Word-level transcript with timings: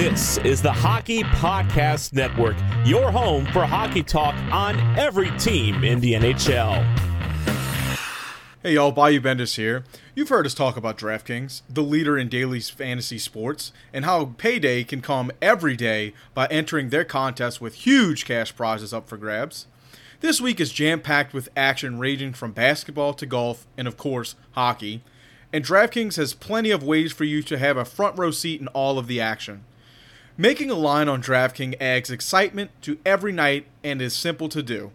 This 0.00 0.38
is 0.38 0.62
the 0.62 0.72
Hockey 0.72 1.24
Podcast 1.24 2.14
Network, 2.14 2.56
your 2.86 3.10
home 3.10 3.44
for 3.52 3.66
hockey 3.66 4.02
talk 4.02 4.34
on 4.50 4.80
every 4.98 5.30
team 5.32 5.84
in 5.84 6.00
the 6.00 6.14
NHL. 6.14 6.82
Hey 8.62 8.72
y'all, 8.72 8.92
Bayou 8.92 9.20
Bendis 9.20 9.56
here. 9.56 9.84
You've 10.14 10.30
heard 10.30 10.46
us 10.46 10.54
talk 10.54 10.78
about 10.78 10.96
DraftKings, 10.96 11.60
the 11.68 11.82
leader 11.82 12.16
in 12.16 12.30
daily 12.30 12.60
fantasy 12.60 13.18
sports, 13.18 13.72
and 13.92 14.06
how 14.06 14.32
payday 14.38 14.84
can 14.84 15.02
come 15.02 15.32
every 15.42 15.76
day 15.76 16.14
by 16.32 16.46
entering 16.46 16.88
their 16.88 17.04
contests 17.04 17.60
with 17.60 17.74
huge 17.74 18.24
cash 18.24 18.56
prizes 18.56 18.94
up 18.94 19.06
for 19.06 19.18
grabs. 19.18 19.66
This 20.20 20.40
week 20.40 20.60
is 20.60 20.72
jam 20.72 21.02
packed 21.02 21.34
with 21.34 21.50
action 21.54 21.98
ranging 21.98 22.32
from 22.32 22.52
basketball 22.52 23.12
to 23.12 23.26
golf 23.26 23.66
and, 23.76 23.86
of 23.86 23.98
course, 23.98 24.34
hockey. 24.52 25.02
And 25.52 25.62
DraftKings 25.62 26.16
has 26.16 26.32
plenty 26.32 26.70
of 26.70 26.82
ways 26.82 27.12
for 27.12 27.24
you 27.24 27.42
to 27.42 27.58
have 27.58 27.76
a 27.76 27.84
front 27.84 28.18
row 28.18 28.30
seat 28.30 28.62
in 28.62 28.68
all 28.68 28.98
of 28.98 29.06
the 29.06 29.20
action. 29.20 29.64
Making 30.40 30.70
a 30.70 30.74
line 30.74 31.06
on 31.06 31.22
DraftKings 31.22 31.76
adds 31.82 32.10
excitement 32.10 32.70
to 32.80 32.96
every 33.04 33.30
night 33.30 33.66
and 33.84 34.00
is 34.00 34.14
simple 34.14 34.48
to 34.48 34.62
do. 34.62 34.90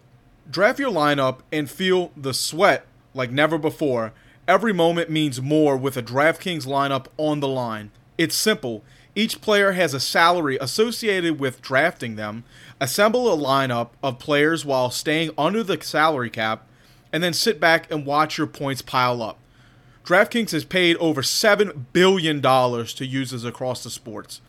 Draft 0.50 0.80
your 0.80 0.90
lineup 0.90 1.38
and 1.52 1.70
feel 1.70 2.10
the 2.16 2.34
sweat 2.34 2.84
like 3.14 3.30
never 3.30 3.56
before. 3.56 4.12
Every 4.48 4.72
moment 4.72 5.08
means 5.08 5.40
more 5.40 5.76
with 5.76 5.96
a 5.96 6.02
DraftKings 6.02 6.66
lineup 6.66 7.06
on 7.16 7.38
the 7.38 7.46
line. 7.46 7.92
It's 8.18 8.34
simple. 8.34 8.82
Each 9.14 9.40
player 9.40 9.70
has 9.70 9.94
a 9.94 10.00
salary 10.00 10.58
associated 10.60 11.38
with 11.38 11.62
drafting 11.62 12.16
them. 12.16 12.42
Assemble 12.80 13.32
a 13.32 13.36
lineup 13.36 13.90
of 14.02 14.18
players 14.18 14.64
while 14.64 14.90
staying 14.90 15.30
under 15.38 15.62
the 15.62 15.80
salary 15.80 16.28
cap, 16.28 16.66
and 17.12 17.22
then 17.22 17.32
sit 17.32 17.60
back 17.60 17.88
and 17.88 18.04
watch 18.04 18.36
your 18.36 18.48
points 18.48 18.82
pile 18.82 19.22
up. 19.22 19.38
DraftKings 20.04 20.50
has 20.50 20.64
paid 20.64 20.96
over 20.96 21.22
$7 21.22 21.84
billion 21.92 22.42
to 22.42 23.06
users 23.06 23.44
across 23.44 23.84
the 23.84 23.90
sports. 23.90 24.40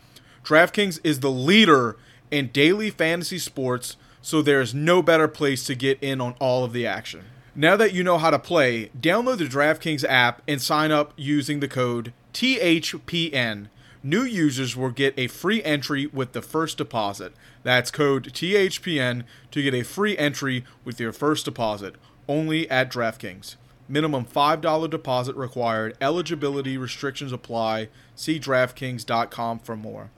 DraftKings 0.48 0.98
is 1.04 1.20
the 1.20 1.30
leader 1.30 1.98
in 2.30 2.48
daily 2.48 2.88
fantasy 2.88 3.38
sports, 3.38 3.98
so 4.22 4.40
there 4.40 4.62
is 4.62 4.72
no 4.72 5.02
better 5.02 5.28
place 5.28 5.62
to 5.64 5.74
get 5.74 6.02
in 6.02 6.22
on 6.22 6.34
all 6.40 6.64
of 6.64 6.72
the 6.72 6.86
action. 6.86 7.26
Now 7.54 7.76
that 7.76 7.92
you 7.92 8.02
know 8.02 8.16
how 8.16 8.30
to 8.30 8.38
play, 8.38 8.90
download 8.98 9.36
the 9.36 9.44
DraftKings 9.44 10.04
app 10.08 10.40
and 10.48 10.62
sign 10.62 10.90
up 10.90 11.12
using 11.16 11.60
the 11.60 11.68
code 11.68 12.14
THPN. 12.32 13.68
New 14.02 14.22
users 14.22 14.74
will 14.74 14.88
get 14.90 15.12
a 15.18 15.26
free 15.26 15.62
entry 15.64 16.06
with 16.06 16.32
the 16.32 16.40
first 16.40 16.78
deposit. 16.78 17.34
That's 17.62 17.90
code 17.90 18.32
THPN 18.32 19.24
to 19.50 19.62
get 19.62 19.74
a 19.74 19.82
free 19.82 20.16
entry 20.16 20.64
with 20.82 20.98
your 20.98 21.12
first 21.12 21.44
deposit, 21.44 21.96
only 22.26 22.70
at 22.70 22.90
DraftKings. 22.90 23.56
Minimum 23.86 24.24
$5 24.24 24.88
deposit 24.88 25.36
required. 25.36 25.94
Eligibility 26.00 26.78
restrictions 26.78 27.32
apply. 27.32 27.90
See 28.14 28.40
DraftKings.com 28.40 29.58
for 29.58 29.76
more. 29.76 30.10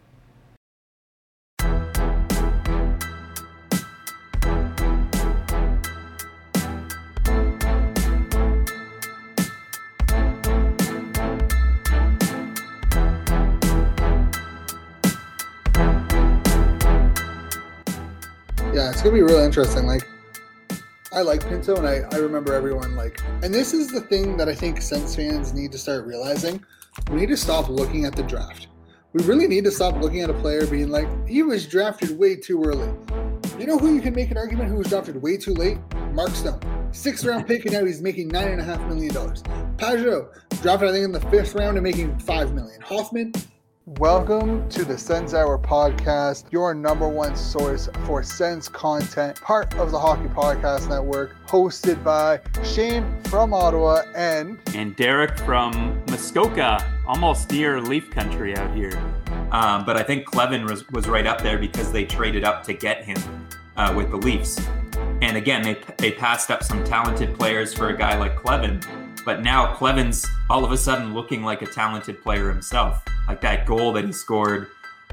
Yeah, 18.90 18.94
it's 18.94 19.02
gonna 19.02 19.14
be 19.14 19.22
really 19.22 19.44
interesting. 19.44 19.86
Like, 19.86 20.02
I 21.12 21.22
like 21.22 21.48
Pinto, 21.48 21.76
and 21.76 21.86
I, 21.86 22.00
I 22.10 22.18
remember 22.18 22.54
everyone 22.54 22.96
like, 22.96 23.20
and 23.40 23.54
this 23.54 23.72
is 23.72 23.86
the 23.86 24.00
thing 24.00 24.36
that 24.36 24.48
I 24.48 24.54
think 24.54 24.82
Sens 24.82 25.14
fans 25.14 25.52
need 25.52 25.70
to 25.70 25.78
start 25.78 26.06
realizing. 26.06 26.64
We 27.08 27.20
need 27.20 27.28
to 27.28 27.36
stop 27.36 27.68
looking 27.68 28.04
at 28.04 28.16
the 28.16 28.24
draft. 28.24 28.66
We 29.12 29.22
really 29.22 29.46
need 29.46 29.62
to 29.62 29.70
stop 29.70 29.94
looking 30.00 30.22
at 30.22 30.30
a 30.30 30.34
player 30.34 30.66
being 30.66 30.88
like, 30.88 31.06
he 31.28 31.44
was 31.44 31.68
drafted 31.68 32.18
way 32.18 32.34
too 32.34 32.64
early. 32.64 32.92
You 33.60 33.68
know 33.68 33.78
who 33.78 33.94
you 33.94 34.00
can 34.00 34.12
make 34.12 34.32
an 34.32 34.36
argument 34.36 34.70
who 34.70 34.78
was 34.78 34.88
drafted 34.88 35.22
way 35.22 35.36
too 35.36 35.54
late? 35.54 35.78
Mark 36.12 36.30
Stone. 36.30 36.60
Sixth 36.90 37.24
round 37.24 37.46
pick, 37.46 37.66
and 37.66 37.74
now 37.74 37.84
he's 37.84 38.02
making 38.02 38.26
nine 38.26 38.48
and 38.48 38.60
a 38.60 38.64
half 38.64 38.80
million 38.88 39.14
dollars. 39.14 39.44
Pageau, 39.76 40.26
drafted 40.62 40.88
I 40.88 40.92
think 40.92 41.04
in 41.04 41.12
the 41.12 41.20
fifth 41.30 41.54
round 41.54 41.76
and 41.76 41.84
making 41.84 42.18
five 42.18 42.54
million. 42.54 42.80
Hoffman, 42.80 43.32
Welcome 43.86 44.68
to 44.68 44.84
the 44.84 44.98
Sens 44.98 45.32
Hour 45.32 45.58
podcast, 45.58 46.52
your 46.52 46.74
number 46.74 47.08
one 47.08 47.34
source 47.34 47.88
for 48.04 48.22
Sens 48.22 48.68
content, 48.68 49.40
part 49.40 49.74
of 49.76 49.90
the 49.90 49.98
Hockey 49.98 50.28
Podcast 50.28 50.90
Network, 50.90 51.34
hosted 51.46 52.04
by 52.04 52.40
Shane 52.62 53.22
from 53.24 53.54
Ottawa 53.54 54.02
and 54.14 54.58
and 54.74 54.94
Derek 54.96 55.38
from 55.38 55.98
Muskoka, 56.10 56.78
almost 57.08 57.50
near 57.52 57.80
Leaf 57.80 58.10
Country 58.10 58.54
out 58.54 58.76
here. 58.76 58.92
Um, 59.50 59.86
but 59.86 59.96
I 59.96 60.02
think 60.02 60.26
Kleven 60.26 60.68
was, 60.68 60.86
was 60.90 61.08
right 61.08 61.26
up 61.26 61.40
there 61.40 61.56
because 61.56 61.90
they 61.90 62.04
traded 62.04 62.44
up 62.44 62.62
to 62.64 62.74
get 62.74 63.02
him 63.02 63.16
uh, 63.78 63.94
with 63.96 64.10
the 64.10 64.18
Leafs. 64.18 64.60
And 65.22 65.38
again, 65.38 65.62
they, 65.62 65.78
they 65.96 66.12
passed 66.12 66.50
up 66.50 66.62
some 66.62 66.84
talented 66.84 67.34
players 67.34 67.72
for 67.72 67.88
a 67.88 67.96
guy 67.96 68.18
like 68.18 68.36
Kleven. 68.36 68.84
But 69.30 69.42
now 69.42 69.72
Kleven's 69.76 70.26
all 70.50 70.64
of 70.64 70.72
a 70.72 70.76
sudden 70.76 71.14
looking 71.14 71.44
like 71.44 71.62
a 71.62 71.66
talented 71.66 72.20
player 72.20 72.50
himself. 72.50 73.00
Like 73.28 73.40
that 73.42 73.64
goal 73.64 73.92
that 73.92 74.04
he 74.04 74.10
scored 74.10 74.66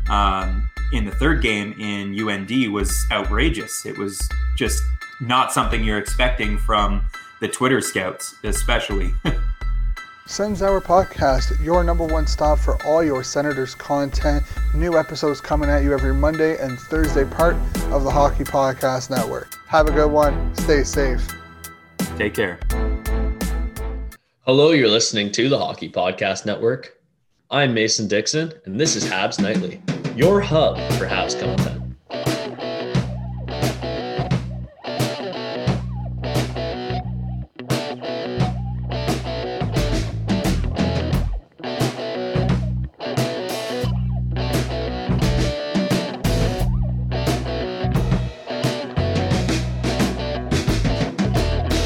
um, 0.09 0.67
in 0.91 1.05
the 1.05 1.11
third 1.11 1.43
game 1.43 1.75
in 1.79 2.19
UND 2.19 2.73
was 2.73 2.91
outrageous. 3.11 3.85
It 3.85 3.95
was 3.95 4.19
just 4.55 4.81
not 5.21 5.53
something 5.53 5.83
you're 5.83 5.99
expecting 5.99 6.57
from 6.57 7.05
the 7.41 7.47
Twitter 7.47 7.79
scouts, 7.79 8.33
especially. 8.43 9.13
Sens 10.25 10.63
Hour 10.63 10.81
Podcast, 10.81 11.63
your 11.63 11.83
number 11.83 12.07
one 12.07 12.25
stop 12.25 12.57
for 12.57 12.83
all 12.87 13.03
your 13.03 13.23
Senators 13.23 13.75
content. 13.75 14.41
New 14.73 14.97
episodes 14.97 15.39
coming 15.39 15.69
at 15.69 15.83
you 15.83 15.93
every 15.93 16.15
Monday 16.15 16.57
and 16.57 16.79
Thursday, 16.79 17.23
part 17.23 17.55
of 17.91 18.03
the 18.03 18.09
Hockey 18.09 18.45
Podcast 18.45 19.11
Network. 19.11 19.53
Have 19.67 19.87
a 19.87 19.91
good 19.91 20.09
one. 20.09 20.55
Stay 20.55 20.83
safe. 20.83 21.27
Take 22.17 22.33
care. 22.33 22.57
Hello, 24.47 24.71
you're 24.71 24.87
listening 24.87 25.29
to 25.33 25.49
the 25.49 25.57
Hockey 25.57 25.89
Podcast 25.89 26.45
Network. 26.45 26.97
I'm 27.51 27.73
Mason 27.73 28.07
Dixon, 28.07 28.53
and 28.63 28.79
this 28.79 28.95
is 28.95 29.03
Habs 29.03 29.41
Nightly, 29.41 29.81
your 30.15 30.39
hub 30.39 30.77
for 30.93 31.05
Habs 31.05 31.37
content. 31.37 31.83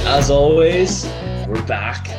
As 0.05 0.29
always, 0.29 1.05
we're 1.47 1.66
back. 1.66 2.10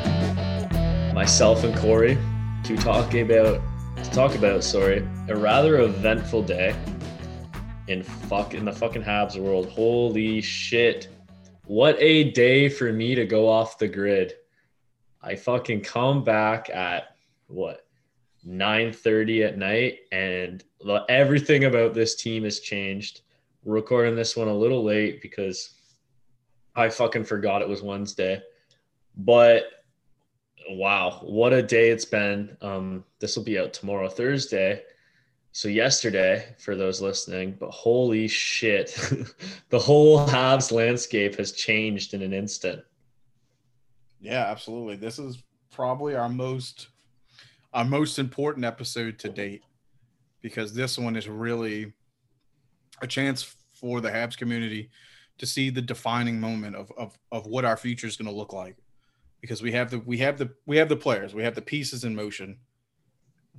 Myself 1.22 1.62
and 1.62 1.76
Corey 1.76 2.18
to 2.64 2.76
talk 2.78 3.14
about 3.14 3.60
to 3.96 4.10
talk 4.10 4.34
about 4.34 4.64
sorry 4.64 5.08
a 5.28 5.36
rather 5.36 5.78
eventful 5.78 6.42
day 6.42 6.74
in 7.86 8.02
fuck 8.02 8.54
in 8.54 8.64
the 8.64 8.72
fucking 8.72 9.04
Habs 9.04 9.38
world. 9.38 9.68
Holy 9.68 10.40
shit! 10.40 11.06
What 11.66 11.94
a 12.00 12.32
day 12.32 12.68
for 12.68 12.92
me 12.92 13.14
to 13.14 13.24
go 13.24 13.48
off 13.48 13.78
the 13.78 13.86
grid. 13.86 14.34
I 15.22 15.36
fucking 15.36 15.82
come 15.82 16.24
back 16.24 16.68
at 16.70 17.14
what 17.46 17.86
9:30 18.44 19.46
at 19.46 19.56
night, 19.56 20.00
and 20.10 20.64
everything 21.08 21.66
about 21.66 21.94
this 21.94 22.16
team 22.16 22.42
has 22.42 22.58
changed. 22.58 23.20
We're 23.62 23.76
recording 23.76 24.16
this 24.16 24.36
one 24.36 24.48
a 24.48 24.52
little 24.52 24.82
late 24.82 25.22
because 25.22 25.70
I 26.74 26.88
fucking 26.88 27.26
forgot 27.26 27.62
it 27.62 27.68
was 27.68 27.80
Wednesday. 27.80 28.42
But 29.16 29.66
wow, 30.70 31.20
what 31.22 31.52
a 31.52 31.62
day 31.62 31.90
it's 31.90 32.04
been. 32.04 32.56
Um, 32.60 33.04
this 33.18 33.36
will 33.36 33.44
be 33.44 33.58
out 33.58 33.72
tomorrow, 33.72 34.08
Thursday. 34.08 34.82
So 35.52 35.68
yesterday, 35.68 36.54
for 36.58 36.74
those 36.74 37.02
listening, 37.02 37.56
but 37.60 37.70
holy 37.70 38.26
shit, 38.26 38.98
the 39.68 39.78
whole 39.78 40.26
Habs 40.26 40.72
landscape 40.72 41.36
has 41.36 41.52
changed 41.52 42.14
in 42.14 42.22
an 42.22 42.32
instant. 42.32 42.82
Yeah, 44.20 44.46
absolutely. 44.46 44.96
This 44.96 45.18
is 45.18 45.42
probably 45.70 46.14
our 46.14 46.28
most 46.28 46.88
our 47.74 47.84
most 47.84 48.18
important 48.18 48.64
episode 48.64 49.18
to 49.18 49.30
date 49.30 49.62
because 50.42 50.74
this 50.74 50.98
one 50.98 51.16
is 51.16 51.28
really 51.28 51.92
a 53.00 53.06
chance 53.06 53.56
for 53.72 54.00
the 54.00 54.10
Habs 54.10 54.36
community 54.36 54.90
to 55.38 55.46
see 55.46 55.70
the 55.70 55.82
defining 55.82 56.40
moment 56.40 56.76
of 56.76 56.90
of, 56.96 57.18
of 57.30 57.46
what 57.46 57.64
our 57.64 57.76
future 57.76 58.06
is 58.06 58.16
going 58.16 58.30
to 58.30 58.36
look 58.36 58.52
like 58.52 58.76
because 59.42 59.60
we 59.60 59.72
have 59.72 59.90
the 59.90 59.98
we 59.98 60.16
have 60.18 60.38
the 60.38 60.50
we 60.64 60.78
have 60.78 60.88
the 60.88 60.96
players 60.96 61.34
we 61.34 61.42
have 61.42 61.54
the 61.54 61.60
pieces 61.60 62.04
in 62.04 62.14
motion 62.14 62.56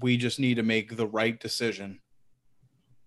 we 0.02 0.18
just 0.18 0.40
need 0.40 0.56
to 0.56 0.64
make 0.64 0.98
the 0.98 1.06
right 1.06 1.40
decision 1.40 2.00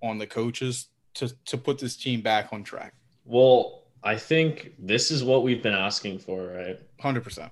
on 0.02 0.18
the 0.18 0.26
coaches 0.26 0.90
to 1.14 1.28
to 1.44 1.58
put 1.58 1.78
this 1.78 1.96
team 1.96 2.20
back 2.20 2.52
on 2.52 2.62
track 2.62 2.94
Well, 3.24 3.82
I 4.04 4.16
think 4.16 4.74
this 4.78 5.10
is 5.10 5.24
what 5.24 5.42
we've 5.42 5.62
been 5.62 5.74
asking 5.74 6.20
for, 6.20 6.46
right? 6.54 6.78
100% 7.02 7.50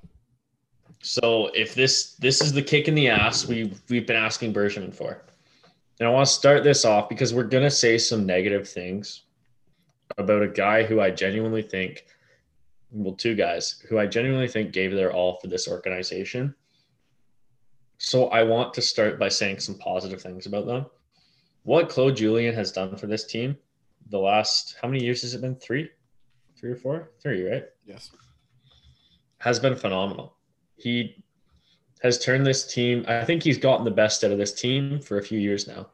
So 1.03 1.51
if 1.55 1.75
this 1.75 2.15
this 2.15 2.41
is 2.41 2.53
the 2.53 2.63
kick 2.63 2.87
in 2.87 2.95
the 2.95 3.09
ass 3.09 3.49
we 3.49 3.73
we've 3.89 4.07
been 4.07 4.25
asking 4.29 4.53
Bergevin 4.55 4.95
for. 4.95 5.23
And 5.99 6.09
I 6.09 6.13
want 6.13 6.27
to 6.27 6.33
start 6.33 6.65
this 6.65 6.85
off 6.85 7.09
because 7.09 7.33
we're 7.33 7.45
going 7.45 7.63
to 7.63 7.71
say 7.71 7.99
some 7.99 8.27
negative 8.27 8.69
things 8.69 9.23
about 10.19 10.43
a 10.43 10.49
guy 10.49 10.83
who 10.83 11.01
I 11.01 11.11
genuinely 11.11 11.63
think, 11.63 12.05
well, 12.95 13.15
two 13.15 13.35
guys 13.35 13.83
who 13.89 13.99
I 13.99 14.07
genuinely 14.07 14.49
think 14.49 14.73
gave 14.73 14.93
their 14.93 15.13
all 15.13 15.39
for 15.41 15.49
this 15.49 15.69
organization. 15.69 16.55
So 17.99 18.29
I 18.29 18.43
want 18.43 18.73
to 18.75 18.83
start 18.83 19.19
by 19.19 19.29
saying 19.29 19.61
some 19.61 19.79
positive 19.79 20.23
things 20.23 20.47
about 20.47 20.67
them. 20.67 20.87
What 21.65 21.89
Claude 21.89 22.17
Julien 22.17 22.55
has 22.55 22.73
done 22.73 22.97
for 22.97 23.07
this 23.07 23.25
team 23.25 23.57
the 24.11 24.19
last, 24.19 24.77
how 24.81 24.89
many 24.89 25.03
years 25.03 25.23
has 25.23 25.35
it 25.35 25.41
been? 25.41 25.57
Three? 25.57 25.91
Three 26.59 26.71
or 26.71 26.77
four? 26.77 27.11
Three, 27.21 27.49
right? 27.49 27.65
Yes. 27.85 28.11
Has 29.39 29.59
been 29.59 29.75
phenomenal. 29.75 30.37
He 30.77 31.25
has 32.03 32.19
turned 32.19 32.47
this 32.47 32.67
team, 32.67 33.05
I 33.09 33.25
think 33.25 33.43
he's 33.43 33.59
gotten 33.59 33.85
the 33.85 33.91
best 33.91 34.23
out 34.25 34.31
of 34.31 34.39
this 34.39 34.53
team 34.53 35.01
for 35.01 35.19
a 35.19 35.23
few 35.23 35.39
years 35.39 35.67
now. 35.67 35.89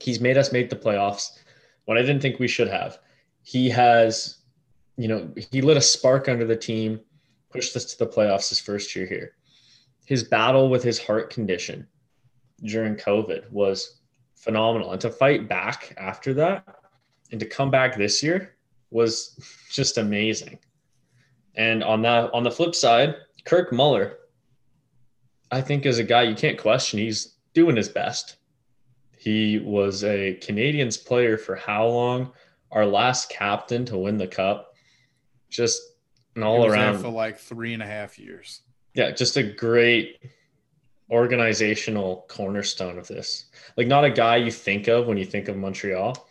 He's 0.00 0.20
made 0.20 0.38
us 0.38 0.52
make 0.52 0.70
the 0.70 0.76
playoffs 0.76 1.38
when 1.84 1.98
I 1.98 2.02
didn't 2.02 2.20
think 2.20 2.38
we 2.38 2.48
should 2.48 2.68
have. 2.68 2.98
He 3.42 3.68
has, 3.70 4.38
you 4.96 5.08
know, 5.08 5.30
he 5.50 5.60
lit 5.60 5.76
a 5.76 5.82
spark 5.82 6.28
under 6.28 6.44
the 6.44 6.56
team, 6.56 7.00
pushed 7.50 7.76
us 7.76 7.84
to 7.86 7.98
the 7.98 8.06
playoffs 8.06 8.48
his 8.48 8.60
first 8.60 8.94
year 8.96 9.06
here. 9.06 9.32
His 10.04 10.24
battle 10.24 10.68
with 10.68 10.82
his 10.82 10.98
heart 10.98 11.30
condition 11.30 11.86
during 12.62 12.96
COVID 12.96 13.50
was 13.50 14.00
phenomenal. 14.34 14.92
And 14.92 15.00
to 15.00 15.10
fight 15.10 15.48
back 15.48 15.94
after 15.98 16.32
that 16.34 16.64
and 17.30 17.40
to 17.40 17.46
come 17.46 17.70
back 17.70 17.96
this 17.96 18.22
year 18.22 18.56
was 18.90 19.38
just 19.70 19.98
amazing. 19.98 20.58
And 21.56 21.82
on 21.82 22.02
that 22.02 22.32
on 22.32 22.44
the 22.44 22.50
flip 22.50 22.74
side, 22.74 23.16
Kirk 23.44 23.72
Muller, 23.72 24.18
I 25.50 25.60
think 25.60 25.86
is 25.86 25.98
a 25.98 26.04
guy 26.04 26.22
you 26.22 26.34
can't 26.34 26.58
question. 26.58 26.98
He's 26.98 27.36
doing 27.54 27.76
his 27.76 27.88
best. 27.88 28.36
He 29.16 29.58
was 29.58 30.04
a 30.04 30.38
Canadiens 30.42 31.04
player 31.04 31.36
for 31.38 31.56
how 31.56 31.86
long? 31.86 32.32
Our 32.70 32.86
last 32.86 33.30
captain 33.30 33.84
to 33.86 33.96
win 33.96 34.18
the 34.18 34.26
cup. 34.26 34.75
Just 35.50 35.80
an 36.34 36.42
all 36.42 36.56
He 36.62 36.64
was 36.68 36.72
there 36.74 36.82
around 36.82 36.98
for 36.98 37.08
like 37.08 37.38
three 37.38 37.72
and 37.74 37.82
a 37.82 37.86
half 37.86 38.18
years. 38.18 38.62
yeah, 38.94 39.10
just 39.10 39.36
a 39.36 39.42
great 39.42 40.18
organizational 41.10 42.24
cornerstone 42.28 42.98
of 42.98 43.06
this. 43.08 43.46
Like 43.76 43.86
not 43.86 44.04
a 44.04 44.10
guy 44.10 44.36
you 44.36 44.50
think 44.50 44.88
of 44.88 45.06
when 45.06 45.16
you 45.16 45.24
think 45.24 45.48
of 45.48 45.56
Montreal, 45.56 46.28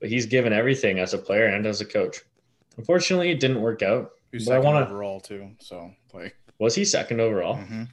but 0.00 0.08
he's 0.08 0.26
given 0.26 0.52
everything 0.52 0.98
as 0.98 1.14
a 1.14 1.18
player 1.18 1.46
and 1.46 1.66
as 1.66 1.80
a 1.80 1.84
coach. 1.84 2.18
Unfortunately, 2.76 3.30
it 3.30 3.38
didn't 3.40 3.60
work 3.60 3.82
out. 3.82 4.10
He 4.32 4.38
was 4.38 4.46
But 4.46 4.52
I 4.52 4.56
second 4.58 4.72
wanna- 4.74 4.86
overall 4.86 5.20
too. 5.20 5.50
So 5.60 5.92
like, 6.12 6.36
Was 6.58 6.74
he 6.74 6.84
second 6.84 7.20
overall? 7.20 7.56
mm-hmm. 7.56 7.84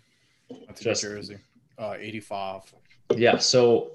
that's 0.67 0.81
Just- 0.81 1.01
Jersey, 1.03 1.37
uh, 1.77 1.95
eighty-five. 1.99 2.61
Yeah, 3.15 3.37
so 3.37 3.91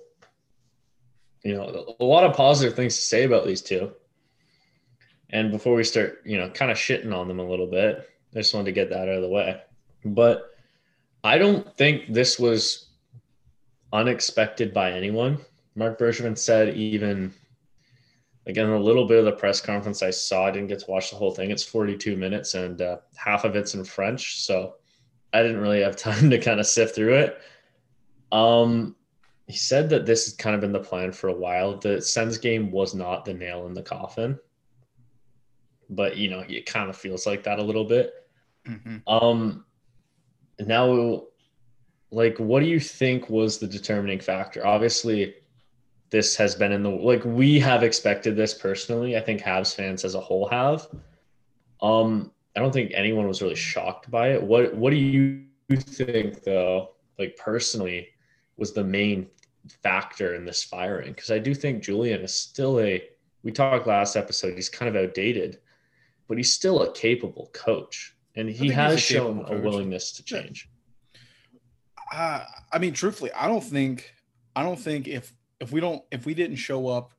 you 1.42 1.54
know, 1.54 1.94
a 2.00 2.04
lot 2.04 2.24
of 2.24 2.34
positive 2.34 2.74
things 2.74 2.96
to 2.96 3.02
say 3.02 3.24
about 3.24 3.44
these 3.46 3.60
two. 3.60 3.92
And 5.30 5.50
before 5.50 5.74
we 5.74 5.84
start, 5.84 6.22
you 6.24 6.36
know, 6.36 6.48
kind 6.50 6.70
of 6.70 6.76
shitting 6.76 7.14
on 7.14 7.28
them 7.28 7.40
a 7.40 7.48
little 7.48 7.66
bit, 7.66 8.08
I 8.34 8.38
just 8.38 8.54
wanted 8.54 8.66
to 8.66 8.72
get 8.72 8.90
that 8.90 9.08
out 9.08 9.16
of 9.16 9.22
the 9.22 9.28
way. 9.28 9.60
But 10.04 10.50
I 11.22 11.38
don't 11.38 11.74
think 11.76 12.12
this 12.12 12.38
was 12.38 12.88
unexpected 13.92 14.74
by 14.74 14.92
anyone. 14.92 15.38
Mark 15.74 15.98
Bergevin 15.98 16.36
said 16.36 16.76
even 16.76 17.32
again 18.46 18.68
a 18.68 18.78
little 18.78 19.06
bit 19.06 19.18
of 19.18 19.24
the 19.24 19.32
press 19.32 19.60
conference 19.60 20.02
I 20.02 20.10
saw. 20.10 20.46
I 20.46 20.50
didn't 20.50 20.68
get 20.68 20.80
to 20.80 20.90
watch 20.90 21.10
the 21.10 21.16
whole 21.16 21.30
thing. 21.30 21.50
It's 21.50 21.62
42 21.62 22.16
minutes 22.16 22.54
and 22.54 22.80
uh, 22.82 22.98
half 23.16 23.44
of 23.44 23.56
it's 23.56 23.74
in 23.74 23.84
French, 23.84 24.42
so 24.42 24.74
I 25.32 25.42
didn't 25.42 25.60
really 25.60 25.80
have 25.80 25.96
time 25.96 26.30
to 26.30 26.38
kind 26.38 26.60
of 26.60 26.66
sift 26.66 26.94
through 26.94 27.14
it. 27.14 27.38
Um, 28.32 28.96
he 29.46 29.56
said 29.56 29.90
that 29.90 30.06
this 30.06 30.24
has 30.24 30.34
kind 30.34 30.54
of 30.54 30.60
been 30.60 30.72
the 30.72 30.80
plan 30.80 31.12
for 31.12 31.28
a 31.28 31.34
while. 31.34 31.76
The 31.76 32.00
Sens 32.00 32.38
game 32.38 32.70
was 32.70 32.94
not 32.94 33.24
the 33.24 33.34
nail 33.34 33.66
in 33.66 33.74
the 33.74 33.82
coffin, 33.82 34.38
but 35.90 36.16
you 36.16 36.30
know 36.30 36.44
it 36.48 36.66
kind 36.66 36.88
of 36.90 36.96
feels 36.96 37.26
like 37.26 37.42
that 37.44 37.58
a 37.58 37.62
little 37.62 37.84
bit. 37.84 38.12
Mm-hmm. 38.66 38.96
Um, 39.06 39.64
now, 40.60 41.24
like, 42.10 42.38
what 42.38 42.60
do 42.60 42.66
you 42.66 42.80
think 42.80 43.28
was 43.28 43.58
the 43.58 43.66
determining 43.66 44.20
factor? 44.20 44.66
Obviously, 44.66 45.34
this 46.10 46.36
has 46.36 46.54
been 46.54 46.72
in 46.72 46.82
the 46.82 46.90
like 46.90 47.24
we 47.24 47.58
have 47.58 47.82
expected 47.82 48.36
this 48.36 48.54
personally. 48.54 49.16
I 49.16 49.20
think 49.20 49.40
Habs 49.40 49.74
fans 49.74 50.04
as 50.04 50.14
a 50.14 50.20
whole 50.20 50.48
have. 50.48 50.86
Um, 51.82 52.30
I 52.56 52.60
don't 52.60 52.72
think 52.72 52.92
anyone 52.94 53.26
was 53.26 53.42
really 53.42 53.56
shocked 53.56 54.10
by 54.10 54.28
it. 54.30 54.42
What 54.42 54.74
What 54.74 54.90
do 54.90 54.96
you 54.96 55.44
think, 55.70 56.44
though? 56.44 56.90
Like 57.18 57.36
personally, 57.36 58.08
was 58.56 58.72
the 58.72 58.84
main 58.84 59.26
factor 59.82 60.34
in 60.34 60.44
this 60.44 60.62
firing? 60.62 61.12
Because 61.12 61.30
I 61.30 61.38
do 61.38 61.54
think 61.54 61.82
Julien 61.82 62.20
is 62.20 62.34
still 62.34 62.80
a. 62.80 63.02
We 63.42 63.52
talked 63.52 63.86
last 63.86 64.16
episode. 64.16 64.54
He's 64.54 64.68
kind 64.68 64.94
of 64.94 65.02
outdated, 65.02 65.58
but 66.28 66.36
he's 66.36 66.52
still 66.52 66.82
a 66.82 66.92
capable 66.92 67.50
coach, 67.52 68.16
and 68.34 68.48
he 68.48 68.70
has 68.70 68.94
a 68.94 68.98
shown 68.98 69.44
a 69.48 69.58
willingness 69.58 70.12
to 70.12 70.24
change. 70.24 70.68
Uh, 72.12 72.44
I 72.72 72.78
mean, 72.78 72.92
truthfully, 72.92 73.32
I 73.32 73.46
don't 73.46 73.64
think 73.64 74.14
I 74.54 74.62
don't 74.62 74.78
think 74.78 75.08
if 75.08 75.32
if 75.60 75.72
we 75.72 75.80
don't 75.80 76.02
if 76.10 76.26
we 76.26 76.34
didn't 76.34 76.56
show 76.56 76.88
up 76.88 77.12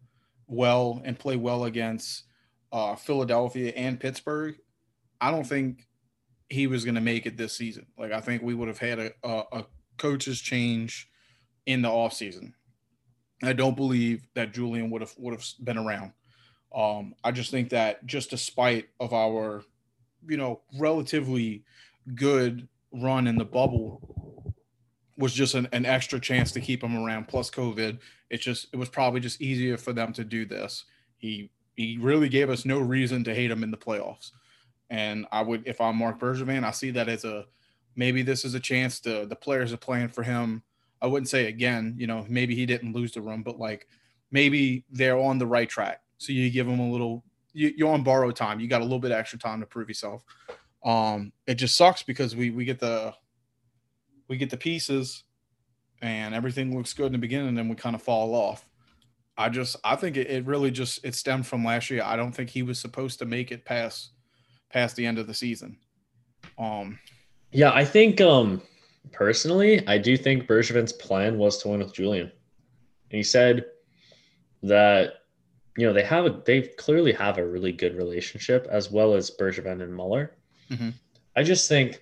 well 0.48 1.02
and 1.04 1.18
play 1.18 1.36
well 1.36 1.66
against 1.66 2.24
uh, 2.72 2.96
Philadelphia 2.96 3.74
and 3.75 4.00
Pittsburgh, 4.00 4.56
I 5.19 5.31
don't 5.31 5.46
think 5.46 5.88
he 6.50 6.68
was 6.68 6.86
going 6.86 6.96
to 6.96 7.01
make 7.01 7.25
it 7.25 7.38
this 7.38 7.54
season. 7.54 7.88
Like 7.98 8.12
I 8.12 8.22
think 8.22 8.42
we 8.42 8.54
would 8.54 8.68
have 8.68 8.78
had 8.78 9.00
a, 9.00 9.12
a, 9.24 9.44
a 9.51 9.66
coach's 9.98 10.40
change 10.40 11.10
in 11.66 11.81
the 11.81 11.90
offseason. 11.90 12.54
I 13.44 13.54
don't 13.54 13.75
believe 13.75 14.28
that 14.36 14.54
Julien 14.54 14.90
would 14.92 15.01
have 15.01 15.13
would 15.18 15.34
have 15.34 15.46
been 15.63 15.78
around. 15.78 16.13
Um, 16.75 17.16
I 17.24 17.31
just 17.31 17.51
think 17.51 17.69
that 17.69 18.06
just 18.06 18.30
despite 18.30 18.89
of 19.00 19.13
our, 19.13 19.63
you 20.27 20.38
know, 20.38 20.62
relatively 20.77 21.63
good 22.13 22.68
run 22.92 23.27
in 23.27 23.38
the 23.38 23.45
bubble 23.45 24.54
was 25.18 25.33
just 25.33 25.56
an, 25.56 25.68
an 25.72 25.86
extra 25.86 26.19
chance 26.19 26.51
to 26.51 26.60
keep 26.60 26.83
him 26.83 26.98
around. 26.98 27.27
Plus 27.27 27.50
COVID, 27.50 28.00
it 28.30 28.38
just 28.42 28.68
it 28.74 28.77
was 28.77 28.89
probably 28.89 29.22
just 29.22 29.42
easier 29.42 29.77
for 29.77 29.94
them 29.94 30.12
to 30.13 30.25
do 30.25 30.45
this. 30.45 30.83
He 31.18 31.50
he 31.75 31.98
really 32.00 32.30
gave 32.30 32.50
us 32.50 32.66
no 32.66 32.80
reason 32.80 33.24
to 33.24 33.33
hate 33.36 33.51
him 33.51 33.63
in 33.63 33.72
the 33.72 33.77
playoffs. 33.77 34.31
And 34.89 35.25
I 35.31 35.42
would, 35.42 35.63
if 35.66 35.81
I'm 35.81 35.98
Mark 35.98 36.19
Bergevin, 36.19 36.63
I 36.63 36.72
see 36.72 36.92
that 36.92 37.10
as 37.10 37.25
a 37.25 37.45
maybe 37.95 38.22
this 38.22 38.45
is 38.45 38.54
a 38.54 38.60
chance 38.60 39.00
to 39.01 39.25
the 39.25 39.36
players 39.36 39.74
are 39.74 39.77
playing 39.77 40.10
for 40.10 40.24
him. 40.24 40.63
I 41.01 41.07
wouldn't 41.07 41.30
say 41.30 41.48
again, 41.48 41.95
you 41.98 42.07
know, 42.07 42.25
maybe 42.30 42.56
he 42.56 42.66
didn't 42.66 42.94
lose 42.94 43.13
the 43.13 43.22
room, 43.22 43.44
but 43.44 43.60
like 43.60 43.88
maybe 44.31 44.84
they're 44.89 45.17
on 45.17 45.38
the 45.38 45.48
right 45.48 45.70
track. 45.70 46.01
So 46.17 46.31
you 46.31 46.50
give 46.50 46.67
them 46.67 46.79
a 46.79 46.89
little, 46.89 47.24
you, 47.53 47.74
you're 47.75 47.93
on 47.93 48.03
borrowed 48.03 48.36
time. 48.36 48.60
You 48.60 48.67
got 48.67 48.81
a 48.81 48.86
little 48.86 49.00
bit 49.00 49.12
extra 49.12 49.39
time 49.39 49.60
to 49.60 49.65
prove 49.65 49.88
yourself. 49.89 50.24
Um, 50.84 51.31
it 51.48 51.55
just 51.55 51.75
sucks 51.75 52.03
because 52.03 52.36
we 52.36 52.51
we 52.51 52.63
get 52.63 52.79
the 52.79 53.13
we 54.27 54.38
get 54.38 54.51
the 54.51 54.57
pieces 54.57 55.24
and 56.01 56.36
everything 56.36 56.75
looks 56.75 56.93
good 56.93 57.07
in 57.07 57.12
the 57.13 57.17
beginning 57.17 57.50
and 57.50 57.57
then 57.57 57.67
we 57.67 57.75
kind 57.75 57.95
of 57.95 58.03
fall 58.03 58.36
off. 58.36 58.69
I 59.38 59.50
just 59.50 59.75
I 59.84 59.95
think 59.95 60.15
it, 60.15 60.29
it 60.29 60.45
really 60.45 60.72
just 60.72 61.03
it 61.03 61.15
stemmed 61.15 61.48
from 61.48 61.65
last 61.65 61.89
year. 61.89 62.03
I 62.03 62.15
don't 62.15 62.31
think 62.31 62.50
he 62.50 62.63
was 62.63 62.79
supposed 62.79 63.19
to 63.19 63.25
make 63.25 63.51
it 63.51 63.65
past 63.65 64.12
past 64.69 64.95
the 64.95 65.05
end 65.05 65.17
of 65.17 65.27
the 65.27 65.34
season. 65.34 65.77
Um 66.57 67.00
Yeah, 67.51 67.72
I 67.74 67.84
think 67.84 68.22
um 68.22 68.62
personally, 69.12 69.86
I 69.88 69.98
do 69.98 70.15
think 70.15 70.48
Bergevin's 70.48 70.93
plan 70.93 71.38
was 71.38 71.57
to 71.63 71.69
win 71.69 71.79
with 71.79 71.93
Julien. 71.93 72.27
And 72.27 73.17
he 73.17 73.24
said 73.24 73.65
that 74.63 75.13
you 75.77 75.86
know 75.86 75.94
they 75.94 76.03
have 76.03 76.25
a 76.25 76.41
they 76.46 76.62
clearly 76.62 77.12
have 77.13 77.38
a 77.38 77.46
really 77.46 77.72
good 77.72 77.96
relationship 77.96 78.67
as 78.70 78.91
well 78.91 79.13
as 79.13 79.32
Bergevin 79.32 79.82
and 79.82 79.94
Muller. 79.94 80.36
Mhm. 80.70 80.94
I 81.36 81.44
just 81.44 81.67
think 81.67 82.01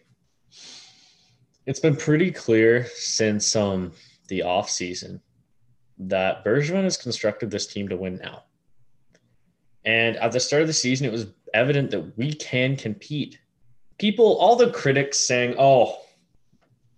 it's 1.66 1.80
been 1.80 1.96
pretty 1.96 2.32
clear 2.32 2.86
since 2.94 3.56
um 3.56 3.94
the 4.28 4.44
off 4.44 4.70
season 4.70 5.22
that 5.98 6.44
Bergevin 6.44 6.84
has 6.84 6.98
constructed 6.98 7.52
this 7.52 7.68
team 7.68 7.88
to 7.90 7.98
win 7.98 8.18
now. 8.18 8.44
And 9.86 10.16
at 10.18 10.32
the 10.32 10.40
start 10.40 10.62
of 10.62 10.68
the 10.68 10.74
season, 10.74 11.06
it 11.06 11.12
was 11.12 11.28
evident 11.54 11.92
that 11.92 12.18
we 12.18 12.34
can 12.34 12.76
compete. 12.76 13.40
People, 14.00 14.38
all 14.38 14.56
the 14.56 14.72
critics 14.72 15.20
saying, 15.20 15.56
oh, 15.60 16.00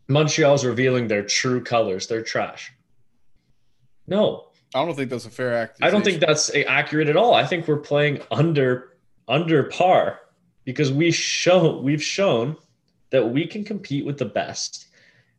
Montreal's 0.08 0.64
revealing 0.64 1.08
their 1.08 1.24
true 1.24 1.64
colors, 1.64 2.08
they're 2.08 2.22
trash. 2.22 2.72
No, 4.08 4.50
I 4.76 4.84
don't 4.86 4.94
think 4.94 5.10
that's 5.10 5.26
a 5.26 5.30
fair 5.30 5.54
act. 5.54 5.80
I 5.82 5.90
don't 5.90 6.04
think 6.04 6.20
that's 6.20 6.52
accurate 6.68 7.08
at 7.08 7.16
all. 7.16 7.34
I 7.34 7.46
think 7.46 7.68
we're 7.68 7.78
playing 7.80 8.22
under 8.30 8.98
under 9.28 9.64
par 9.64 10.20
because 10.66 10.92
we 10.92 11.12
show 11.12 11.80
we've 11.80 12.04
shown 12.04 12.58
that 13.12 13.26
we 13.26 13.48
can 13.48 13.64
compete 13.64 14.06
with 14.06 14.18
the 14.18 14.26
best. 14.26 14.88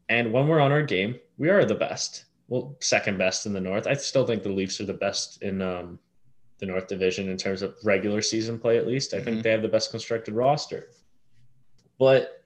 And 0.09 0.33
when 0.33 0.49
we're 0.49 0.61
on 0.61 0.73
our 0.73 0.83
game, 0.83 1.17
we 1.37 1.51
are 1.51 1.65
the 1.67 1.75
best. 1.75 2.25
Well, 2.49 2.77
second 2.81 3.19
best 3.19 3.45
in 3.45 3.53
the 3.53 3.61
North. 3.61 3.87
I 3.87 3.95
still 3.95 4.27
think 4.27 4.43
the 4.43 4.49
Leafs 4.49 4.81
are 4.81 4.87
the 4.87 4.95
best 4.95 5.43
in 5.43 5.61
um, 5.61 5.99
the 6.59 6.67
North 6.67 6.87
Division 6.87 7.29
in 7.29 7.37
terms 7.37 7.61
of 7.61 7.75
regular 7.85 8.23
season 8.23 8.59
play, 8.59 8.79
at 8.79 8.87
least. 8.87 9.13
I 9.13 9.21
think 9.21 9.39
Mhm. 9.39 9.43
they 9.43 9.51
have 9.51 9.63
the 9.63 9.69
best 9.69 9.91
constructed 9.91 10.33
roster. 10.35 10.89
But 11.99 12.43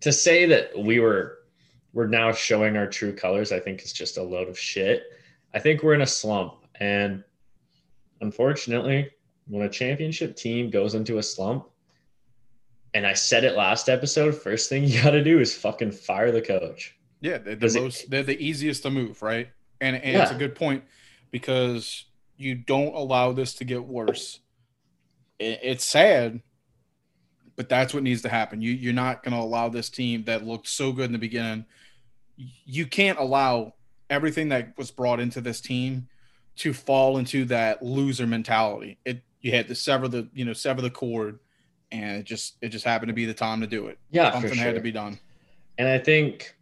to 0.00 0.10
say 0.10 0.46
that 0.46 0.76
we 0.76 0.98
were 0.98 1.36
we're 1.92 2.06
now 2.06 2.32
showing 2.32 2.76
our 2.76 2.86
true 2.86 3.12
colors, 3.14 3.52
I 3.52 3.60
think 3.60 3.82
is 3.82 3.92
just 3.92 4.18
a 4.18 4.22
load 4.22 4.48
of 4.48 4.58
shit. 4.58 5.04
I 5.54 5.58
think 5.58 5.82
we're 5.82 5.94
in 5.94 6.02
a 6.02 6.06
slump. 6.06 6.54
And 6.80 7.24
unfortunately, 8.20 9.10
when 9.46 9.62
a 9.62 9.68
championship 9.68 10.36
team 10.36 10.70
goes 10.70 10.94
into 10.94 11.18
a 11.18 11.22
slump, 11.22 11.66
and 12.94 13.06
I 13.06 13.12
said 13.14 13.44
it 13.44 13.54
last 13.56 13.88
episode, 13.88 14.34
first 14.34 14.68
thing 14.68 14.84
you 14.84 15.02
got 15.02 15.10
to 15.10 15.22
do 15.22 15.40
is 15.40 15.54
fucking 15.54 15.92
fire 15.92 16.32
the 16.32 16.42
coach. 16.42 16.96
Yeah, 17.20 17.38
they're 17.38 17.54
the 17.54 17.60
Does 17.60 17.76
it- 17.76 17.82
most. 17.82 18.10
They're 18.10 18.22
the 18.22 18.40
easiest 18.42 18.82
to 18.84 18.90
move, 18.90 19.22
right? 19.22 19.48
And 19.80 19.96
and 19.96 20.16
it's 20.16 20.30
a 20.32 20.34
good 20.34 20.54
point 20.56 20.84
because 21.30 22.04
you 22.36 22.54
don't 22.56 22.94
allow 22.94 23.32
this 23.32 23.54
to 23.54 23.64
get 23.64 23.84
worse. 23.84 24.40
It, 25.38 25.60
it's 25.62 25.84
sad, 25.84 26.42
but 27.54 27.68
that's 27.68 27.94
what 27.94 28.02
needs 28.02 28.22
to 28.22 28.28
happen. 28.28 28.60
You 28.60 28.72
you're 28.72 28.92
not 28.92 29.22
going 29.22 29.34
to 29.34 29.40
allow 29.40 29.68
this 29.68 29.88
team 29.88 30.24
that 30.24 30.44
looked 30.44 30.68
so 30.68 30.90
good 30.90 31.04
in 31.06 31.12
the 31.12 31.18
beginning. 31.18 31.64
You 32.36 32.86
can't 32.86 33.18
allow 33.18 33.74
everything 34.10 34.48
that 34.50 34.76
was 34.76 34.90
brought 34.90 35.20
into 35.20 35.40
this 35.40 35.60
team 35.60 36.08
to 36.56 36.72
fall 36.72 37.18
into 37.18 37.44
that 37.46 37.82
loser 37.82 38.26
mentality. 38.26 38.98
It 39.04 39.22
you 39.40 39.52
had 39.52 39.68
to 39.68 39.74
sever 39.74 40.08
the 40.08 40.28
you 40.32 40.44
know 40.44 40.52
sever 40.52 40.82
the 40.82 40.90
cord, 40.90 41.38
and 41.92 42.18
it 42.18 42.24
just 42.24 42.56
it 42.60 42.68
just 42.70 42.84
happened 42.84 43.08
to 43.08 43.14
be 43.14 43.24
the 43.24 43.34
time 43.34 43.60
to 43.60 43.66
do 43.66 43.86
it. 43.86 43.98
Yeah, 44.10 44.32
Something 44.32 44.54
sure. 44.54 44.64
had 44.64 44.74
to 44.74 44.80
be 44.80 44.92
done. 44.92 45.18
And 45.78 45.88
I 45.88 45.98
think, 45.98 46.56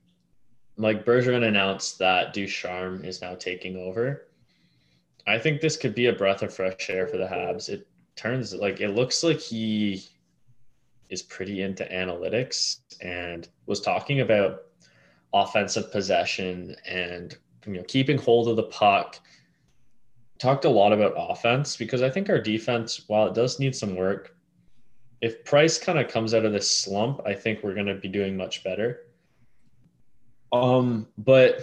like 0.77 1.07
Bergevin 1.07 1.47
announced 1.47 1.99
that 1.99 2.35
Ducharme 2.35 3.05
is 3.05 3.23
now 3.23 3.35
taking 3.35 3.77
over. 3.77 4.27
I 5.27 5.39
think 5.39 5.61
this 5.61 5.77
could 5.77 5.95
be 5.95 6.07
a 6.07 6.13
breath 6.13 6.43
of 6.43 6.55
fresh 6.55 6.89
air 6.91 7.09
for 7.09 7.17
the 7.17 7.27
Habs. 7.27 7.69
It 7.69 7.89
turns 8.15 8.55
like 8.55 8.81
it 8.81 8.91
looks 8.91 9.25
like 9.25 9.41
he 9.41 10.05
is 11.09 11.23
pretty 11.23 11.63
into 11.63 11.85
analytics 11.85 12.81
and 13.01 13.49
was 13.67 13.81
talking 13.81 14.21
about 14.21 14.63
offensive 15.33 15.91
possession 15.93 16.77
and 16.89 17.37
you 17.67 17.75
know 17.75 17.83
keeping 17.85 18.19
hold 18.19 18.49
of 18.49 18.57
the 18.57 18.65
puck. 18.65 19.19
Talked 20.39 20.67
a 20.67 20.71
lot 20.71 20.93
about 20.93 21.15
offense 21.17 21.77
because 21.77 22.03
I 22.03 22.11
think 22.11 22.29
our 22.29 22.41
defense, 22.41 23.05
while 23.07 23.27
it 23.27 23.35
does 23.35 23.59
need 23.59 23.75
some 23.75 23.97
work, 23.97 24.37
if 25.23 25.45
Price 25.45 25.79
kind 25.79 25.99
of 25.99 26.09
comes 26.09 26.35
out 26.35 26.45
of 26.45 26.53
this 26.53 26.71
slump, 26.71 27.23
I 27.25 27.33
think 27.33 27.63
we're 27.63 27.75
going 27.75 27.87
to 27.87 27.95
be 27.95 28.09
doing 28.09 28.37
much 28.37 28.63
better. 28.63 29.07
Um, 30.53 31.09
but 31.17 31.63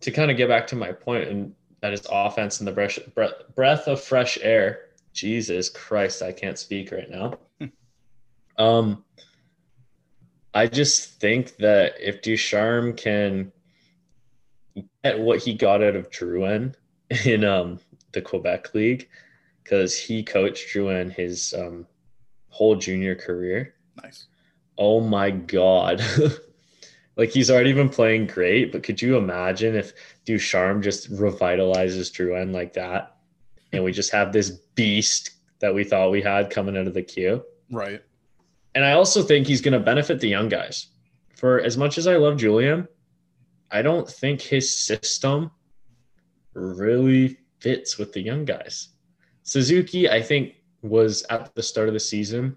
to 0.00 0.10
kind 0.10 0.30
of 0.30 0.36
get 0.36 0.48
back 0.48 0.66
to 0.68 0.76
my 0.76 0.92
point, 0.92 1.28
and 1.28 1.54
that 1.80 1.92
is 1.92 2.06
offense 2.10 2.60
and 2.60 2.66
the 2.66 2.72
breath, 2.72 2.98
breath, 3.14 3.32
breath 3.54 3.88
of 3.88 4.00
fresh 4.00 4.38
air. 4.40 4.86
Jesus 5.12 5.68
Christ, 5.68 6.22
I 6.22 6.32
can't 6.32 6.58
speak 6.58 6.90
right 6.90 7.08
now. 7.08 7.38
um, 8.58 9.04
I 10.54 10.68
just 10.68 11.20
think 11.20 11.56
that 11.56 11.94
if 12.00 12.22
Ducharme 12.22 12.94
can 12.94 13.52
get 15.02 15.18
what 15.18 15.40
he 15.40 15.52
got 15.52 15.82
out 15.82 15.96
of 15.96 16.10
Drouin 16.10 16.74
in 17.24 17.44
um, 17.44 17.80
the 18.12 18.22
Quebec 18.22 18.72
League, 18.74 19.08
because 19.62 19.98
he 19.98 20.22
coached 20.22 20.72
Drouin 20.72 21.12
his 21.12 21.52
um, 21.54 21.86
whole 22.50 22.76
junior 22.76 23.16
career. 23.16 23.74
Nice. 24.02 24.26
Oh 24.78 25.00
my 25.00 25.30
god. 25.30 26.00
like 27.16 27.30
he's 27.30 27.50
already 27.50 27.72
been 27.72 27.88
playing 27.88 28.28
great, 28.28 28.70
but 28.70 28.84
could 28.84 29.02
you 29.02 29.16
imagine 29.16 29.74
if 29.74 29.92
Ducharme 30.24 30.82
just 30.82 31.12
revitalizes 31.12 32.12
Drouin 32.12 32.52
like 32.52 32.74
that? 32.74 33.16
And 33.72 33.82
we 33.82 33.90
just 33.90 34.12
have 34.12 34.32
this 34.32 34.50
beast 34.50 35.30
that 35.58 35.74
we 35.74 35.82
thought 35.82 36.12
we 36.12 36.22
had 36.22 36.50
coming 36.50 36.76
out 36.76 36.86
of 36.86 36.94
the 36.94 37.02
queue. 37.02 37.42
Right. 37.70 38.02
And 38.74 38.84
I 38.84 38.92
also 38.92 39.22
think 39.22 39.46
he's 39.46 39.60
going 39.60 39.72
to 39.72 39.80
benefit 39.80 40.20
the 40.20 40.28
young 40.28 40.48
guys. 40.48 40.88
For 41.36 41.60
as 41.60 41.76
much 41.76 41.98
as 41.98 42.06
I 42.06 42.16
love 42.16 42.36
Julien, 42.36 42.88
I 43.70 43.82
don't 43.82 44.08
think 44.08 44.40
his 44.40 44.76
system 44.76 45.50
really 46.54 47.38
fits 47.60 47.98
with 47.98 48.12
the 48.12 48.20
young 48.20 48.44
guys. 48.44 48.88
Suzuki, 49.42 50.08
I 50.08 50.22
think, 50.22 50.54
was 50.82 51.24
at 51.30 51.54
the 51.54 51.62
start 51.62 51.88
of 51.88 51.94
the 51.94 52.00
season 52.00 52.56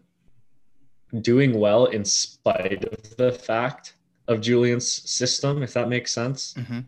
doing 1.21 1.57
well 1.57 1.85
in 1.85 2.03
spite 2.03 2.83
of 2.83 3.17
the 3.17 3.31
fact 3.31 3.95
of 4.27 4.41
Julien's 4.41 5.09
system, 5.09 5.63
if 5.63 5.73
that 5.73 5.89
makes 5.89 6.13
sense. 6.13 6.53
Mm-hmm. 6.53 6.79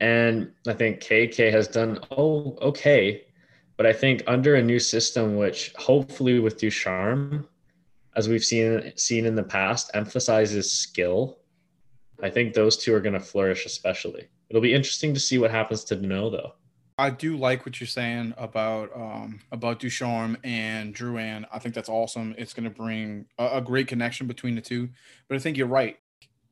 And 0.00 0.52
I 0.66 0.72
think 0.72 1.00
KK 1.00 1.52
has 1.52 1.68
done 1.68 2.00
oh 2.10 2.58
okay, 2.60 3.24
but 3.76 3.86
I 3.86 3.92
think 3.92 4.24
under 4.26 4.56
a 4.56 4.62
new 4.62 4.78
system, 4.78 5.36
which 5.36 5.72
hopefully 5.76 6.40
with 6.40 6.58
Ducharme, 6.58 7.46
as 8.16 8.28
we've 8.28 8.44
seen 8.44 8.92
seen 8.96 9.26
in 9.26 9.34
the 9.34 9.42
past, 9.42 9.90
emphasizes 9.94 10.70
skill. 10.70 11.38
I 12.22 12.30
think 12.30 12.54
those 12.54 12.76
two 12.76 12.94
are 12.94 13.00
going 13.00 13.14
to 13.14 13.20
flourish, 13.20 13.66
especially. 13.66 14.28
It'll 14.48 14.62
be 14.62 14.74
interesting 14.74 15.14
to 15.14 15.20
see 15.20 15.38
what 15.38 15.50
happens 15.50 15.82
to 15.84 15.96
Danault, 15.96 16.32
though. 16.32 16.52
I 16.98 17.10
do 17.10 17.36
like 17.36 17.64
what 17.64 17.80
you're 17.80 17.88
saying 17.88 18.34
about 18.36 18.94
um, 18.94 19.40
about 19.50 19.80
Ducharme 19.80 20.36
and 20.44 20.94
Drouin. 20.94 21.44
I 21.52 21.58
think 21.58 21.74
that's 21.74 21.88
awesome. 21.88 22.34
It's 22.38 22.52
going 22.52 22.64
to 22.64 22.70
bring 22.70 23.26
a, 23.38 23.58
a 23.58 23.60
great 23.60 23.88
connection 23.88 24.26
between 24.26 24.54
the 24.54 24.60
two. 24.60 24.88
But 25.28 25.36
I 25.36 25.38
think 25.38 25.56
you're 25.56 25.66
right. 25.66 25.98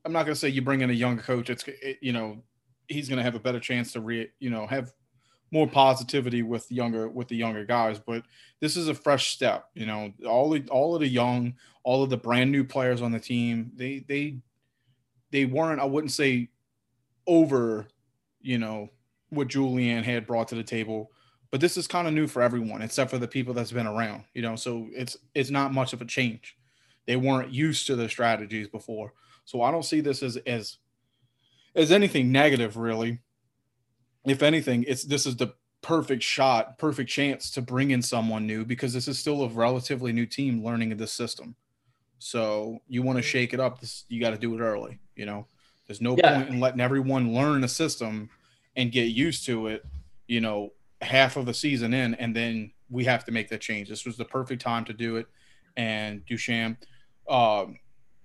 I'm 0.05 0.13
not 0.13 0.25
going 0.25 0.35
to 0.35 0.41
say 0.41 0.49
you 0.49 0.63
bring 0.63 0.81
in 0.81 0.91
a 0.91 0.95
younger 0.95 1.23
coach. 1.23 1.51
It's 1.51 1.65
it, 1.67 1.99
you 2.01 2.13
know 2.13 2.43
he's 2.89 3.09
going 3.09 3.19
to 3.19 3.23
have 3.23 3.35
a 3.35 3.41
better 3.41 3.61
chance 3.61 3.93
to 3.93 4.01
re 4.01 4.31
you 4.41 4.51
know 4.51 4.67
have 4.67 4.93
more 5.51 5.67
positivity 5.67 6.43
with 6.43 6.71
younger 6.71 7.09
with 7.09 7.29
the 7.29 7.37
younger 7.37 7.65
guys. 7.65 7.99
But 7.99 8.25
this 8.61 8.77
is 8.77 8.89
a 8.89 8.95
fresh 8.95 9.33
step. 9.33 9.69
You 9.75 9.87
know 9.87 10.13
all 10.27 10.51
the 10.51 10.67
all 10.69 10.95
of 10.95 11.01
the 11.01 11.09
young, 11.09 11.55
all 11.83 12.03
of 12.03 12.11
the 12.11 12.17
brand 12.17 12.53
new 12.53 12.65
players 12.65 13.03
on 13.03 13.13
the 13.13 13.21
team. 13.21 13.73
They 13.75 14.05
they 14.07 14.39
they 15.31 15.45
weren't. 15.45 15.81
I 15.81 15.85
wouldn't 15.85 16.13
say 16.13 16.49
over. 17.27 17.87
You 18.41 18.59
know 18.59 18.89
what 19.31 19.49
Julien 19.49 20.03
had 20.03 20.27
brought 20.27 20.49
to 20.49 20.55
the 20.55 20.63
table. 20.63 21.11
But 21.51 21.61
this 21.61 21.77
is 21.77 21.89
kind 21.89 22.07
of 22.07 22.15
new 22.15 22.29
for 22.29 22.43
everyone, 22.43 22.81
except 22.81 23.11
for 23.11 23.19
the 23.19 23.27
people 23.27 23.55
that's 23.55 23.73
been 23.73 23.87
around, 23.87 24.25
you 24.35 24.43
know. 24.43 24.55
So 24.55 24.89
it's 24.93 25.17
it's 25.35 25.51
not 25.51 25.75
much 25.75 25.93
of 25.93 26.01
a 26.01 26.05
change. 26.05 26.57
They 27.07 27.17
weren't 27.17 27.51
used 27.51 27.87
to 27.89 27.97
the 27.97 28.09
strategies 28.09 28.69
before. 28.69 29.15
So 29.45 29.63
I 29.63 29.73
don't 29.73 29.85
see 29.85 30.01
this 30.01 30.23
as 30.23 30.37
as 30.37 30.79
as 31.75 31.91
anything 31.91 32.31
negative, 32.31 32.77
really. 32.77 33.19
If 34.27 34.43
anything, 34.43 34.85
it's 34.87 35.05
this 35.05 35.27
is 35.27 35.37
the 35.37 35.55
perfect 35.83 36.23
shot, 36.23 36.79
perfect 36.79 37.09
chance 37.11 37.51
to 37.53 37.63
bring 37.63 37.91
in 37.91 38.03
someone 38.03 38.47
new 38.47 38.65
because 38.65 38.93
this 38.93 39.09
is 39.09 39.19
still 39.19 39.43
a 39.45 39.49
relatively 39.49 40.13
new 40.13 40.27
team 40.27 40.65
learning 40.65 40.97
this 40.97 41.13
system. 41.13 41.55
So 42.19 42.81
you 42.87 43.03
want 43.03 43.17
to 43.17 43.23
shake 43.23 43.55
it 43.55 43.61
up, 43.61 43.81
this, 43.81 44.05
you 44.09 44.21
got 44.21 44.31
to 44.31 44.39
do 44.39 44.55
it 44.55 44.61
early. 44.61 44.99
You 45.17 45.25
know, 45.25 45.47
there's 45.87 46.03
no 46.03 46.17
Yeah. 46.17 46.35
point 46.35 46.51
in 46.51 46.61
letting 46.61 46.81
everyone 46.81 47.33
learn 47.33 47.63
the 47.63 47.69
system 47.69 48.29
and 48.77 48.93
get 48.93 49.05
used 49.05 49.47
to 49.47 49.69
it, 49.69 49.85
you 50.29 50.41
know, 50.41 50.73
half 51.01 51.37
of 51.37 51.47
the 51.47 51.55
season 51.55 51.95
in, 51.95 52.15
and 52.17 52.37
then 52.37 52.73
we 52.91 53.05
have 53.05 53.25
to 53.25 53.33
make 53.33 53.49
that 53.49 53.63
change. 53.63 53.89
This 53.89 54.05
was 54.05 54.19
the 54.19 54.25
perfect 54.25 54.61
time 54.61 54.85
to 54.85 54.93
do 54.93 55.17
it. 55.17 55.27
And 55.77 56.25
Ducharme, 56.27 56.77
um, 57.27 57.79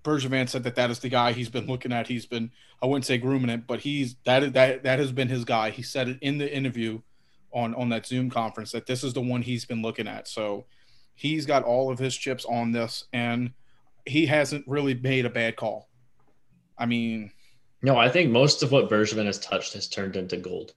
Bergevin 0.05 0.47
said 0.47 0.63
that 0.63 0.75
that 0.75 0.91
is 0.91 0.99
the 0.99 1.09
guy 1.09 1.33
he's 1.33 1.49
been 1.49 1.65
looking 1.65 1.91
at. 1.91 2.07
He's 2.07 2.25
been, 2.25 2.51
I 2.81 2.85
wouldn't 2.85 3.05
say 3.05 3.17
grooming 3.17 3.49
it, 3.49 3.67
but 3.67 3.81
he's 3.81 4.15
that 4.23 4.53
that 4.53 4.83
that 4.83 4.99
has 4.99 5.11
been 5.11 5.27
his 5.27 5.43
guy. 5.43 5.71
He 5.71 5.81
said 5.81 6.07
it 6.07 6.19
in 6.21 6.37
the 6.37 6.55
interview 6.55 7.01
on 7.51 7.73
on 7.75 7.89
that 7.89 8.05
Zoom 8.05 8.29
conference 8.29 8.71
that 8.71 8.85
this 8.85 9.03
is 9.03 9.13
the 9.13 9.21
one 9.21 9.41
he's 9.41 9.65
been 9.65 9.81
looking 9.81 10.07
at. 10.07 10.27
So 10.27 10.65
he's 11.15 11.45
got 11.45 11.63
all 11.63 11.91
of 11.91 11.99
his 11.99 12.15
chips 12.15 12.45
on 12.45 12.71
this, 12.71 13.05
and 13.11 13.51
he 14.05 14.27
hasn't 14.27 14.67
really 14.67 14.93
made 14.93 15.25
a 15.25 15.29
bad 15.29 15.55
call. 15.55 15.89
I 16.77 16.85
mean, 16.85 17.31
No, 17.81 17.97
I 17.97 18.09
think 18.09 18.31
most 18.31 18.63
of 18.63 18.71
what 18.71 18.89
Bergevin 18.89 19.25
has 19.25 19.39
touched 19.39 19.73
has 19.73 19.87
turned 19.87 20.15
into 20.15 20.37
gold. 20.37 20.73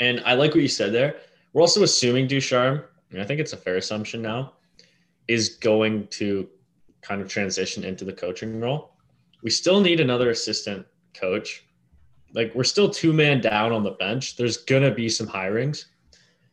And 0.00 0.22
I 0.24 0.34
like 0.34 0.52
what 0.52 0.62
you 0.62 0.68
said 0.68 0.92
there. 0.92 1.16
We're 1.52 1.62
also 1.62 1.82
assuming 1.82 2.26
Ducharme, 2.26 2.82
and 3.10 3.20
I 3.20 3.24
think 3.24 3.40
it's 3.40 3.52
a 3.52 3.56
fair 3.56 3.76
assumption 3.76 4.22
now, 4.22 4.54
is 5.28 5.56
going 5.56 6.08
to 6.08 6.48
kind 7.02 7.20
of 7.20 7.28
transition 7.28 7.84
into 7.84 8.04
the 8.04 8.12
coaching 8.12 8.60
role. 8.60 8.92
We 9.42 9.50
still 9.50 9.80
need 9.80 10.00
another 10.00 10.30
assistant 10.30 10.86
coach. 11.14 11.64
Like 12.34 12.54
we're 12.54 12.64
still 12.64 12.88
two 12.90 13.12
man 13.12 13.40
down 13.40 13.72
on 13.72 13.82
the 13.82 13.92
bench. 13.92 14.36
There's 14.36 14.58
gonna 14.58 14.90
be 14.94 15.08
some 15.08 15.26
hirings. 15.26 15.86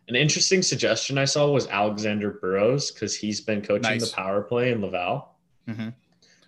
An 0.08 0.16
interesting 0.16 0.62
suggestion 0.62 1.18
I 1.18 1.26
saw 1.26 1.50
was 1.52 1.68
Alexander 1.68 2.32
Burrows 2.42 2.92
because 2.92 3.16
he's 3.16 3.42
been 3.42 3.62
coaching 3.62 3.82
Nice. 3.92 4.10
the 4.10 4.16
power 4.16 4.42
play 4.42 4.72
in 4.72 4.82
Laval. 4.82 5.36
Mhm. 5.68 5.94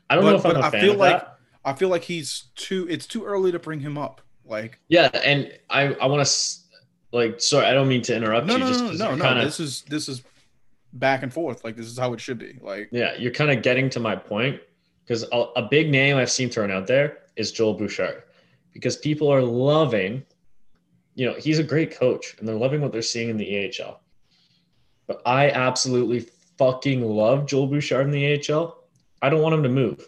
I 0.10 0.16
don't 0.16 0.24
But- 0.24 0.30
know 0.32 0.38
if 0.38 0.46
I'm 0.46 0.52
a 0.52 0.54
fan 0.54 0.64
of 0.66 0.72
but 0.72 0.74
a 0.74 0.78
I 0.78 0.82
feel 0.82 0.94
like- 0.96 1.20
that. 1.20 1.36
I 1.66 1.74
feel 1.74 1.90
like 1.90 2.04
he's 2.06 2.46
too. 2.56 2.88
It's 2.90 3.06
too 3.06 3.26
early 3.26 3.52
to 3.52 3.60
bring 3.60 3.82
him 3.82 3.98
up. 3.98 4.22
Like 4.46 4.80
Yeah, 4.88 5.10
and 5.24 5.52
I 5.70 5.94
I 5.96 6.08
want 6.08 6.26
to 6.26 6.34
like 7.12 7.42
sorry, 7.42 7.66
I 7.68 7.74
don't 7.74 7.88
mean 7.90 8.02
to 8.04 8.16
interrupt 8.16 8.48
no, 8.48 8.54
you. 8.54 8.60
no, 8.62 8.68
just 8.70 8.80
no, 8.80 8.92
no, 8.92 9.16
no. 9.16 9.24
kinda- 9.26 9.46
This 9.46 9.60
is 9.60 9.82
this 9.84 10.08
is 10.10 10.24
back 10.94 11.24
and 11.24 11.34
forth. 11.34 11.64
Like 11.64 11.76
this 11.76 11.88
is 11.88 11.98
how 11.98 12.14
it 12.14 12.20
should 12.22 12.38
be. 12.40 12.58
Like 12.62 12.90
yeah, 12.92 13.16
you're 13.18 13.32
kind 13.34 13.52
of 13.52 13.62
getting 13.64 13.90
to 13.92 14.00
my 14.00 14.16
point 14.16 14.60
because 15.04 15.24
a, 15.32 15.46
a 15.56 15.68
big 15.70 15.90
name 15.90 16.18
I've 16.18 16.32
seen 16.32 16.50
thrown 16.50 16.72
out 16.72 16.88
there 16.88 17.20
is 17.36 17.52
Joel 17.52 17.74
Bouchard 17.76 18.24
because 18.74 18.98
people 18.98 19.32
are 19.32 19.42
loving, 19.42 20.24
you 21.16 21.26
know, 21.26 21.34
he's 21.36 21.60
a 21.60 21.64
great 21.64 21.98
coach 21.98 22.36
and 22.40 22.48
they're 22.48 22.56
loving 22.56 22.82
what 22.82 22.92
they're 22.92 23.02
seeing 23.02 23.30
in 23.30 23.38
the 23.38 23.72
AHL. 23.82 24.02
But 25.08 25.22
I 25.26 25.50
absolutely 25.50 26.28
fucking 26.58 27.02
love 27.04 27.46
Joel 27.48 27.68
Bouchard 27.68 28.06
in 28.06 28.12
the 28.12 28.52
AHL. 28.54 28.84
I 29.22 29.30
don't 29.30 29.42
want 29.42 29.56
him 29.56 29.64
to 29.64 29.70
move 29.70 30.08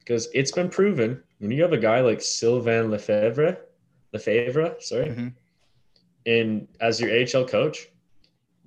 because 0.00 0.28
it's 0.34 0.50
been 0.50 0.68
proven 0.68 1.22
when 1.38 1.50
you 1.50 1.62
have 1.62 1.72
a 1.72 1.78
guy 1.78 2.00
like 2.00 2.20
Sylvain 2.20 2.90
Lefebvre, 2.90 3.58
Lefebvre, 4.12 4.74
sorry, 4.80 5.06
Mhm. 5.06 5.32
in 6.24 6.68
as 6.80 7.00
your 7.00 7.10
AHL 7.10 7.44
coach, 7.46 7.88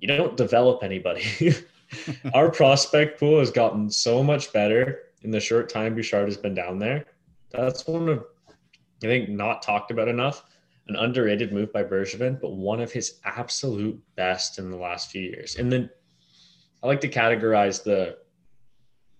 you 0.02 0.08
don't 0.08 0.36
develop 0.36 0.82
anybody. 0.82 1.24
Our 2.34 2.50
prospect 2.50 3.20
pool 3.20 3.38
has 3.38 3.50
gotten 3.50 3.90
so 3.90 4.22
much 4.22 4.52
better 4.52 5.00
in 5.22 5.30
the 5.30 5.40
short 5.40 5.68
time 5.68 5.94
Bouchard 5.94 6.26
has 6.26 6.36
been 6.36 6.54
down 6.54 6.78
there. 6.78 7.06
That's 7.50 7.86
one 7.86 8.08
of, 8.08 8.24
I 8.50 9.06
think, 9.06 9.28
not 9.28 9.62
talked 9.62 9.90
about 9.90 10.08
enough. 10.08 10.44
An 10.88 10.96
underrated 10.96 11.52
move 11.52 11.72
by 11.72 11.84
Bergevin, 11.84 12.40
but 12.40 12.54
one 12.54 12.80
of 12.80 12.90
his 12.90 13.20
absolute 13.24 14.00
best 14.16 14.58
in 14.58 14.70
the 14.70 14.76
last 14.76 15.10
few 15.10 15.22
years. 15.22 15.54
And 15.56 15.70
then 15.70 15.88
I 16.82 16.88
like 16.88 17.00
to 17.02 17.08
categorize 17.08 17.84
the 17.84 18.18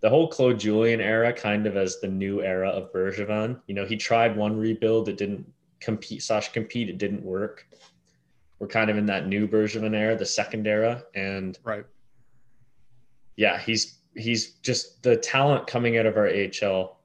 the 0.01 0.11
whole 0.11 0.27
Claude 0.27 0.59
Julien 0.59 1.01
era 1.01 1.33
kind 1.33 1.65
of 1.65 1.77
as 1.77 2.01
the 2.01 2.09
new 2.09 2.43
era 2.43 2.69
of 2.69 2.93
Bergevin. 2.93 3.61
You 3.69 3.77
know, 3.77 3.87
he 3.87 3.97
tried 3.97 4.37
one 4.37 4.57
rebuild, 4.57 5.09
it 5.09 5.17
didn't 5.17 5.47
compete 5.79 6.25
slash 6.25 6.51
compete, 6.51 6.89
it 6.89 6.99
didn't 6.99 7.23
work. 7.23 7.69
We're 8.63 8.69
kind 8.69 8.91
of 8.91 8.97
in 8.97 9.07
that 9.07 9.27
new 9.27 9.49
Bergevin 9.49 9.93
era, 9.93 10.17
the 10.17 10.25
second 10.25 10.69
era, 10.69 11.03
and 11.17 11.59
Right. 11.65 11.85
yeah, 13.35 13.59
he's 13.59 13.99
he's 14.15 14.53
just 14.61 15.03
the 15.03 15.17
talent 15.17 15.67
coming 15.67 15.99
out 15.99 16.07
of 16.07 16.17
our 16.17 16.29
AHL 16.29 17.01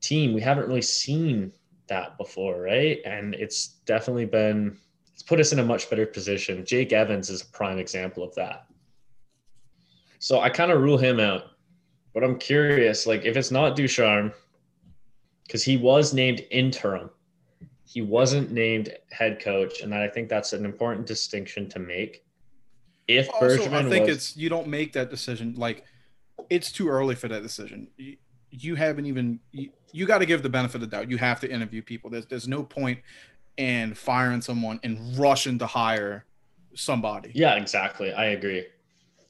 team. 0.00 0.34
We 0.34 0.40
haven't 0.40 0.66
really 0.66 0.82
seen 0.82 1.52
that 1.86 2.18
before, 2.18 2.60
right? 2.60 2.98
And 3.04 3.36
it's 3.36 3.68
definitely 3.86 4.24
been 4.24 4.76
it's 5.12 5.22
put 5.22 5.38
us 5.38 5.52
in 5.52 5.60
a 5.60 5.64
much 5.64 5.88
better 5.88 6.04
position. 6.04 6.66
Jake 6.66 6.92
Evans 6.92 7.30
is 7.30 7.42
a 7.42 7.46
prime 7.46 7.78
example 7.78 8.24
of 8.24 8.34
that. 8.34 8.66
So 10.18 10.40
I 10.40 10.50
kind 10.50 10.72
of 10.72 10.80
rule 10.80 10.98
him 10.98 11.20
out. 11.20 11.44
But 12.12 12.24
I'm 12.24 12.36
curious, 12.40 13.06
like 13.06 13.24
if 13.24 13.36
it's 13.36 13.52
not 13.52 13.76
Ducharme, 13.76 14.32
because 15.46 15.62
he 15.62 15.76
was 15.76 16.12
named 16.12 16.44
interim. 16.50 17.10
He 17.88 18.02
wasn't 18.02 18.50
named 18.50 18.94
head 19.10 19.40
coach, 19.40 19.80
and 19.80 19.94
I 19.94 20.08
think 20.08 20.28
that's 20.28 20.52
an 20.52 20.66
important 20.66 21.06
distinction 21.06 21.70
to 21.70 21.78
make. 21.78 22.22
If 23.06 23.30
Also, 23.30 23.72
I 23.72 23.88
think 23.88 24.06
was, 24.06 24.16
it's 24.16 24.36
you 24.36 24.50
don't 24.50 24.68
make 24.68 24.92
that 24.92 25.08
decision. 25.08 25.54
Like, 25.56 25.84
it's 26.50 26.70
too 26.70 26.90
early 26.90 27.14
for 27.14 27.28
that 27.28 27.42
decision. 27.42 27.88
You, 27.96 28.16
you 28.50 28.74
haven't 28.74 29.06
even 29.06 29.40
you, 29.52 29.70
you 29.92 30.04
got 30.04 30.18
to 30.18 30.26
give 30.26 30.42
the 30.42 30.50
benefit 30.50 30.76
of 30.76 30.80
the 30.82 30.86
doubt. 30.86 31.10
You 31.10 31.16
have 31.16 31.40
to 31.40 31.50
interview 31.50 31.80
people. 31.80 32.10
There's 32.10 32.26
there's 32.26 32.46
no 32.46 32.62
point 32.62 32.98
in 33.56 33.94
firing 33.94 34.42
someone 34.42 34.80
and 34.82 35.16
rushing 35.16 35.58
to 35.58 35.66
hire 35.66 36.26
somebody. 36.74 37.32
Yeah, 37.34 37.54
exactly. 37.54 38.12
I 38.12 38.26
agree. 38.26 38.66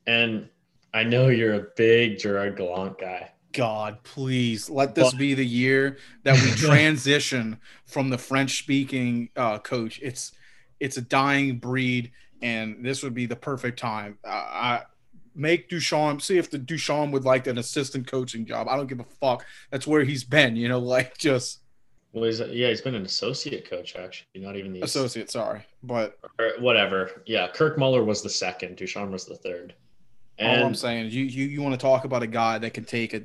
And 0.09 0.49
I 0.93 1.05
know 1.05 1.29
you're 1.29 1.55
a 1.55 1.67
big 1.77 2.19
Gerard 2.19 2.57
Gallant 2.57 2.99
guy. 2.99 3.31
God, 3.53 4.03
please 4.03 4.69
let 4.69 4.95
this 4.95 5.15
be 5.15 5.35
the 5.35 5.47
year 5.47 5.99
that 6.25 6.41
we 6.43 6.51
transition 6.67 7.59
from 7.87 8.11
the 8.11 8.19
French 8.19 8.59
speaking 8.59 9.31
uh, 9.37 9.59
coach. 9.59 10.01
It's 10.03 10.33
it's 10.81 10.97
a 10.97 11.03
dying 11.03 11.59
breed, 11.59 12.13
and 12.43 12.85
this 12.85 13.03
would 13.03 13.15
be 13.15 13.27
the 13.27 13.37
perfect 13.37 13.79
time. 13.79 14.19
Uh, 14.25 14.29
I 14.29 14.83
make 15.35 15.69
Ducharme 15.69 16.21
see 16.21 16.37
if 16.37 16.51
the 16.51 16.59
Ducharme 16.59 17.11
would 17.13 17.25
like 17.25 17.47
an 17.47 17.59
assistant 17.59 18.07
coaching 18.07 18.45
job. 18.45 18.69
I 18.69 18.77
don't 18.77 18.87
give 18.87 19.01
a 19.01 19.05
fuck. 19.05 19.47
That's 19.71 19.87
where 19.87 20.05
he's 20.05 20.25
been. 20.25 20.57
You 20.57 20.69
know, 20.69 20.79
like 20.97 21.17
just 21.17 21.61
Well, 22.13 22.25
he's, 22.25 22.41
yeah, 22.41 22.69
he's 22.69 22.83
been 22.83 22.95
an 22.95 23.05
associate 23.05 23.69
coach 23.69 23.97
actually, 23.97 24.43
not 24.43 24.57
even 24.57 24.73
the 24.73 24.83
associate. 24.83 25.31
Sorry, 25.31 25.63
but 25.83 26.19
whatever. 26.59 27.23
Yeah, 27.27 27.49
Kirk 27.49 27.79
Muller 27.79 28.05
was 28.05 28.23
the 28.23 28.31
second. 28.31 28.77
Ducharme 28.77 29.11
was 29.11 29.25
the 29.25 29.37
third. 29.37 29.75
all 30.39 30.67
I'm 30.67 30.75
saying 30.75 31.07
is 31.07 31.15
you 31.15 31.25
you, 31.25 31.47
you 31.47 31.63
want 31.63 31.75
to 31.75 31.81
talk 31.81 32.05
about 32.05 32.23
a 32.23 32.27
guy 32.27 32.59
that 32.59 32.75
can 32.75 32.85
take 32.85 33.15
a 33.15 33.23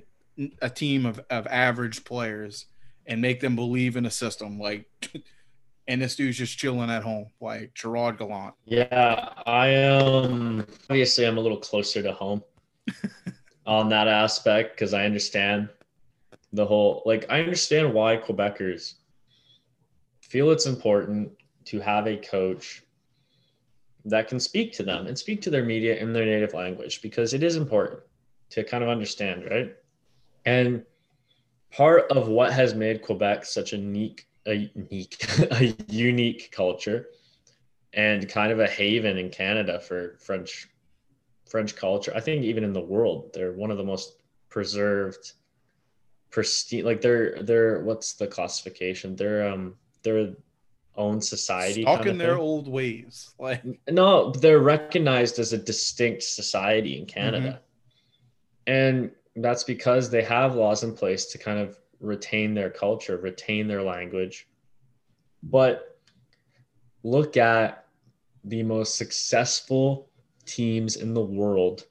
a 0.61 0.69
team 0.69 1.05
of, 1.05 1.19
of 1.29 1.47
average 1.47 2.03
players 2.03 2.65
and 3.05 3.21
make 3.21 3.39
them 3.39 3.55
believe 3.55 3.97
in 3.97 4.05
a 4.05 4.11
system 4.11 4.59
like 4.59 4.85
and 5.87 6.01
this 6.01 6.15
dude's 6.15 6.37
just 6.37 6.57
chilling 6.57 6.89
at 6.89 7.03
home 7.03 7.27
like 7.41 7.73
Gerard 7.73 8.17
Gallant. 8.17 8.55
yeah, 8.65 9.29
I 9.45 9.83
um 9.83 10.65
obviously 10.89 11.25
I'm 11.25 11.37
a 11.37 11.41
little 11.41 11.57
closer 11.57 12.01
to 12.01 12.13
home 12.13 12.43
on 13.65 13.89
that 13.89 14.07
aspect 14.07 14.75
because 14.75 14.93
I 14.93 15.05
understand 15.05 15.69
the 16.53 16.65
whole 16.65 17.03
like 17.05 17.25
I 17.29 17.39
understand 17.39 17.93
why 17.93 18.17
Quebecers 18.17 18.95
feel 20.21 20.51
it's 20.51 20.65
important 20.65 21.31
to 21.65 21.79
have 21.79 22.07
a 22.07 22.17
coach 22.17 22.83
that 24.05 24.27
can 24.27 24.39
speak 24.39 24.73
to 24.73 24.83
them 24.83 25.07
and 25.07 25.17
speak 25.17 25.41
to 25.41 25.49
their 25.49 25.63
media 25.63 25.95
in 25.95 26.11
their 26.11 26.25
native 26.25 26.53
language 26.53 27.01
because 27.01 27.33
it 27.33 27.43
is 27.43 27.55
important 27.55 28.01
to 28.49 28.63
kind 28.63 28.83
of 28.83 28.89
understand, 28.89 29.45
right? 29.49 29.75
And 30.45 30.83
part 31.71 32.11
of 32.11 32.27
what 32.27 32.53
has 32.53 32.73
made 32.73 33.01
Quebec 33.01 33.45
such 33.45 33.73
a 33.73 33.77
unique, 33.77 34.27
a 34.45 34.69
unique, 34.75 35.25
a 35.51 35.75
unique 35.87 36.51
culture 36.51 37.07
and 37.93 38.27
kind 38.27 38.51
of 38.51 38.59
a 38.59 38.67
haven 38.67 39.17
in 39.17 39.29
Canada 39.29 39.79
for 39.79 40.17
French 40.19 40.67
French 41.47 41.75
culture. 41.75 42.11
I 42.15 42.19
think 42.19 42.43
even 42.43 42.63
in 42.63 42.73
the 42.73 42.81
world, 42.81 43.31
they're 43.33 43.53
one 43.53 43.69
of 43.69 43.77
the 43.77 43.83
most 43.83 44.17
preserved, 44.49 45.33
pristine. 46.31 46.83
Like 46.83 47.01
they're 47.01 47.41
they're 47.43 47.83
what's 47.83 48.13
the 48.13 48.27
classification? 48.27 49.15
They're 49.15 49.47
um 49.47 49.75
their 50.01 50.33
own 50.95 51.21
society. 51.21 51.83
Stuck 51.83 51.99
kind 51.99 52.09
in 52.09 52.17
their 52.17 52.33
thing. 52.33 52.41
old 52.41 52.67
ways. 52.67 53.33
Like 53.39 53.63
No, 53.89 54.31
they're 54.31 54.59
recognized 54.59 55.39
as 55.39 55.53
a 55.53 55.57
distinct 55.57 56.23
society 56.23 56.97
in 56.97 57.05
Canada. 57.05 57.61
And 58.65 59.11
that's 59.35 59.63
because 59.63 60.09
they 60.09 60.23
have 60.23 60.55
laws 60.55 60.83
in 60.83 60.93
place 60.93 61.25
to 61.27 61.37
kind 61.37 61.59
of 61.59 61.77
retain 61.99 62.53
their 62.53 62.69
culture, 62.69 63.17
retain 63.17 63.67
their 63.67 63.81
language. 63.81 64.47
But 65.41 65.97
look 67.03 67.37
at 67.37 67.85
the 68.43 68.63
most 68.63 68.95
successful 68.95 70.09
teams 70.45 70.97
in 70.97 71.13
the 71.13 71.23
world. 71.23 71.85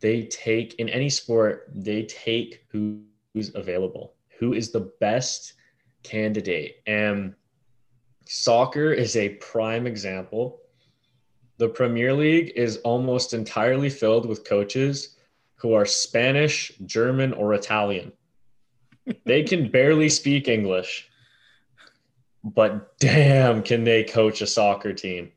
They 0.00 0.24
take 0.24 0.74
in 0.74 0.88
any 0.88 1.08
sport, 1.08 1.70
they 1.74 2.04
take 2.04 2.66
who, 2.68 3.00
who's 3.32 3.54
available, 3.54 4.14
who 4.38 4.52
is 4.52 4.70
the 4.70 4.92
best 5.00 5.54
candidate. 6.02 6.76
And 6.86 7.34
soccer 8.26 8.92
is 8.92 9.16
a 9.16 9.30
prime 9.36 9.86
example. 9.86 10.60
The 11.58 11.68
Premier 11.68 12.12
League 12.12 12.52
is 12.54 12.78
almost 12.78 13.32
entirely 13.32 13.88
filled 13.88 14.26
with 14.26 14.44
coaches 14.44 15.15
who 15.56 15.72
are 15.72 15.86
Spanish, 15.86 16.72
German, 16.84 17.32
or 17.32 17.54
Italian. 17.54 18.12
they 19.24 19.42
can 19.42 19.70
barely 19.70 20.08
speak 20.08 20.48
English, 20.48 21.08
but 22.44 22.98
damn, 22.98 23.62
can 23.62 23.84
they 23.84 24.04
coach 24.04 24.40
a 24.40 24.46
soccer 24.46 24.92
team? 24.92 25.32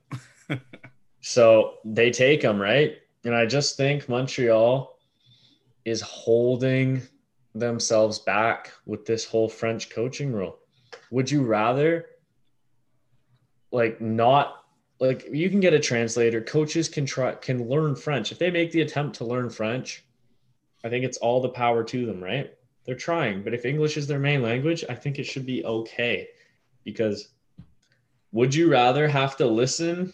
so 1.21 1.75
they 1.85 2.11
take 2.11 2.41
them, 2.41 2.61
right? 2.61 2.97
And 3.25 3.35
I 3.35 3.45
just 3.45 3.77
think 3.77 4.07
Montreal 4.07 4.97
is 5.85 6.01
holding 6.01 7.01
themselves 7.55 8.19
back 8.19 8.71
with 8.85 9.05
this 9.05 9.25
whole 9.25 9.49
French 9.49 9.89
coaching 9.89 10.31
rule. 10.31 10.59
Would 11.11 11.31
you 11.31 11.43
rather 11.43 12.05
like 13.71 13.99
not 14.01 14.63
like 14.99 15.27
you 15.31 15.49
can 15.49 15.59
get 15.59 15.73
a 15.73 15.79
translator 15.79 16.41
coaches 16.41 16.89
can 16.89 17.05
try 17.05 17.33
can 17.35 17.69
learn 17.69 17.95
french 17.95 18.31
if 18.31 18.39
they 18.39 18.49
make 18.49 18.71
the 18.71 18.81
attempt 18.81 19.15
to 19.15 19.25
learn 19.25 19.49
french 19.49 20.03
i 20.83 20.89
think 20.89 21.03
it's 21.05 21.17
all 21.17 21.41
the 21.41 21.49
power 21.49 21.83
to 21.83 22.05
them 22.05 22.23
right 22.23 22.53
they're 22.85 22.95
trying 22.95 23.43
but 23.43 23.53
if 23.53 23.65
english 23.65 23.97
is 23.97 24.07
their 24.07 24.19
main 24.19 24.41
language 24.41 24.83
i 24.89 24.95
think 24.95 25.19
it 25.19 25.25
should 25.25 25.45
be 25.45 25.63
okay 25.65 26.27
because 26.83 27.29
would 28.31 28.53
you 28.53 28.69
rather 28.69 29.07
have 29.07 29.35
to 29.35 29.45
listen 29.45 30.13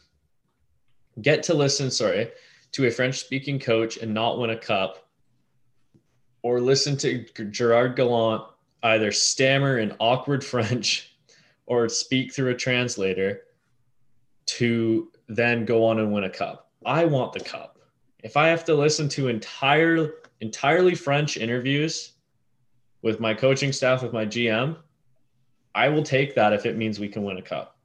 get 1.21 1.43
to 1.43 1.53
listen 1.53 1.89
sorry 1.89 2.29
to 2.71 2.85
a 2.87 2.91
french 2.91 3.19
speaking 3.19 3.59
coach 3.59 3.97
and 3.97 4.13
not 4.13 4.39
win 4.39 4.49
a 4.49 4.57
cup 4.57 5.07
or 6.41 6.59
listen 6.59 6.95
to 6.97 7.25
gerard 7.49 7.95
gallant 7.95 8.43
either 8.83 9.11
stammer 9.11 9.79
in 9.79 9.93
awkward 9.99 10.43
french 10.53 11.15
or 11.65 11.89
speak 11.89 12.33
through 12.33 12.51
a 12.51 12.55
translator 12.55 13.41
to 14.45 15.11
then 15.27 15.65
go 15.65 15.85
on 15.85 15.99
and 15.99 16.11
win 16.11 16.25
a 16.25 16.29
cup. 16.29 16.69
I 16.85 17.05
want 17.05 17.33
the 17.33 17.39
cup. 17.39 17.79
If 18.23 18.37
I 18.37 18.47
have 18.47 18.63
to 18.65 18.75
listen 18.75 19.09
to 19.09 19.27
entire 19.27 20.09
entirely 20.41 20.95
French 20.95 21.37
interviews 21.37 22.13
with 23.01 23.19
my 23.19 23.33
coaching 23.33 23.71
staff 23.71 24.01
with 24.03 24.13
my 24.13 24.25
GM, 24.25 24.77
I 25.73 25.89
will 25.89 26.03
take 26.03 26.35
that 26.35 26.53
if 26.53 26.65
it 26.65 26.77
means 26.77 26.99
we 26.99 27.07
can 27.09 27.23
win 27.23 27.37
a 27.37 27.41
cup. 27.41 27.77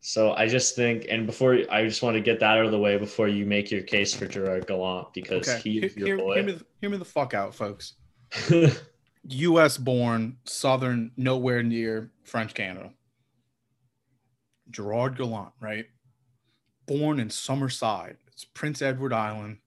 So 0.00 0.32
I 0.34 0.46
just 0.48 0.76
think, 0.76 1.06
and 1.08 1.26
before 1.26 1.58
I 1.70 1.84
just 1.84 2.02
want 2.02 2.14
to 2.14 2.20
get 2.20 2.38
that 2.40 2.58
out 2.58 2.66
of 2.66 2.70
the 2.72 2.78
way 2.78 2.98
before 2.98 3.26
you 3.26 3.46
make 3.46 3.70
your 3.70 3.80
case 3.82 4.12
for 4.12 4.26
Gerard 4.26 4.66
Gallant 4.66 5.14
because 5.14 5.48
okay, 5.48 5.60
he 5.60 5.72
hear, 5.80 5.84
is 5.84 5.96
your 5.96 6.06
hear- 6.08 6.16
boy. 6.18 6.34
hear 6.34 6.42
me, 6.44 6.52
the- 6.52 6.66
hear 6.82 6.90
me 6.90 6.96
the 6.98 7.04
fuck 7.06 7.32
out, 7.32 7.54
folks. 7.54 7.94
U.S. 9.26 9.78
born, 9.78 10.36
Southern, 10.44 11.10
nowhere 11.16 11.62
near 11.62 12.10
French 12.24 12.52
Canada. 12.52 12.90
Gerard 14.70 15.16
Gallant, 15.16 15.52
right? 15.60 15.86
Born 16.86 17.18
in 17.18 17.28
Summerside. 17.28 18.16
It's 18.26 18.44
Prince 18.44 18.82
Edward 18.82 19.14
Island. 19.14 19.58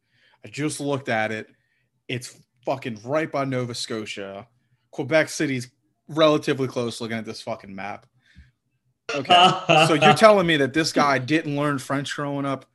I 0.46 0.50
just 0.50 0.80
looked 0.80 1.10
at 1.10 1.32
it. 1.32 1.48
It's 2.08 2.40
fucking 2.66 3.00
right 3.04 3.32
by 3.32 3.46
Nova 3.46 3.74
Scotia. 3.74 4.48
Quebec 4.92 5.30
City's 5.30 5.70
relatively 6.08 6.68
close 6.68 7.02
looking 7.02 7.18
at 7.18 7.26
this 7.26 7.42
fucking 7.42 7.74
map. 7.74 8.06
Okay. 9.14 9.52
so 9.88 9.94
you're 9.94 10.14
telling 10.16 10.48
me 10.48 10.58
that 10.58 10.74
this 10.74 10.92
guy 10.92 11.18
didn't 11.18 11.56
learn 11.56 11.80
French 11.80 12.16
growing 12.16 12.46
up? 12.46 12.66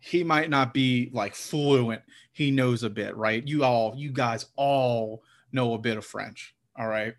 He 0.00 0.22
might 0.22 0.50
not 0.50 0.72
be 0.72 1.10
like 1.12 1.34
fluent. 1.34 2.02
He 2.32 2.50
knows 2.50 2.82
a 2.82 2.90
bit, 2.90 3.16
right? 3.16 3.46
You 3.46 3.64
all, 3.64 3.94
you 3.96 4.12
guys 4.12 4.46
all 4.56 5.22
know 5.52 5.74
a 5.74 5.78
bit 5.78 5.96
of 5.96 6.04
French. 6.04 6.54
All 6.78 6.86
right. 6.86 7.14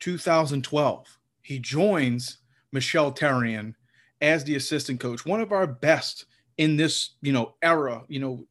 2012, 0.00 1.18
he 1.42 1.58
joins 1.58 2.38
Michel 2.72 3.12
Therrien 3.12 3.74
as 4.20 4.44
the 4.44 4.56
assistant 4.56 5.00
coach, 5.00 5.26
one 5.26 5.40
of 5.40 5.52
our 5.52 5.66
best 5.66 6.26
in 6.56 6.76
this, 6.76 7.16
you 7.20 7.32
know, 7.32 7.54
era, 7.62 8.02
you 8.08 8.20
know, 8.20 8.44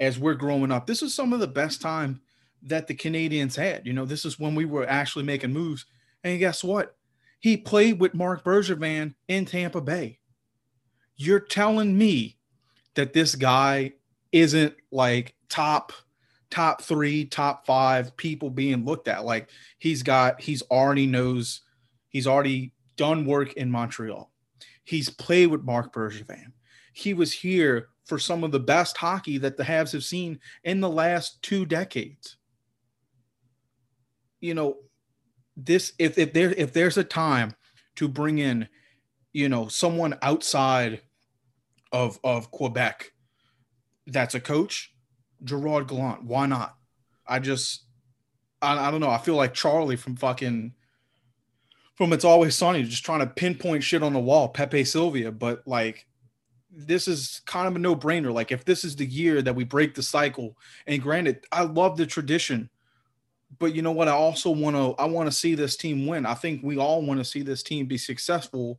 as 0.00 0.18
we're 0.18 0.34
growing 0.34 0.72
up. 0.72 0.86
This 0.86 1.02
is 1.02 1.14
some 1.14 1.32
of 1.32 1.40
the 1.40 1.46
best 1.46 1.80
time 1.80 2.20
that 2.62 2.86
the 2.86 2.94
Canadiens 2.94 3.56
had. 3.56 3.86
You 3.86 3.92
know, 3.92 4.04
this 4.04 4.24
is 4.24 4.38
when 4.38 4.54
we 4.54 4.64
were 4.64 4.88
actually 4.88 5.24
making 5.24 5.52
moves. 5.52 5.86
And 6.24 6.38
guess 6.38 6.64
what? 6.64 6.96
He 7.40 7.56
played 7.56 8.00
with 8.00 8.14
Mark 8.14 8.44
Bergevin 8.44 9.14
in 9.28 9.44
Tampa 9.44 9.80
Bay. 9.80 10.18
You're 11.16 11.40
telling 11.40 11.96
me 11.96 12.38
that 12.94 13.12
this 13.12 13.34
guy 13.34 13.92
isn't 14.32 14.74
like 14.90 15.34
top 15.48 15.92
top 16.50 16.80
3, 16.82 17.26
top 17.26 17.66
5 17.66 18.16
people 18.16 18.50
being 18.50 18.84
looked 18.84 19.08
at 19.08 19.24
like 19.24 19.50
he's 19.78 20.02
got 20.02 20.40
he's 20.40 20.62
already 20.62 21.06
knows 21.06 21.62
he's 22.08 22.26
already 22.26 22.72
done 22.96 23.26
work 23.26 23.52
in 23.54 23.70
Montreal. 23.70 24.30
He's 24.84 25.10
played 25.10 25.48
with 25.48 25.64
Mark 25.64 25.92
Bergevin. 25.92 26.52
He 26.92 27.14
was 27.14 27.32
here 27.32 27.88
for 28.06 28.18
some 28.18 28.44
of 28.44 28.52
the 28.52 28.60
best 28.60 28.96
hockey 28.96 29.36
that 29.38 29.56
the 29.56 29.64
Habs 29.64 29.92
have 29.92 30.04
seen 30.04 30.38
in 30.64 30.80
the 30.80 30.88
last 30.88 31.42
two 31.42 31.66
decades. 31.66 32.36
You 34.40 34.54
know, 34.54 34.76
this 35.56 35.92
if 35.98 36.16
if 36.18 36.32
there 36.32 36.52
if 36.52 36.72
there's 36.72 36.96
a 36.96 37.04
time 37.04 37.54
to 37.96 38.08
bring 38.08 38.38
in, 38.38 38.68
you 39.32 39.48
know, 39.48 39.68
someone 39.68 40.16
outside 40.22 41.02
of 41.92 42.18
of 42.22 42.50
Quebec 42.50 43.12
that's 44.06 44.34
a 44.34 44.40
coach, 44.40 44.94
Gerard 45.42 45.88
Gallant. 45.88 46.24
Why 46.24 46.46
not? 46.46 46.76
I 47.26 47.40
just 47.40 47.84
I, 48.62 48.88
I 48.88 48.90
don't 48.90 49.00
know. 49.00 49.10
I 49.10 49.18
feel 49.18 49.34
like 49.34 49.54
Charlie 49.54 49.96
from 49.96 50.16
fucking 50.16 50.74
from 51.96 52.12
It's 52.12 52.24
Always 52.24 52.54
Sunny, 52.54 52.84
just 52.84 53.04
trying 53.04 53.20
to 53.20 53.26
pinpoint 53.26 53.82
shit 53.82 54.02
on 54.02 54.12
the 54.12 54.20
wall, 54.20 54.48
Pepe 54.48 54.84
Sylvia, 54.84 55.32
but 55.32 55.66
like 55.66 56.06
this 56.76 57.08
is 57.08 57.40
kind 57.46 57.66
of 57.66 57.74
a 57.74 57.78
no 57.78 57.96
brainer. 57.96 58.32
Like, 58.32 58.52
if 58.52 58.64
this 58.64 58.84
is 58.84 58.94
the 58.94 59.06
year 59.06 59.40
that 59.42 59.54
we 59.54 59.64
break 59.64 59.94
the 59.94 60.02
cycle, 60.02 60.56
and 60.86 61.02
granted, 61.02 61.46
I 61.50 61.62
love 61.62 61.96
the 61.96 62.06
tradition, 62.06 62.68
but 63.58 63.74
you 63.74 63.82
know 63.82 63.92
what? 63.92 64.08
I 64.08 64.12
also 64.12 64.50
want 64.50 64.76
to. 64.76 64.94
I 65.00 65.06
want 65.06 65.28
to 65.28 65.36
see 65.36 65.54
this 65.54 65.76
team 65.76 66.06
win. 66.06 66.26
I 66.26 66.34
think 66.34 66.62
we 66.62 66.76
all 66.76 67.02
want 67.02 67.18
to 67.18 67.24
see 67.24 67.42
this 67.42 67.62
team 67.62 67.86
be 67.86 67.98
successful 67.98 68.78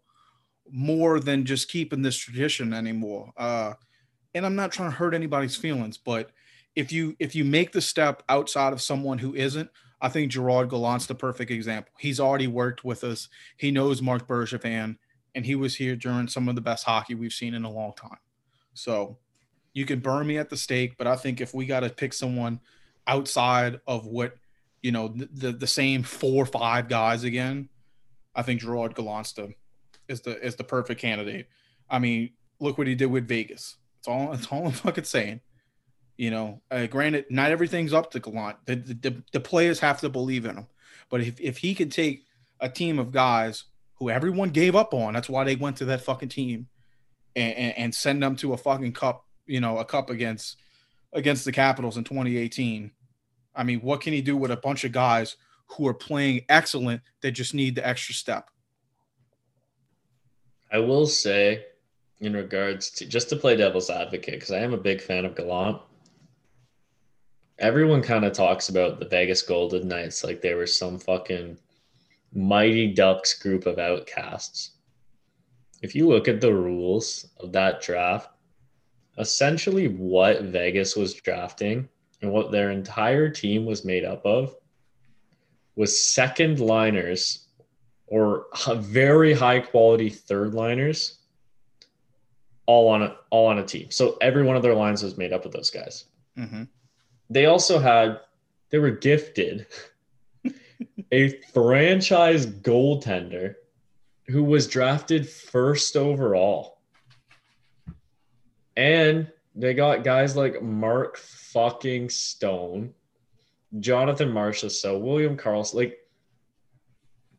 more 0.69 1.19
than 1.19 1.45
just 1.45 1.71
keeping 1.71 2.01
this 2.01 2.17
tradition 2.17 2.73
anymore. 2.73 3.31
Uh, 3.37 3.73
and 4.33 4.45
I'm 4.45 4.55
not 4.55 4.71
trying 4.71 4.91
to 4.91 4.95
hurt 4.95 5.13
anybody's 5.13 5.55
feelings, 5.55 5.97
but 5.97 6.31
if 6.75 6.91
you 6.91 7.15
if 7.19 7.33
you 7.33 7.43
make 7.43 7.71
the 7.71 7.81
step 7.81 8.21
outside 8.29 8.73
of 8.73 8.81
someone 8.81 9.17
who 9.17 9.33
isn't, 9.33 9.69
I 9.99 10.09
think 10.09 10.31
Gerard 10.31 10.69
Gallant's 10.69 11.07
the 11.07 11.15
perfect 11.15 11.49
example. 11.49 11.91
He's 11.97 12.19
already 12.19 12.47
worked 12.47 12.83
with 12.83 13.03
us. 13.03 13.29
He 13.57 13.71
knows 13.71 14.01
Mark 14.01 14.27
Bergevin, 14.27 14.97
and 15.37 15.45
he 15.45 15.53
was 15.53 15.75
here 15.75 15.95
during 15.95 16.27
some 16.27 16.49
of 16.49 16.55
the 16.55 16.61
best 16.61 16.83
hockey 16.83 17.13
we've 17.13 17.31
seen 17.31 17.53
in 17.53 17.63
a 17.63 17.69
long 17.69 17.93
time. 17.93 18.17
So 18.73 19.19
you 19.71 19.85
can 19.85 19.99
burn 19.99 20.25
me 20.25 20.39
at 20.39 20.49
the 20.49 20.57
stake, 20.57 20.97
but 20.97 21.05
I 21.05 21.15
think 21.15 21.39
if 21.39 21.53
we 21.53 21.67
got 21.67 21.81
to 21.81 21.89
pick 21.89 22.11
someone 22.11 22.59
outside 23.05 23.79
of 23.85 24.07
what 24.07 24.33
you 24.81 24.91
know 24.91 25.09
the, 25.09 25.29
the, 25.31 25.51
the 25.51 25.67
same 25.67 26.01
four 26.01 26.41
or 26.41 26.47
five 26.47 26.89
guys 26.89 27.23
again, 27.23 27.69
I 28.35 28.41
think 28.41 28.61
Gerard 28.61 28.95
Gallant's 28.95 29.33
the 29.33 29.53
is 30.07 30.21
the 30.21 30.43
is 30.43 30.55
the 30.55 30.63
perfect 30.63 30.99
candidate. 30.99 31.47
I 31.87 31.99
mean, 31.99 32.31
look 32.59 32.79
what 32.79 32.87
he 32.87 32.95
did 32.95 33.05
with 33.05 33.27
Vegas. 33.27 33.77
It's 33.99 34.07
all 34.07 34.33
it's 34.33 34.47
all 34.47 34.65
I'm 34.65 34.71
fucking 34.71 35.03
saying. 35.03 35.41
You 36.17 36.31
know, 36.31 36.61
uh, 36.71 36.87
granted, 36.87 37.25
not 37.29 37.51
everything's 37.51 37.93
up 37.93 38.09
to 38.11 38.19
Gallant. 38.19 38.57
The, 38.65 38.75
the, 38.75 39.23
the 39.33 39.39
players 39.39 39.79
have 39.81 40.01
to 40.01 40.09
believe 40.09 40.45
in 40.45 40.55
him. 40.55 40.67
But 41.11 41.21
if, 41.21 41.39
if 41.39 41.59
he 41.59 41.75
could 41.75 41.91
take 41.91 42.25
a 42.59 42.67
team 42.67 42.97
of 42.97 43.11
guys 43.11 43.65
who 43.99 44.09
everyone 44.09 44.49
gave 44.49 44.75
up 44.75 44.93
on, 44.93 45.13
that's 45.13 45.29
why 45.29 45.43
they 45.43 45.55
went 45.55 45.77
to 45.77 45.85
that 45.85 46.01
fucking 46.01 46.29
team, 46.29 46.67
and, 47.35 47.53
and, 47.55 47.77
and 47.77 47.95
send 47.95 48.21
them 48.21 48.35
to 48.37 48.53
a 48.53 48.57
fucking 48.57 48.93
cup, 48.93 49.25
you 49.45 49.59
know, 49.59 49.77
a 49.77 49.85
cup 49.85 50.09
against 50.09 50.57
against 51.13 51.45
the 51.45 51.51
Capitals 51.51 51.97
in 51.97 52.03
2018. 52.03 52.91
I 53.55 53.63
mean, 53.63 53.79
what 53.79 54.01
can 54.01 54.13
he 54.13 54.21
do 54.21 54.37
with 54.37 54.51
a 54.51 54.57
bunch 54.57 54.83
of 54.83 54.91
guys 54.91 55.37
who 55.69 55.87
are 55.87 55.93
playing 55.93 56.45
excellent 56.49 57.01
that 57.21 57.31
just 57.31 57.53
need 57.53 57.75
the 57.75 57.87
extra 57.87 58.13
step? 58.13 58.49
I 60.71 60.79
will 60.79 61.07
say, 61.07 61.65
in 62.19 62.33
regards 62.33 62.91
to 62.91 63.05
just 63.05 63.29
to 63.29 63.35
play 63.35 63.55
devil's 63.55 63.89
advocate, 63.89 64.35
because 64.35 64.51
I 64.51 64.59
am 64.59 64.73
a 64.73 64.77
big 64.77 65.01
fan 65.01 65.25
of 65.25 65.35
Gallant 65.35 65.81
everyone 67.59 68.01
kind 68.01 68.25
of 68.25 68.33
talks 68.33 68.69
about 68.69 68.99
the 68.99 69.07
Vegas 69.07 69.41
Golden 69.41 69.87
Knights 69.87 70.23
like 70.23 70.41
they 70.41 70.53
were 70.53 70.67
some 70.67 70.99
fucking 70.99 71.57
mighty 72.33 72.93
ducks 72.93 73.33
group 73.33 73.65
of 73.65 73.79
outcasts. 73.79 74.71
If 75.81 75.95
you 75.95 76.07
look 76.07 76.27
at 76.27 76.41
the 76.41 76.53
rules 76.53 77.27
of 77.39 77.51
that 77.53 77.81
draft, 77.81 78.29
essentially 79.17 79.87
what 79.87 80.43
Vegas 80.43 80.95
was 80.95 81.13
drafting 81.13 81.87
and 82.21 82.31
what 82.31 82.51
their 82.51 82.71
entire 82.71 83.29
team 83.29 83.65
was 83.65 83.85
made 83.85 84.05
up 84.05 84.25
of 84.25 84.55
was 85.75 86.03
second 86.03 86.59
liners 86.59 87.47
or 88.07 88.47
very 88.75 89.33
high 89.33 89.59
quality 89.59 90.09
third 90.09 90.53
liners 90.53 91.19
all 92.65 92.89
on 92.89 93.03
a, 93.03 93.15
all 93.29 93.47
on 93.47 93.59
a 93.59 93.65
team. 93.65 93.91
So 93.91 94.17
every 94.21 94.43
one 94.43 94.55
of 94.55 94.63
their 94.63 94.73
lines 94.73 95.03
was 95.03 95.17
made 95.17 95.33
up 95.33 95.45
of 95.45 95.51
those 95.51 95.69
guys. 95.69 96.05
Mm-hmm 96.37 96.63
they 97.29 97.45
also 97.45 97.79
had 97.79 98.19
they 98.69 98.79
were 98.79 98.91
gifted 98.91 99.67
a 101.11 101.29
franchise 101.53 102.45
goaltender 102.45 103.55
who 104.27 104.43
was 104.43 104.67
drafted 104.67 105.27
first 105.27 105.95
overall. 105.95 106.79
And 108.75 109.31
they 109.55 109.73
got 109.73 110.03
guys 110.03 110.35
like 110.35 110.61
Mark 110.61 111.17
fucking 111.17 112.09
Stone, 112.09 112.93
Jonathan 113.79 114.29
Marchessault, 114.29 115.01
William 115.01 115.37
Karlsson. 115.37 115.75
Like 115.75 115.97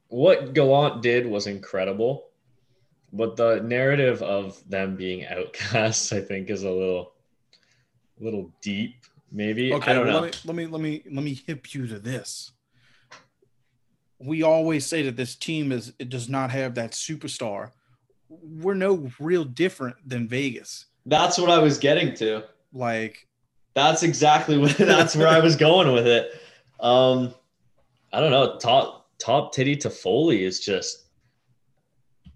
what 0.09 0.55
Gallant 0.55 1.03
did 1.03 1.27
was 1.27 1.47
incredible, 1.47 2.31
but 3.13 3.37
the 3.37 3.61
narrative 3.61 4.23
of 4.23 4.61
them 4.69 4.97
being 4.97 5.27
outcasts, 5.27 6.13
I 6.13 6.21
think, 6.21 6.51
is 6.51 6.65
a 6.65 6.71
little, 6.71 7.13
little 8.19 8.51
deep 8.61 8.97
Maybe. 9.31 9.73
Okay. 9.73 9.91
I 9.91 9.95
don't 9.95 10.07
well, 10.07 10.23
know. 10.23 10.31
Let 10.45 10.57
me, 10.57 10.67
let 10.67 10.81
me 10.81 11.03
let 11.03 11.05
me 11.07 11.15
let 11.17 11.25
me 11.25 11.35
hip 11.47 11.75
you 11.75 11.87
to 11.87 11.99
this. 11.99 12.53
We 14.19 14.43
always 14.43 14.85
say 14.87 15.03
that 15.03 15.17
this 15.17 15.37
team 15.37 15.71
is 15.73 15.93
it 15.99 16.09
does 16.09 16.29
not 16.29 16.51
have 16.51 16.75
that 16.75 16.93
superstar. 16.93 17.71
We're 18.29 18.75
no 18.75 19.11
real 19.19 19.45
different 19.45 19.97
than 20.07 20.29
Vegas. 20.29 20.87
That's 21.07 21.39
what 21.39 21.51
I 21.51 21.59
was 21.59 21.79
getting 21.79 22.15
to. 22.15 22.45
Like 22.73 23.27
that's 23.75 24.03
exactly 24.03 24.59
what 24.59 24.77
that's 24.79 25.17
where 25.17 25.29
I 25.29 25.39
was 25.39 25.57
going 25.57 25.93
with 25.93 26.07
it. 26.07 26.33
Um 26.81 27.35
I 28.13 28.21
don't 28.21 28.31
know. 28.31 28.59
Top 28.59 29.09
top 29.19 29.53
titty 29.53 29.77
Toffoli 29.77 30.41
is 30.41 30.61
just 30.61 31.07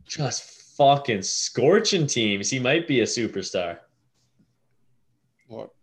just 0.05 0.43
fucking 0.77 1.23
scorching 1.23 2.07
teams. 2.07 2.51
He 2.51 2.59
might 2.59 2.87
be 2.87 3.01
a 3.01 3.05
superstar. 3.05 3.79
Look, 5.49 5.75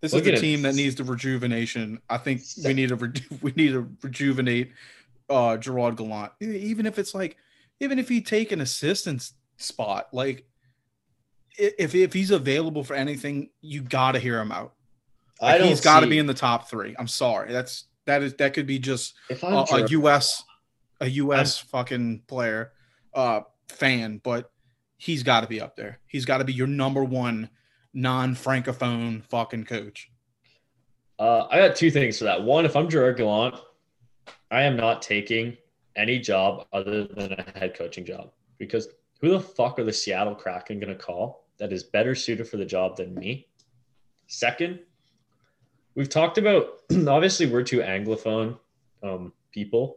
this 0.00 0.12
Look 0.12 0.26
is 0.26 0.38
a 0.38 0.42
team 0.42 0.62
that 0.62 0.74
needs 0.74 0.94
the 0.94 1.04
rejuvenation. 1.04 2.00
I 2.08 2.16
think 2.16 2.42
we 2.64 2.72
need 2.72 2.88
to 2.88 2.96
we 3.42 3.52
need 3.52 3.72
to 3.72 3.90
rejuvenate 4.02 4.72
uh 5.28 5.56
Gerard 5.56 5.96
Gallant. 5.96 6.32
Even 6.40 6.86
if 6.86 6.98
it's 6.98 7.14
like, 7.14 7.36
even 7.80 7.98
if 7.98 8.08
he 8.08 8.20
take 8.20 8.52
an 8.52 8.60
assistance 8.60 9.34
spot, 9.56 10.08
like 10.12 10.46
if 11.58 11.94
if 11.94 12.12
he's 12.12 12.30
available 12.30 12.82
for 12.82 12.94
anything, 12.94 13.50
you 13.60 13.82
got 13.82 14.12
to 14.12 14.18
hear 14.18 14.40
him 14.40 14.52
out. 14.52 14.72
Like, 15.40 15.54
I 15.54 15.58
don't 15.58 15.68
he's 15.68 15.80
got 15.80 16.00
to 16.00 16.06
be 16.06 16.18
in 16.18 16.26
the 16.26 16.34
top 16.34 16.70
three. 16.70 16.94
I'm 16.98 17.08
sorry. 17.08 17.52
That's 17.52 17.84
that 18.06 18.22
is 18.22 18.34
that 18.34 18.54
could 18.54 18.66
be 18.66 18.78
just 18.78 19.14
a, 19.30 19.66
a, 19.72 19.86
US 19.88 20.42
a 21.00 21.08
US 21.08 21.62
I'm, 21.62 21.68
fucking 21.68 22.22
player 22.26 22.72
uh 23.12 23.42
fan, 23.68 24.20
but 24.22 24.50
he's 24.96 25.22
got 25.22 25.40
to 25.42 25.46
be 25.46 25.60
up 25.60 25.76
there. 25.76 25.98
He's 26.06 26.24
got 26.24 26.38
to 26.38 26.44
be 26.44 26.52
your 26.52 26.66
number 26.66 27.04
one 27.04 27.50
non-francophone 27.94 29.24
fucking 29.24 29.64
coach? 29.64 30.10
Uh, 31.18 31.46
I 31.50 31.58
got 31.58 31.76
two 31.76 31.90
things 31.90 32.18
for 32.18 32.24
that. 32.24 32.42
One, 32.42 32.64
if 32.64 32.76
I'm 32.76 32.88
Gerard 32.88 33.16
Gallant, 33.16 33.56
I 34.50 34.62
am 34.62 34.76
not 34.76 35.02
taking 35.02 35.56
any 35.96 36.18
job 36.18 36.66
other 36.72 37.04
than 37.04 37.32
a 37.32 37.58
head 37.58 37.74
coaching 37.74 38.04
job 38.04 38.30
because 38.58 38.88
who 39.20 39.30
the 39.30 39.40
fuck 39.40 39.78
are 39.78 39.84
the 39.84 39.92
Seattle 39.92 40.34
Kraken 40.34 40.80
going 40.80 40.96
to 40.96 41.02
call 41.02 41.46
that 41.58 41.72
is 41.72 41.84
better 41.84 42.14
suited 42.14 42.48
for 42.48 42.56
the 42.56 42.64
job 42.64 42.96
than 42.96 43.14
me? 43.14 43.48
Second, 44.28 44.78
we've 45.94 46.08
talked 46.08 46.38
about 46.38 46.80
obviously 47.08 47.46
we're 47.46 47.62
too 47.62 47.80
anglophone. 47.80 48.58
Um, 49.02 49.32
people. 49.52 49.96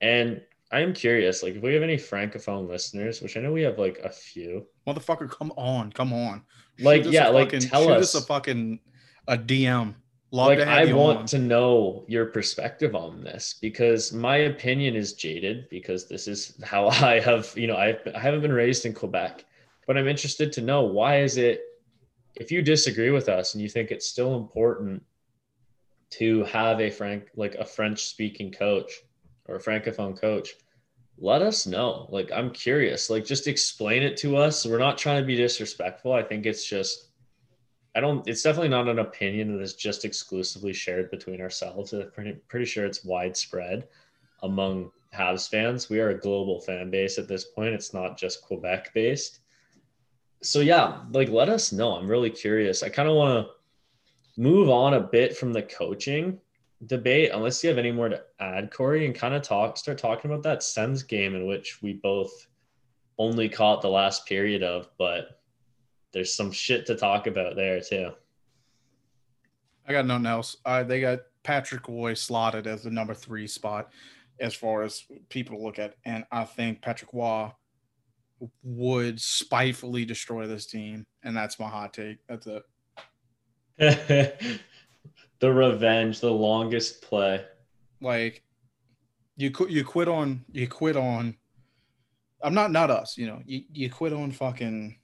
And 0.00 0.42
I 0.72 0.80
am 0.80 0.94
curious, 0.94 1.42
like 1.42 1.54
if 1.56 1.62
we 1.62 1.74
have 1.74 1.82
any 1.82 1.96
francophone 1.98 2.66
listeners, 2.66 3.20
which 3.20 3.36
I 3.36 3.40
know 3.40 3.52
we 3.52 3.62
have 3.62 3.78
like 3.78 3.98
a 3.98 4.08
few. 4.08 4.66
Motherfucker, 4.86 5.30
come 5.30 5.52
on, 5.56 5.92
come 5.92 6.14
on. 6.14 6.42
Like, 6.78 7.04
yeah, 7.04 7.28
like, 7.28 7.52
fucking- 7.52 7.68
tell 7.68 7.92
us. 7.92 8.14
a 8.14 8.22
fucking 8.22 8.80
a 9.28 9.36
DM. 9.36 9.94
Love 10.34 10.48
like 10.48 10.60
I 10.60 10.90
want 10.94 11.18
on. 11.18 11.26
to 11.26 11.38
know 11.38 12.06
your 12.08 12.24
perspective 12.24 12.94
on 12.94 13.22
this 13.22 13.56
because 13.60 14.14
my 14.14 14.38
opinion 14.38 14.96
is 14.96 15.12
jaded 15.12 15.68
because 15.68 16.08
this 16.08 16.26
is 16.26 16.58
how 16.64 16.88
I 16.88 17.20
have, 17.20 17.52
you 17.54 17.66
know, 17.66 17.76
I 17.76 17.98
I 18.14 18.18
haven't 18.18 18.40
been 18.40 18.52
raised 18.52 18.86
in 18.86 18.94
Quebec, 18.94 19.44
but 19.86 19.98
I'm 19.98 20.08
interested 20.08 20.50
to 20.54 20.62
know 20.62 20.84
why 20.84 21.20
is 21.20 21.36
it 21.36 21.60
if 22.34 22.50
you 22.50 22.62
disagree 22.62 23.10
with 23.10 23.28
us 23.28 23.52
and 23.52 23.62
you 23.62 23.68
think 23.68 23.90
it's 23.90 24.08
still 24.08 24.38
important 24.38 25.02
to 26.12 26.44
have 26.44 26.80
a 26.80 26.88
frank 26.88 27.28
like 27.36 27.56
a 27.56 27.64
French 27.66 28.06
speaking 28.06 28.50
coach 28.50 28.90
or 29.46 29.56
a 29.56 29.62
francophone 29.62 30.18
coach, 30.18 30.50
let 31.18 31.42
us 31.42 31.66
know. 31.66 32.06
Like 32.10 32.30
I'm 32.32 32.50
curious. 32.50 33.10
Like 33.10 33.24
just 33.24 33.46
explain 33.46 34.02
it 34.02 34.16
to 34.18 34.36
us. 34.36 34.66
We're 34.66 34.78
not 34.78 34.98
trying 34.98 35.20
to 35.22 35.26
be 35.26 35.36
disrespectful. 35.36 36.12
I 36.12 36.22
think 36.22 36.46
it's 36.46 36.64
just 36.64 37.12
I 37.94 38.00
don't. 38.00 38.26
It's 38.26 38.42
definitely 38.42 38.70
not 38.70 38.88
an 38.88 39.00
opinion 39.00 39.56
that 39.56 39.62
is 39.62 39.74
just 39.74 40.04
exclusively 40.04 40.72
shared 40.72 41.10
between 41.10 41.40
ourselves. 41.40 41.92
I'm 41.92 42.10
pretty 42.10 42.32
pretty 42.48 42.64
sure 42.64 42.86
it's 42.86 43.04
widespread 43.04 43.86
among 44.42 44.90
Habs 45.14 45.48
fans. 45.48 45.90
We 45.90 46.00
are 46.00 46.10
a 46.10 46.18
global 46.18 46.60
fan 46.60 46.90
base 46.90 47.18
at 47.18 47.28
this 47.28 47.44
point. 47.44 47.74
It's 47.74 47.92
not 47.92 48.16
just 48.16 48.42
Quebec 48.42 48.94
based. 48.94 49.40
So 50.42 50.60
yeah, 50.60 51.02
like 51.10 51.28
let 51.28 51.50
us 51.50 51.70
know. 51.70 51.92
I'm 51.92 52.08
really 52.08 52.30
curious. 52.30 52.82
I 52.82 52.88
kind 52.88 53.08
of 53.08 53.14
want 53.14 53.46
to 53.46 54.40
move 54.40 54.70
on 54.70 54.94
a 54.94 55.00
bit 55.00 55.36
from 55.36 55.52
the 55.52 55.62
coaching 55.62 56.40
debate, 56.86 57.30
unless 57.32 57.62
you 57.62 57.68
have 57.68 57.78
any 57.78 57.92
more 57.92 58.08
to 58.08 58.22
add, 58.40 58.72
Corey, 58.72 59.06
and 59.06 59.14
kind 59.14 59.34
of 59.34 59.42
talk 59.42 59.76
start 59.76 59.98
talking 59.98 60.30
about 60.30 60.42
that 60.42 60.62
Sens 60.62 61.02
game 61.02 61.34
in 61.34 61.46
which 61.46 61.80
we 61.82 61.94
both 61.94 62.48
only 63.18 63.48
caught 63.48 63.82
the 63.82 63.88
last 63.88 64.26
period 64.26 64.62
of, 64.62 64.88
but 64.98 65.40
there's 66.12 66.34
some 66.34 66.50
shit 66.50 66.86
to 66.86 66.96
talk 66.96 67.26
about 67.26 67.56
there 67.56 67.80
too. 67.80 68.10
I 69.86 69.92
got 69.92 70.06
nothing 70.06 70.26
else. 70.26 70.56
Uh, 70.64 70.82
they 70.82 71.00
got 71.00 71.20
Patrick 71.42 71.88
Roy 71.88 72.14
slotted 72.14 72.66
as 72.66 72.82
the 72.82 72.90
number 72.90 73.14
three 73.14 73.46
spot 73.46 73.92
as 74.40 74.54
far 74.54 74.82
as 74.82 75.04
people 75.28 75.56
to 75.56 75.62
look 75.62 75.78
at. 75.78 75.94
And 76.04 76.24
I 76.30 76.44
think 76.44 76.82
Patrick 76.82 77.12
Roy 77.12 77.50
would 78.62 79.20
spitefully 79.20 80.04
destroy 80.04 80.46
this 80.46 80.66
team. 80.66 81.04
And 81.22 81.36
that's 81.36 81.58
my 81.58 81.68
hot 81.68 81.94
take. 81.94 82.18
That's 82.28 82.46
it. 83.78 84.60
the 85.42 85.52
revenge, 85.52 86.20
the 86.20 86.30
longest 86.30 87.02
play. 87.02 87.44
Like 88.00 88.44
you 89.36 89.50
quit 89.50 89.70
you 89.70 89.84
quit 89.84 90.06
on 90.06 90.44
you 90.52 90.68
quit 90.68 90.96
on 90.96 91.36
I'm 92.44 92.54
not 92.54 92.70
not 92.70 92.90
us, 92.90 93.18
you 93.18 93.26
know. 93.26 93.42
You 93.44 93.62
you 93.72 93.90
quit 93.90 94.12
on 94.12 94.30
fucking 94.30 94.96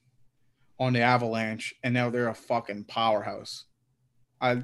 on 0.78 0.92
the 0.92 1.00
Avalanche 1.00 1.74
and 1.82 1.92
now 1.92 2.08
they're 2.08 2.28
a 2.28 2.34
fucking 2.34 2.84
powerhouse. 2.84 3.64
I 4.40 4.62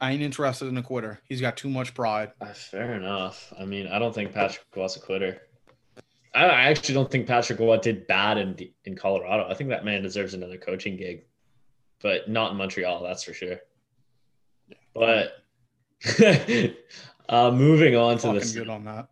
I 0.00 0.12
ain't 0.12 0.22
interested 0.22 0.68
in 0.68 0.78
a 0.78 0.82
quitter. 0.82 1.20
He's 1.28 1.42
got 1.42 1.58
too 1.58 1.68
much 1.68 1.92
pride. 1.92 2.32
Uh, 2.40 2.46
fair 2.54 2.94
enough. 2.94 3.52
I 3.58 3.66
mean, 3.66 3.86
I 3.86 3.98
don't 3.98 4.14
think 4.14 4.32
Patrick 4.32 4.64
Roy's 4.74 4.96
a 4.96 5.00
quitter. 5.00 5.42
I, 6.34 6.46
I 6.46 6.62
actually 6.62 6.94
don't 6.94 7.10
think 7.10 7.26
Patrick 7.26 7.60
Roy 7.60 7.76
did 7.76 8.06
bad 8.06 8.38
in 8.38 8.56
in 8.86 8.96
Colorado. 8.96 9.50
I 9.50 9.54
think 9.54 9.68
that 9.68 9.84
man 9.84 10.02
deserves 10.02 10.32
another 10.32 10.56
coaching 10.56 10.96
gig, 10.96 11.26
but 12.00 12.30
not 12.30 12.52
in 12.52 12.56
Montreal. 12.56 13.02
That's 13.02 13.22
for 13.22 13.34
sure. 13.34 13.58
But 14.94 15.32
uh, 17.28 17.50
moving 17.50 17.96
on 17.96 18.18
to 18.18 18.32
the 18.32 18.52
good 18.54 18.68
on 18.68 18.84
that. 18.84 19.08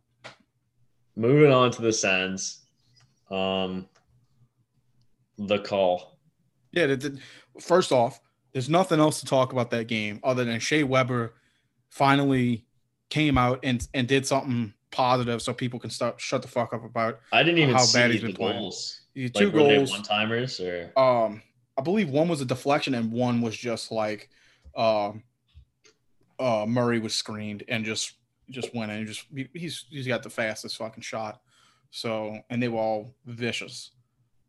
moving 1.16 1.52
on 1.52 1.70
to 1.72 1.82
the 1.82 1.92
Sens, 1.92 2.60
um, 3.30 3.86
the 5.38 5.58
call. 5.58 6.18
Yeah, 6.72 6.94
first 7.60 7.92
off, 7.92 8.20
there's 8.52 8.68
nothing 8.68 9.00
else 9.00 9.20
to 9.20 9.26
talk 9.26 9.52
about 9.52 9.70
that 9.70 9.88
game 9.88 10.20
other 10.22 10.44
than 10.44 10.60
Shea 10.60 10.84
Weber 10.84 11.34
finally 11.90 12.64
came 13.10 13.36
out 13.36 13.60
and 13.62 13.86
and 13.92 14.08
did 14.08 14.26
something 14.26 14.72
positive 14.90 15.40
so 15.42 15.52
people 15.52 15.78
can 15.80 15.90
start 15.90 16.20
shut 16.20 16.42
the 16.42 16.48
fuck 16.48 16.72
up 16.74 16.84
about 16.84 17.18
I 17.32 17.42
didn't 17.42 17.58
even 17.58 17.74
How 17.74 17.80
see 17.82 17.98
bad 17.98 18.10
he's 18.10 18.20
been 18.22 18.34
playing. 18.34 18.58
goals. 18.58 19.00
the 19.14 19.28
two 19.28 19.50
they 19.50 19.58
goals. 19.58 19.90
one 19.90 20.02
timers 20.02 20.60
or 20.60 20.92
Um, 20.96 21.42
I 21.76 21.82
believe 21.82 22.10
one 22.10 22.28
was 22.28 22.40
a 22.40 22.44
deflection 22.44 22.94
and 22.94 23.10
one 23.10 23.40
was 23.40 23.56
just 23.56 23.90
like, 23.90 24.28
um, 24.76 25.22
uh, 26.42 26.66
Murray 26.66 26.98
was 26.98 27.14
screened 27.14 27.64
and 27.68 27.84
just 27.84 28.14
just 28.50 28.74
went 28.74 28.90
in. 28.90 28.98
and 28.98 29.06
Just 29.06 29.24
he- 29.34 29.48
he's 29.54 29.84
he's 29.90 30.06
got 30.06 30.22
the 30.22 30.30
fastest 30.30 30.76
fucking 30.76 31.02
shot. 31.02 31.40
So 31.90 32.38
and 32.50 32.62
they 32.62 32.68
were 32.68 32.78
all 32.80 33.14
vicious, 33.26 33.90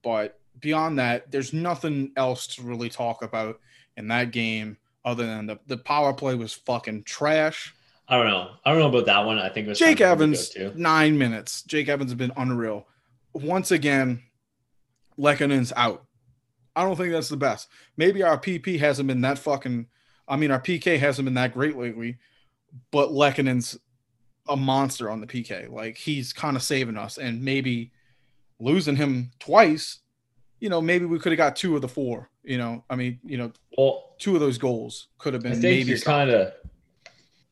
but 0.04 0.40
beyond 0.60 1.00
that, 1.00 1.30
there's 1.32 1.52
nothing 1.54 2.12
else 2.16 2.48
to 2.56 2.62
really 2.62 2.90
talk 2.90 3.22
about 3.22 3.60
in 3.98 4.08
that 4.08 4.32
game 4.32 4.78
other 5.06 5.26
than 5.26 5.46
the 5.48 5.60
the 5.68 5.78
power 5.78 6.14
play 6.14 6.36
was 6.36 6.54
fucking 6.54 7.04
trash. 7.04 7.74
I 8.08 8.18
don't 8.18 8.28
know. 8.28 8.52
I 8.66 8.72
don't 8.72 8.80
know 8.80 8.90
about 8.90 9.06
that 9.06 9.26
one. 9.26 9.40
I 9.40 9.50
think 9.50 9.66
it 9.66 9.70
was 9.70 9.80
Jake 9.80 10.02
Evans, 10.02 10.56
nine 10.76 11.18
minutes. 11.18 11.64
Jake 11.64 11.88
Evans 11.90 12.12
has 12.12 12.18
been 12.18 12.34
unreal. 12.38 12.86
Once 13.34 13.72
again, 13.72 14.22
Lehkonen's 15.18 15.74
out. 15.76 16.06
I 16.76 16.84
don't 16.84 16.96
think 16.96 17.12
that's 17.12 17.30
the 17.30 17.38
best. 17.38 17.70
Maybe 17.98 18.24
our 18.24 18.38
PP 18.38 18.80
hasn't 18.80 19.08
been 19.08 19.22
that 19.22 19.38
fucking. 19.40 19.88
I 20.28 20.36
mean, 20.38 20.52
our 20.52 20.62
PK 20.62 20.98
hasn't 21.00 21.26
been 21.26 21.34
that 21.36 21.54
great 21.54 21.78
lately, 21.78 22.18
but 22.92 23.10
Lehkonen's 23.10 23.78
a 24.48 24.56
monster 24.56 25.10
on 25.10 25.22
the 25.22 25.28
PK. 25.28 25.70
Like 25.70 25.98
he's 25.98 26.34
kind 26.34 26.56
of 26.56 26.64
saving 26.64 26.98
us, 26.98 27.18
and 27.18 27.44
maybe 27.44 27.92
losing 28.60 28.96
him 28.96 29.32
twice. 29.40 30.00
You 30.60 30.70
know, 30.70 30.82
maybe 30.82 31.06
we 31.06 31.20
could 31.20 31.32
have 31.32 31.38
got 31.38 31.56
two 31.56 31.76
of 31.76 31.82
the 31.82 31.88
four. 31.90 32.30
You 32.44 32.58
know, 32.58 32.84
I 32.90 32.96
mean, 32.96 33.20
you 33.24 33.38
know, 33.38 33.52
Well, 33.78 34.16
two 34.20 34.34
of 34.36 34.42
those 34.42 34.58
goals 34.58 35.08
could 35.18 35.34
have 35.34 35.46
I 35.46 35.50
been 35.50 35.62
think 35.62 35.64
maybe. 35.64 35.90
you're 35.90 36.00
kind 36.00 36.30
of. 36.30 36.54
I 37.08 37.10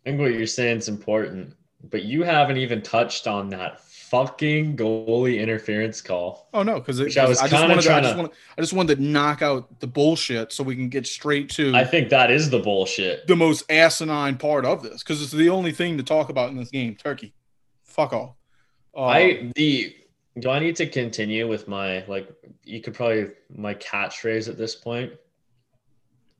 think 0.10 0.20
what 0.20 0.34
you're 0.34 0.48
saying 0.48 0.78
is 0.78 0.88
important, 0.90 1.54
but 1.90 2.04
you 2.04 2.24
haven't 2.24 2.58
even 2.58 2.82
touched 2.82 3.28
on 3.28 3.50
that 3.50 3.82
fucking 4.12 4.76
goalie 4.76 5.40
interference 5.40 6.02
call. 6.02 6.50
Oh 6.54 6.64
no, 6.64 6.80
because 6.80 7.00
I 7.00 7.06
was 7.06 7.40
just 7.40 7.50
kinda 7.50 7.68
wanted 7.70 7.82
to, 7.82 7.90
I 7.90 7.92
trying 7.92 8.04
just 8.04 8.14
to- 8.14 8.18
wanted, 8.22 8.36
I 8.58 8.62
just 8.62 8.74
wanted 8.74 8.96
to 8.98 9.02
knock 9.04 9.42
out 9.42 9.80
the 9.80 9.88
bullshit 9.88 10.52
so 10.52 10.66
we 10.66 10.76
can 10.76 10.90
get 10.90 11.08
straight 11.08 11.50
to 11.52 11.74
I 11.74 11.86
think 11.86 12.10
that 12.10 12.30
is 12.30 12.50
the 12.50 12.60
bullshit. 12.60 13.26
the 13.28 13.38
most 13.38 13.64
asinine 13.72 14.38
part 14.38 14.66
of 14.66 14.84
this 14.84 15.02
because 15.02 15.24
it's 15.24 15.32
the 15.32 15.48
only 15.50 15.72
thing 15.72 15.96
to 15.96 16.04
talk 16.04 16.30
about 16.30 16.50
in 16.50 16.58
this 16.58 16.70
game. 16.70 16.94
Turkey, 16.96 17.34
fuck 17.86 18.12
all. 18.12 18.38
Uh, 18.94 19.06
I 19.06 19.52
the 19.56 19.96
do 20.38 20.50
I 20.50 20.60
need 20.60 20.76
to 20.76 20.88
continue 20.88 21.48
with 21.48 21.70
my 21.70 22.04
like 22.08 22.28
you 22.66 22.82
could 22.82 22.94
probably 22.94 23.28
my 23.56 23.74
catchphrase 23.76 24.50
at 24.50 24.58
this 24.58 24.76
point. 24.76 25.14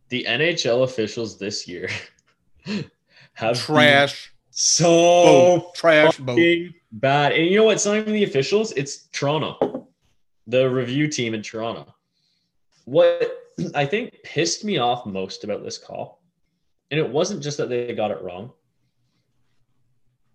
The 0.10 0.26
NHL 0.28 0.84
officials 0.84 1.40
this 1.40 1.70
year 1.70 1.88
have 3.36 3.58
trash 3.58 4.34
so 4.50 4.90
boat, 4.90 5.76
trash 5.76 6.18
boat. 6.18 6.38
Bad. 6.92 7.32
And 7.34 7.46
you 7.46 7.58
know 7.58 7.66
what? 7.66 7.76
It's 7.76 7.86
not 7.86 7.98
even 7.98 8.14
the 8.14 8.24
officials, 8.24 8.72
it's 8.74 9.08
Toronto, 9.12 9.88
the 10.48 10.70
review 10.70 11.08
team 11.08 11.34
in 11.34 11.42
Toronto. 11.42 11.94
What 12.86 13.32
I 13.76 13.86
think 13.86 14.24
pissed 14.24 14.64
me 14.64 14.78
off 14.78 15.06
most 15.06 15.44
about 15.44 15.64
this 15.64 15.78
call, 15.78 16.22
and 16.90 17.00
it 17.00 17.10
wasn't 17.10 17.44
just 17.44 17.58
that 17.58 17.70
they 17.70 17.94
got 17.94 18.12
it 18.12 18.22
wrong, 18.22 18.52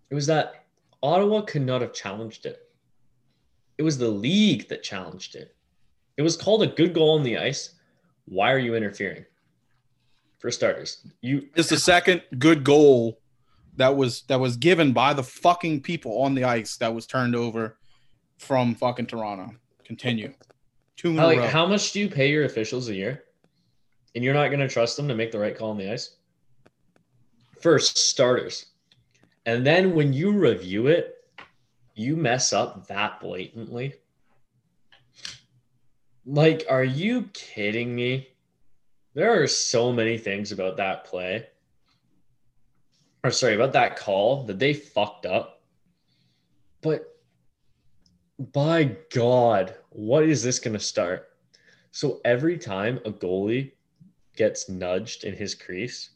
it 0.09 0.15
was 0.15 0.27
that 0.27 0.65
Ottawa 1.03 1.41
could 1.41 1.61
not 1.61 1.81
have 1.81 1.93
challenged 1.93 2.45
it. 2.45 2.69
It 3.77 3.83
was 3.83 3.97
the 3.97 4.07
league 4.07 4.67
that 4.69 4.81
challenged 4.81 5.35
it. 5.35 5.55
It 6.17 6.23
was 6.23 6.35
called 6.35 6.63
a 6.63 6.67
good 6.67 6.93
goal 6.93 7.11
on 7.11 7.23
the 7.23 7.37
ice. 7.37 7.75
Why 8.25 8.51
are 8.51 8.57
you 8.57 8.75
interfering? 8.75 9.25
For 10.39 10.51
starters, 10.51 11.05
you 11.21 11.49
It's 11.55 11.69
the 11.69 11.79
second 11.79 12.21
good 12.37 12.63
goal 12.63 13.19
that 13.77 13.95
was 13.95 14.23
that 14.23 14.39
was 14.39 14.57
given 14.57 14.91
by 14.91 15.13
the 15.13 15.23
fucking 15.23 15.81
people 15.81 16.21
on 16.21 16.35
the 16.35 16.43
ice 16.43 16.77
that 16.77 16.93
was 16.93 17.07
turned 17.07 17.35
over 17.35 17.77
from 18.37 18.75
fucking 18.75 19.07
Toronto. 19.07 19.55
Continue. 19.83 20.33
Two 20.95 21.09
in 21.09 21.15
Like, 21.15 21.39
how 21.39 21.65
much 21.65 21.91
do 21.91 21.99
you 21.99 22.09
pay 22.09 22.29
your 22.29 22.45
officials 22.45 22.89
a 22.89 22.95
year? 22.95 23.23
And 24.15 24.23
you're 24.23 24.33
not 24.33 24.47
going 24.47 24.59
to 24.59 24.67
trust 24.67 24.97
them 24.97 25.07
to 25.07 25.15
make 25.15 25.31
the 25.31 25.39
right 25.39 25.55
call 25.57 25.69
on 25.69 25.77
the 25.77 25.91
ice? 25.91 26.15
First, 27.61 27.97
starters. 27.97 28.65
And 29.45 29.65
then 29.65 29.93
when 29.93 30.11
you 30.11 30.31
review 30.31 30.87
it, 30.87 31.15
you 31.93 32.15
mess 32.15 32.51
up 32.51 32.87
that 32.87 33.19
blatantly. 33.19 33.93
Like, 36.25 36.65
are 36.69 36.83
you 36.83 37.29
kidding 37.33 37.95
me? 37.95 38.27
There 39.13 39.41
are 39.41 39.47
so 39.47 39.93
many 39.93 40.17
things 40.17 40.51
about 40.51 40.77
that 40.77 41.05
play, 41.05 41.47
or 43.23 43.31
sorry, 43.31 43.55
about 43.55 43.73
that 43.73 43.97
call 43.97 44.43
that 44.43 44.59
they 44.59 44.73
fucked 44.73 45.25
up. 45.25 45.61
But 46.81 47.19
by 48.53 48.95
God, 49.13 49.75
what 49.89 50.23
is 50.23 50.43
this 50.43 50.59
going 50.59 50.73
to 50.73 50.79
start? 50.79 51.29
So 51.91 52.21
every 52.23 52.57
time 52.57 52.99
a 53.05 53.11
goalie 53.11 53.71
gets 54.35 54.69
nudged 54.69 55.23
in 55.23 55.33
his 55.35 55.55
crease, 55.55 56.11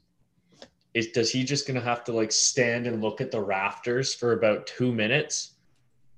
is 0.93 1.07
does 1.07 1.31
he 1.31 1.43
just 1.43 1.67
gonna 1.67 1.81
have 1.81 2.03
to 2.03 2.11
like 2.11 2.31
stand 2.31 2.85
and 2.85 3.01
look 3.01 3.21
at 3.21 3.31
the 3.31 3.41
rafters 3.41 4.13
for 4.13 4.33
about 4.33 4.67
two 4.67 4.91
minutes 4.91 5.53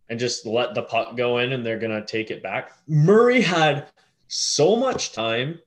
and 0.09 0.19
just 0.19 0.45
let 0.45 0.73
the 0.73 0.81
puck 0.81 1.15
go 1.15 1.37
in 1.37 1.53
and 1.53 1.65
they're 1.65 1.79
gonna 1.79 2.05
take 2.05 2.31
it 2.31 2.43
back? 2.43 2.73
Murray 2.87 3.41
had 3.41 3.87
so 4.27 4.75
much 4.75 5.11
time 5.11 5.59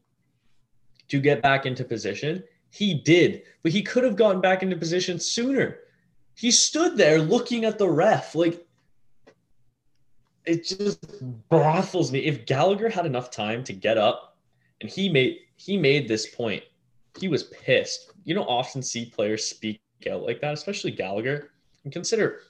to 1.09 1.21
get 1.21 1.41
back 1.41 1.67
into 1.67 1.85
position. 1.85 2.43
He 2.77 2.93
did, 2.93 3.45
but 3.63 3.73
he 3.73 3.81
could 3.83 4.05
have 4.05 4.17
gotten 4.17 4.43
back 4.43 4.63
into 4.63 4.77
position 4.77 5.19
sooner. 5.19 5.79
He 6.35 6.51
stood 6.51 6.99
there 6.99 7.19
looking 7.19 7.65
at 7.65 7.79
the 7.79 7.89
ref. 7.89 8.35
Like 8.35 8.67
it 10.45 10.67
just 10.67 10.99
baffles 11.49 12.13
me. 12.13 12.19
If 12.19 12.45
Gallagher 12.45 12.91
had 12.91 13.07
enough 13.07 13.31
time 13.31 13.65
to 13.65 13.73
get 13.73 13.97
up 13.97 14.37
and 14.83 14.91
he 14.91 15.09
made 15.09 15.39
he 15.57 15.79
made 15.79 16.07
this 16.07 16.27
point, 16.35 16.65
he 17.19 17.29
was 17.29 17.45
pissed. 17.45 18.13
You 18.25 18.35
don't 18.35 18.47
often 18.47 18.83
see 18.83 19.07
players 19.07 19.47
speak 19.47 19.81
out 20.11 20.23
like 20.23 20.43
that, 20.43 20.53
especially 20.53 20.91
Gallagher. 20.91 21.53
And 21.85 21.93
consider 21.95 22.41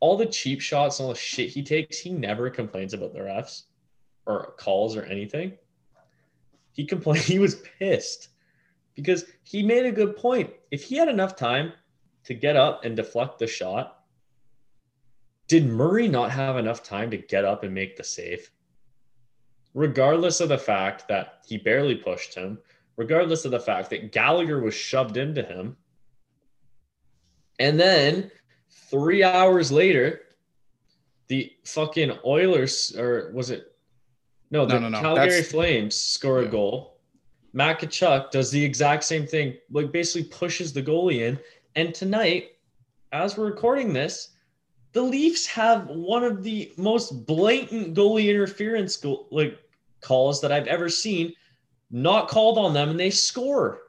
all 0.00 0.16
the 0.16 0.26
cheap 0.26 0.60
shots 0.60 0.98
and 0.98 1.06
all 1.06 1.12
the 1.12 1.18
shit 1.18 1.50
he 1.50 1.62
takes, 1.62 1.96
he 1.96 2.10
never 2.10 2.50
complains 2.50 2.92
about 2.92 3.12
the 3.12 3.20
refs 3.20 3.66
or 4.26 4.54
calls 4.58 4.96
or 4.96 5.04
anything. 5.04 5.52
He 6.72 6.84
complained 6.84 7.24
he 7.24 7.38
was 7.38 7.62
pissed 7.78 8.30
because 8.96 9.26
he 9.44 9.62
made 9.62 9.84
a 9.86 9.92
good 9.92 10.16
point. 10.16 10.50
If 10.72 10.82
he 10.82 10.96
had 10.96 11.08
enough 11.08 11.36
time 11.36 11.72
to 12.24 12.34
get 12.34 12.56
up 12.56 12.84
and 12.84 12.96
deflect 12.96 13.38
the 13.38 13.46
shot, 13.46 14.02
did 15.46 15.66
Murray 15.66 16.08
not 16.08 16.32
have 16.32 16.56
enough 16.56 16.82
time 16.82 17.10
to 17.12 17.16
get 17.18 17.44
up 17.44 17.62
and 17.62 17.72
make 17.72 17.96
the 17.96 18.02
save? 18.02 18.50
Regardless 19.74 20.40
of 20.40 20.48
the 20.48 20.58
fact 20.58 21.06
that 21.06 21.44
he 21.46 21.58
barely 21.58 21.94
pushed 21.94 22.34
him, 22.34 22.58
regardless 22.96 23.44
of 23.44 23.50
the 23.52 23.60
fact 23.60 23.90
that 23.90 24.10
Gallagher 24.10 24.60
was 24.60 24.74
shoved 24.74 25.18
into 25.18 25.42
him. 25.42 25.76
And 27.60 27.78
then 27.78 28.30
three 28.70 29.22
hours 29.22 29.70
later, 29.70 30.22
the 31.28 31.52
fucking 31.64 32.12
Oilers, 32.24 32.96
or 32.96 33.30
was 33.34 33.50
it? 33.50 33.76
No, 34.50 34.64
the 34.64 34.74
No, 34.74 34.80
no, 34.80 34.88
no. 34.88 35.00
Calgary 35.00 35.26
That's- 35.28 35.50
Flames 35.50 35.94
score 35.94 36.40
Yeah. 36.40 36.48
a 36.48 36.50
goal. 36.50 36.95
Matt 37.56 37.80
Tkachuk 37.80 38.30
does 38.30 38.50
the 38.50 38.62
exact 38.62 39.02
same 39.02 39.26
thing, 39.26 39.56
like 39.70 39.90
basically 39.90 40.28
pushes 40.28 40.74
the 40.74 40.82
goalie 40.82 41.22
in. 41.22 41.38
And 41.74 41.94
tonight, 41.94 42.50
as 43.12 43.38
we're 43.38 43.46
recording 43.46 43.94
this, 43.94 44.36
the 44.92 45.00
Leafs 45.00 45.46
have 45.46 45.86
one 45.86 46.22
of 46.22 46.42
the 46.42 46.70
most 46.76 47.24
blatant 47.24 47.96
goalie 47.96 48.28
interference 48.28 48.96
goal, 48.96 49.26
like 49.30 49.58
calls 50.02 50.42
that 50.42 50.52
I've 50.52 50.66
ever 50.66 50.90
seen 50.90 51.32
not 51.90 52.28
called 52.28 52.58
on 52.58 52.74
them 52.74 52.90
and 52.90 53.00
they 53.00 53.08
score 53.08 53.80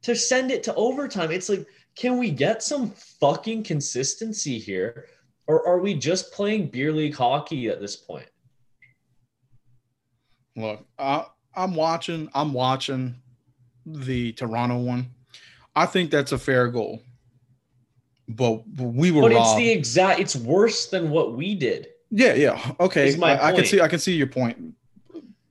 to 0.00 0.16
send 0.16 0.50
it 0.50 0.62
to 0.62 0.74
overtime. 0.74 1.30
It's 1.30 1.50
like, 1.50 1.66
can 1.96 2.16
we 2.16 2.30
get 2.30 2.62
some 2.62 2.90
fucking 3.20 3.64
consistency 3.64 4.58
here? 4.58 5.08
Or 5.46 5.66
are 5.68 5.78
we 5.78 5.92
just 5.92 6.32
playing 6.32 6.68
beer 6.68 6.90
league 6.90 7.14
hockey 7.14 7.68
at 7.68 7.82
this 7.82 7.96
point? 7.96 8.28
Look, 10.56 10.86
I, 10.98 11.26
I'm 11.56 11.74
watching. 11.74 12.28
I'm 12.34 12.52
watching 12.52 13.14
the 13.86 14.32
Toronto 14.32 14.78
one. 14.78 15.10
I 15.76 15.86
think 15.86 16.10
that's 16.10 16.32
a 16.32 16.38
fair 16.38 16.68
goal, 16.68 17.02
but 18.28 18.62
we 18.78 19.10
were 19.10 19.22
But 19.22 19.32
it's 19.32 19.38
robbed. 19.38 19.60
the 19.60 19.70
exact, 19.70 20.20
it's 20.20 20.36
worse 20.36 20.86
than 20.86 21.10
what 21.10 21.34
we 21.34 21.54
did. 21.54 21.88
yeah, 22.10 22.34
yeah. 22.34 22.72
Okay, 22.80 23.14
I, 23.20 23.48
I 23.48 23.52
can 23.52 23.64
see. 23.64 23.80
I 23.80 23.88
can 23.88 23.98
see 23.98 24.14
your 24.14 24.28
point. 24.28 24.74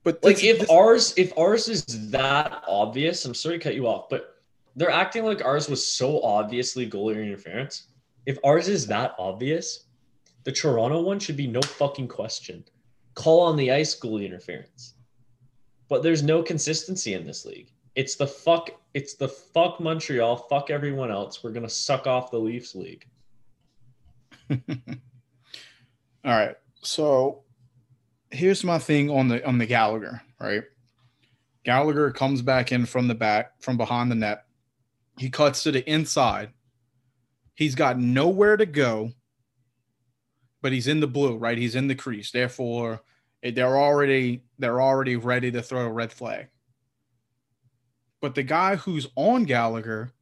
But 0.04 0.24
Like 0.24 0.44
if 0.44 0.60
this- 0.60 0.70
ours, 0.70 1.14
if 1.18 1.38
ours 1.38 1.70
is 1.70 1.86
that 2.12 2.64
obvious, 2.68 3.24
I'm 3.26 3.34
sorry 3.34 3.58
to 3.58 3.64
cut 3.64 3.76
you 3.76 3.88
off, 3.88 4.10
but 4.10 4.42
they're 4.76 4.90
acting 4.90 5.24
like 5.24 5.44
ours 5.46 5.70
was 5.70 5.86
so 5.86 6.22
obviously 6.24 6.90
goalie 6.90 7.24
interference. 7.24 7.88
If 8.26 8.38
ours 8.44 8.68
is 8.68 8.88
that 8.88 9.16
obvious, 9.20 9.86
the 10.46 10.52
Toronto 10.52 11.02
one 11.02 11.20
should 11.20 11.38
be 11.38 11.48
no 11.48 11.62
fucking 11.62 12.08
question. 12.10 12.64
Call 13.14 13.42
on 13.42 13.56
the 13.56 13.72
ice 13.72 13.98
goalie 13.98 14.26
interference. 14.26 14.96
But 15.94 16.02
there's 16.02 16.24
no 16.24 16.42
consistency 16.42 17.14
in 17.14 17.24
this 17.24 17.46
league. 17.46 17.72
It's 17.94 18.16
the 18.16 18.26
fuck. 18.26 18.72
It's 18.96 19.14
the 19.14 19.28
fuck 19.28 19.80
Montreal. 19.80 20.36
Fuck 20.50 20.72
everyone 20.72 21.12
else. 21.12 21.44
We're 21.44 21.52
gonna 21.52 21.70
suck 21.70 22.08
off 22.08 22.32
the 22.32 22.40
Leafs 22.40 22.74
league. 22.74 23.06
All 24.50 24.58
right. 26.26 26.56
So 26.82 27.44
here's 28.32 28.64
my 28.64 28.80
thing 28.80 29.12
on 29.12 29.28
the 29.28 29.46
on 29.48 29.60
the 29.60 29.68
Gallagher, 29.68 30.24
right? 30.40 30.64
Gallagher 31.64 32.10
comes 32.10 32.42
back 32.42 32.72
in 32.72 32.88
from 32.88 33.08
the 33.08 33.14
back 33.14 33.62
from 33.62 33.78
behind 33.78 34.10
the 34.10 34.16
net. 34.16 34.46
He 35.20 35.30
cuts 35.30 35.62
to 35.62 35.72
the 35.72 35.88
inside. 35.88 36.54
He's 37.54 37.76
got 37.76 38.00
nowhere 38.00 38.58
to 38.58 38.66
go, 38.66 39.12
but 40.64 40.72
he's 40.72 40.88
in 40.88 41.02
the 41.02 41.08
blue, 41.08 41.38
right? 41.38 41.60
He's 41.60 41.76
in 41.76 41.86
the 41.86 41.94
crease. 41.94 42.32
Therefore, 42.32 43.04
Eh, 43.44 43.52
they're 43.52 43.78
already 43.78 44.44
they're 44.58 44.82
already 44.82 45.18
ready 45.18 45.52
to 45.52 45.62
throw 45.62 45.86
a 45.86 45.92
red 45.92 46.12
flag. 46.12 46.48
But 48.22 48.36
the 48.36 48.44
guy 48.44 48.78
who's 48.78 49.08
on 49.16 49.44
Gallagher, 49.44 50.14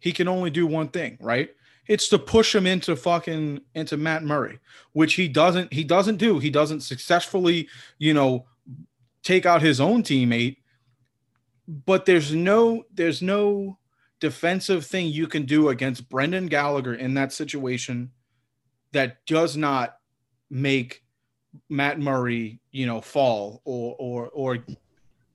he 0.00 0.12
can 0.12 0.26
only 0.26 0.50
do 0.50 0.66
one 0.66 0.88
thing, 0.88 1.16
right? 1.20 1.50
It's 1.86 2.08
to 2.08 2.18
push 2.18 2.54
him 2.54 2.66
into 2.66 2.96
fucking 2.96 3.60
into 3.74 3.96
Matt 3.96 4.24
Murray, 4.24 4.58
which 4.92 5.14
he 5.14 5.28
doesn't 5.28 5.72
he 5.72 5.84
doesn't 5.84 6.16
do. 6.16 6.38
He 6.38 6.50
doesn't 6.50 6.80
successfully, 6.80 7.68
you 7.98 8.12
know, 8.12 8.46
take 9.22 9.46
out 9.46 9.62
his 9.62 9.80
own 9.80 10.02
teammate. 10.02 10.56
But 11.68 12.06
there's 12.06 12.34
no 12.34 12.84
there's 12.92 13.22
no 13.22 13.78
defensive 14.20 14.86
thing 14.86 15.06
you 15.08 15.26
can 15.26 15.44
do 15.44 15.68
against 15.68 16.08
Brendan 16.08 16.46
Gallagher 16.46 16.94
in 16.94 17.14
that 17.14 17.32
situation 17.32 18.10
that 18.92 19.24
does 19.26 19.56
not 19.56 19.96
make 20.50 21.03
Matt 21.68 22.00
Murray, 22.00 22.60
you 22.70 22.86
know, 22.86 23.00
fall 23.00 23.62
or 23.64 23.96
or 23.98 24.28
or 24.30 24.64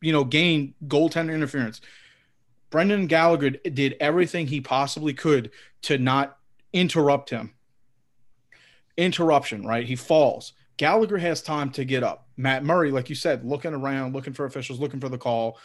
you 0.02 0.12
know 0.12 0.24
gain 0.24 0.74
goaltender 0.88 1.34
interference. 1.34 1.82
Brendan 2.70 3.08
Gallagher 3.08 3.50
did 3.50 3.96
everything 4.00 4.48
he 4.48 4.62
possibly 4.62 5.14
could 5.14 5.52
to 5.84 5.98
not 5.98 6.38
interrupt 6.72 7.30
him. 7.30 7.54
Interruption, 8.96 9.66
right? 9.66 9.86
He 9.86 9.96
falls. 9.96 10.54
Gallagher 10.78 11.18
has 11.18 11.42
time 11.42 11.72
to 11.72 11.84
get 11.84 12.04
up. 12.04 12.28
Matt 12.38 12.64
Murray, 12.64 12.92
like 12.92 13.10
you 13.10 13.16
said, 13.16 13.44
looking 13.44 13.74
around, 13.74 14.14
looking 14.14 14.34
for 14.34 14.46
officials, 14.46 14.80
looking 14.80 15.00
for 15.00 15.10
the 15.10 15.18
call. 15.18 15.58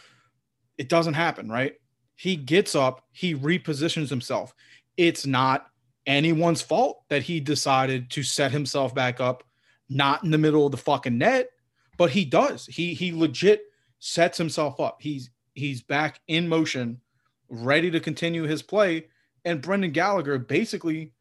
It 0.77 0.89
doesn't 0.89 1.13
happen, 1.13 1.49
right? 1.49 1.75
He 2.15 2.35
gets 2.35 2.75
up, 2.75 3.05
he 3.11 3.35
repositions 3.35 4.09
himself. 4.09 4.53
It's 4.97 5.25
not 5.25 5.67
anyone's 6.05 6.61
fault 6.61 7.03
that 7.09 7.23
he 7.23 7.39
decided 7.39 8.09
to 8.11 8.23
set 8.23 8.51
himself 8.51 8.95
back 8.95 9.19
up, 9.19 9.43
not 9.89 10.23
in 10.23 10.31
the 10.31 10.37
middle 10.37 10.65
of 10.65 10.71
the 10.71 10.77
fucking 10.77 11.17
net, 11.17 11.49
but 11.97 12.11
he 12.11 12.25
does. 12.25 12.65
He 12.65 12.93
he 12.93 13.11
legit 13.11 13.61
sets 13.99 14.37
himself 14.37 14.79
up. 14.79 14.97
He's 15.01 15.29
he's 15.53 15.81
back 15.81 16.19
in 16.27 16.47
motion, 16.47 17.01
ready 17.49 17.91
to 17.91 17.99
continue 17.99 18.43
his 18.43 18.61
play. 18.61 19.07
And 19.43 19.61
Brendan 19.61 19.91
Gallagher 19.91 20.39
basically 20.39 21.13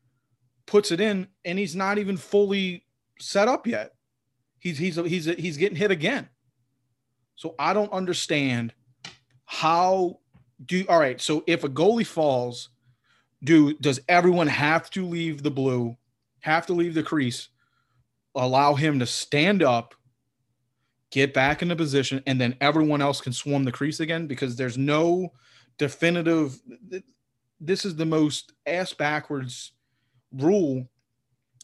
puts 0.67 0.91
it 0.91 1.01
in, 1.01 1.29
and 1.45 1.59
he's 1.59 1.77
not 1.77 1.99
even 1.99 2.17
fully 2.17 2.87
set 3.21 3.49
up 3.49 3.67
yet. 3.67 3.93
He's 4.59 4.79
he's 4.79 4.97
he's 4.97 5.27
he's 5.27 5.57
getting 5.57 5.77
hit 5.77 5.91
again. 5.91 6.29
So 7.37 7.55
I 7.59 7.73
don't 7.75 7.93
understand 7.93 8.73
how 9.45 10.21
do 10.65 10.85
all 10.89 10.99
right. 10.99 11.21
So 11.21 11.45
if 11.47 11.65
a 11.65 11.69
goalie 11.69 12.07
falls, 12.07 12.71
do 13.43 13.75
does 13.75 14.01
everyone 14.09 14.47
have 14.47 14.91
to 14.91 15.07
leave 15.07 15.43
the 15.43 15.51
blue, 15.51 15.97
have 16.41 16.67
to 16.67 16.73
leave 16.73 16.95
the 16.95 17.03
crease, 17.03 17.49
allow 18.35 18.75
him 18.75 18.99
to 18.99 19.07
stand 19.07 19.63
up, 19.63 19.95
get 21.11 21.35
back 21.35 21.63
into 21.63 21.77
position, 21.77 22.23
and 22.27 22.41
then 22.41 22.57
everyone 22.61 23.03
else 23.03 23.21
can 23.21 23.33
swarm 23.33 23.65
the 23.65 23.73
crease 23.73 24.01
again? 24.01 24.27
Because 24.27 24.57
there's 24.57 24.79
no 24.79 25.33
definitive. 25.79 26.61
This 27.61 27.85
is 27.85 27.97
the 27.97 28.07
most 28.07 28.53
ass 28.67 28.93
backwards 28.93 29.73
rule 30.33 30.89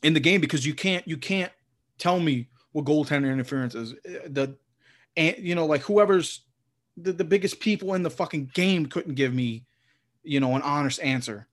in 0.03 0.15
the 0.15 0.21
game 0.21 0.41
because 0.41 0.67
you 0.67 0.75
can't 0.75 1.07
you 1.07 1.17
can't 1.17 1.53
tell 1.99 2.21
me 2.21 2.49
what 2.73 2.85
goaltender 2.85 3.33
interference 3.33 3.75
is. 3.75 3.93
The 4.05 4.57
and 5.17 5.37
you 5.39 5.55
know 5.55 5.67
like 5.67 5.83
whoever's 5.83 6.43
the, 6.97 7.13
the 7.13 7.25
biggest 7.25 7.61
people 7.61 7.95
in 7.95 8.03
the 8.03 8.11
fucking 8.11 8.51
game 8.55 8.87
couldn't 8.87 9.15
give 9.15 9.35
me 9.35 9.65
you 10.23 10.41
know 10.41 10.55
an 10.55 10.63
honest 10.63 11.01
answer. 11.01 11.47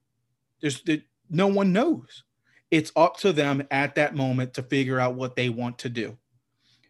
There's 0.62 0.82
the, 0.84 1.02
no 1.30 1.48
one 1.48 1.74
knows. 1.74 2.24
It's 2.70 2.92
up 2.96 3.18
to 3.18 3.32
them 3.32 3.66
at 3.72 3.96
that 3.96 4.16
moment 4.16 4.54
to 4.56 4.64
figure 4.64 5.00
out 5.00 5.16
what 5.16 5.36
they 5.36 5.50
want 5.50 5.78
to 5.80 5.90
do. 5.90 6.18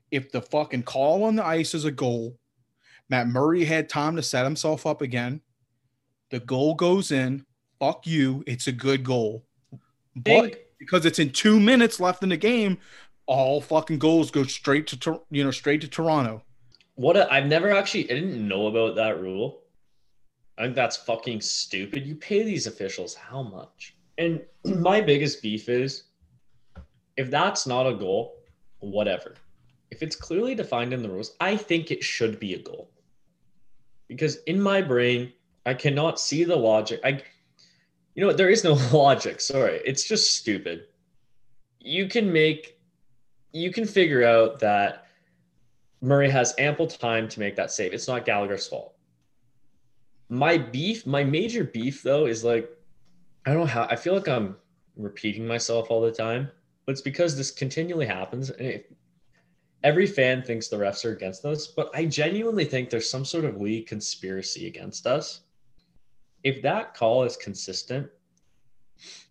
If 0.10 0.32
the 0.32 0.42
fucking 0.42 0.84
call 0.84 1.24
on 1.24 1.36
the 1.36 1.46
ice 1.46 1.74
is 1.74 1.86
a 1.86 1.92
goal, 1.92 2.40
Matt 3.10 3.28
Murray 3.28 3.66
had 3.66 3.90
time 3.90 4.16
to 4.16 4.24
set 4.24 4.44
himself 4.44 4.86
up 4.86 5.02
again. 5.02 5.42
The 6.30 6.40
goal 6.40 6.76
goes 6.76 7.12
in. 7.12 7.46
Fuck 7.80 8.08
you. 8.08 8.44
It's 8.48 8.68
a 8.68 8.72
good 8.72 9.04
goal. 9.04 9.46
But 10.16 10.72
because 10.80 11.06
it's 11.06 11.20
in 11.20 11.30
two 11.30 11.60
minutes 11.60 12.00
left 12.00 12.24
in 12.24 12.30
the 12.30 12.38
game, 12.38 12.80
all 13.28 13.62
fucking 13.62 14.00
goals 14.00 14.32
go 14.32 14.44
straight 14.44 14.88
to 14.88 15.22
you 15.30 15.44
know 15.44 15.52
straight 15.52 15.82
to 15.82 15.88
Toronto. 15.88 16.44
What 16.96 17.18
a, 17.18 17.32
I've 17.32 17.46
never 17.46 17.72
actually 17.72 18.10
I 18.10 18.16
didn't 18.16 18.48
know 18.48 18.68
about 18.68 18.96
that 18.96 19.22
rule. 19.22 19.62
I 20.58 20.64
think 20.64 20.76
that's 20.76 20.98
fucking 20.98 21.42
stupid. 21.42 22.08
You 22.08 22.16
pay 22.16 22.42
these 22.42 22.66
officials 22.66 23.14
how 23.14 23.44
much? 23.44 23.96
And 24.18 24.42
my 24.66 25.02
biggest 25.02 25.42
beef 25.42 25.70
is 25.70 26.04
if 27.18 27.32
that's 27.32 27.66
not 27.66 27.88
a 27.88 27.94
goal, 27.94 28.36
whatever. 28.80 29.36
If 29.90 30.04
it's 30.04 30.16
clearly 30.16 30.54
defined 30.54 30.94
in 30.94 31.02
the 31.02 31.10
rules, 31.10 31.36
I 31.40 31.56
think 31.58 31.92
it 31.92 32.04
should 32.04 32.40
be 32.40 32.54
a 32.54 32.62
goal. 32.62 32.92
Because 34.08 34.38
in 34.46 34.62
my 34.62 34.82
brain, 34.82 35.34
I 35.66 35.74
cannot 35.74 36.20
see 36.20 36.44
the 36.44 36.56
logic. 36.56 37.00
I 37.04 37.22
you 38.16 38.26
know 38.26 38.34
there 38.34 38.50
is 38.50 38.64
no 38.64 38.74
logic. 38.94 39.42
Sorry. 39.42 39.82
It's 39.86 40.08
just 40.08 40.38
stupid. 40.38 40.86
You 41.80 42.08
can 42.08 42.32
make 42.32 42.78
you 43.54 43.72
can 43.72 43.86
figure 43.86 44.24
out 44.24 44.60
that 44.60 45.06
Murray 46.02 46.30
has 46.30 46.54
ample 46.58 46.88
time 46.88 47.28
to 47.30 47.40
make 47.40 47.56
that 47.56 47.72
save. 47.72 47.94
It's 47.94 48.08
not 48.08 48.26
Gallagher's 48.26 48.68
fault. 48.68 48.94
My 50.30 50.58
beef, 50.58 51.06
my 51.06 51.24
major 51.24 51.64
beef 51.64 52.04
though, 52.04 52.26
is 52.26 52.44
like, 52.44 52.70
I 53.48 53.52
don't 53.52 53.60
know 53.60 53.66
how 53.66 53.88
I 53.90 53.96
feel 53.96 54.14
like 54.14 54.28
I'm 54.28 54.58
repeating 54.98 55.48
myself 55.48 55.90
all 55.90 56.02
the 56.02 56.12
time, 56.12 56.52
but 56.86 56.92
it's 56.92 57.02
because 57.02 57.38
this 57.38 57.50
continually 57.50 58.06
happens. 58.06 58.50
And 58.50 58.68
if, 58.68 58.82
every 59.86 60.06
fan 60.06 60.44
thinks 60.44 60.68
the 60.68 60.76
refs 60.76 61.06
are 61.06 61.14
against 61.14 61.46
us, 61.46 61.66
but 61.68 61.90
I 61.96 62.08
genuinely 62.08 62.66
think 62.66 62.90
there's 62.90 63.10
some 63.10 63.24
sort 63.24 63.46
of 63.46 63.62
league 63.62 63.88
conspiracy 63.88 64.68
against 64.68 65.08
us. 65.08 65.44
If 66.44 66.62
that 66.64 66.94
call 66.94 67.24
is 67.24 67.38
consistent 67.38 68.10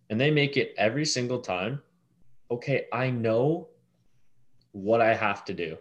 and 0.09 0.19
they 0.19 0.31
make 0.31 0.57
it 0.57 0.73
every 0.79 1.05
single 1.05 1.39
time, 1.39 1.79
okay, 2.49 2.87
I 2.91 3.11
know 3.11 3.67
what 4.71 4.99
I 4.99 5.13
have 5.13 5.45
to 5.45 5.53
do. 5.53 5.77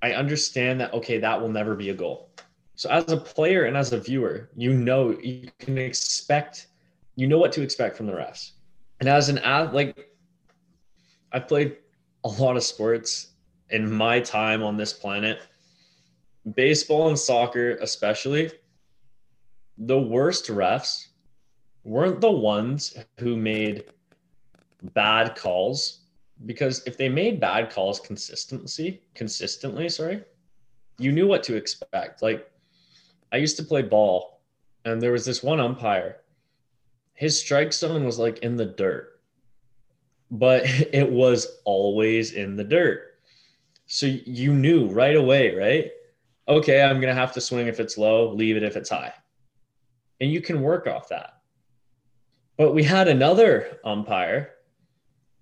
I 0.00 0.12
understand 0.12 0.80
that, 0.80 0.94
okay, 0.94 1.18
that 1.18 1.38
will 1.38 1.50
never 1.50 1.74
be 1.74 1.90
a 1.90 1.94
goal. 1.94 2.30
So 2.74 2.88
as 2.88 3.12
a 3.12 3.18
player 3.18 3.64
and 3.64 3.76
as 3.76 3.92
a 3.92 4.00
viewer, 4.00 4.48
you 4.56 4.72
know, 4.72 5.10
you 5.20 5.50
can 5.58 5.76
expect, 5.76 6.67
you 7.18 7.26
know 7.26 7.38
what 7.38 7.50
to 7.50 7.62
expect 7.62 7.96
from 7.96 8.06
the 8.06 8.12
refs. 8.12 8.52
And 9.00 9.08
as 9.08 9.28
an 9.28 9.38
ad, 9.38 9.74
like 9.74 10.08
I've 11.32 11.48
played 11.48 11.76
a 12.22 12.28
lot 12.28 12.56
of 12.56 12.62
sports 12.62 13.32
in 13.70 13.90
my 13.92 14.20
time 14.20 14.62
on 14.62 14.76
this 14.76 14.92
planet, 14.92 15.42
baseball 16.54 17.08
and 17.08 17.18
soccer, 17.18 17.72
especially, 17.80 18.52
the 19.78 19.98
worst 19.98 20.46
refs 20.46 21.08
weren't 21.82 22.20
the 22.20 22.30
ones 22.30 22.96
who 23.18 23.36
made 23.36 23.86
bad 24.94 25.34
calls 25.34 26.02
because 26.46 26.84
if 26.86 26.96
they 26.96 27.08
made 27.08 27.40
bad 27.40 27.68
calls 27.68 27.98
consistently, 27.98 29.02
consistently, 29.14 29.88
sorry, 29.88 30.22
you 30.98 31.10
knew 31.10 31.26
what 31.26 31.42
to 31.42 31.56
expect. 31.56 32.22
Like 32.22 32.48
I 33.32 33.38
used 33.38 33.56
to 33.56 33.64
play 33.64 33.82
ball 33.82 34.40
and 34.84 35.02
there 35.02 35.10
was 35.10 35.24
this 35.24 35.42
one 35.42 35.58
umpire. 35.58 36.18
His 37.18 37.36
strike 37.36 37.72
zone 37.72 38.04
was 38.04 38.20
like 38.20 38.38
in 38.38 38.54
the 38.54 38.64
dirt. 38.64 39.18
But 40.30 40.62
it 40.92 41.10
was 41.10 41.48
always 41.64 42.32
in 42.32 42.54
the 42.54 42.62
dirt. 42.62 43.16
So 43.86 44.06
you 44.06 44.54
knew 44.54 44.86
right 44.86 45.16
away, 45.16 45.52
right? 45.52 45.90
Okay, 46.46 46.80
I'm 46.80 47.00
going 47.00 47.12
to 47.12 47.20
have 47.20 47.32
to 47.32 47.40
swing 47.40 47.66
if 47.66 47.80
it's 47.80 47.98
low, 47.98 48.32
leave 48.32 48.56
it 48.56 48.62
if 48.62 48.76
it's 48.76 48.90
high. 48.90 49.12
And 50.20 50.30
you 50.30 50.40
can 50.40 50.62
work 50.62 50.86
off 50.86 51.08
that. 51.08 51.40
But 52.56 52.72
we 52.72 52.84
had 52.84 53.08
another 53.08 53.80
umpire 53.84 54.52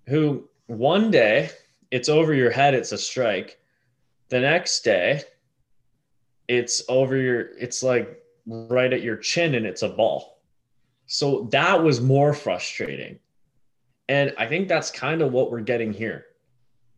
who 0.07 0.49
one 0.65 1.11
day 1.11 1.51
it's 1.91 2.09
over 2.09 2.33
your 2.33 2.49
head, 2.49 2.73
it's 2.73 2.91
a 2.91 2.97
strike. 2.97 3.59
The 4.29 4.39
next 4.39 4.83
day, 4.83 5.21
it's 6.47 6.81
over 6.89 7.15
your, 7.15 7.41
it's 7.59 7.83
like 7.83 8.19
right 8.47 8.91
at 8.91 9.03
your 9.03 9.17
chin 9.17 9.53
and 9.53 9.67
it's 9.67 9.83
a 9.83 9.89
ball. 9.89 10.36
So 11.07 11.47
that 11.51 11.81
was 11.81 12.01
more 12.01 12.33
frustrating. 12.33 13.19
And 14.09 14.33
I 14.37 14.45
think 14.45 14.67
that's 14.67 14.91
kind 14.91 15.21
of 15.21 15.31
what 15.31 15.51
we're 15.51 15.61
getting 15.61 15.93
here. 15.93 16.25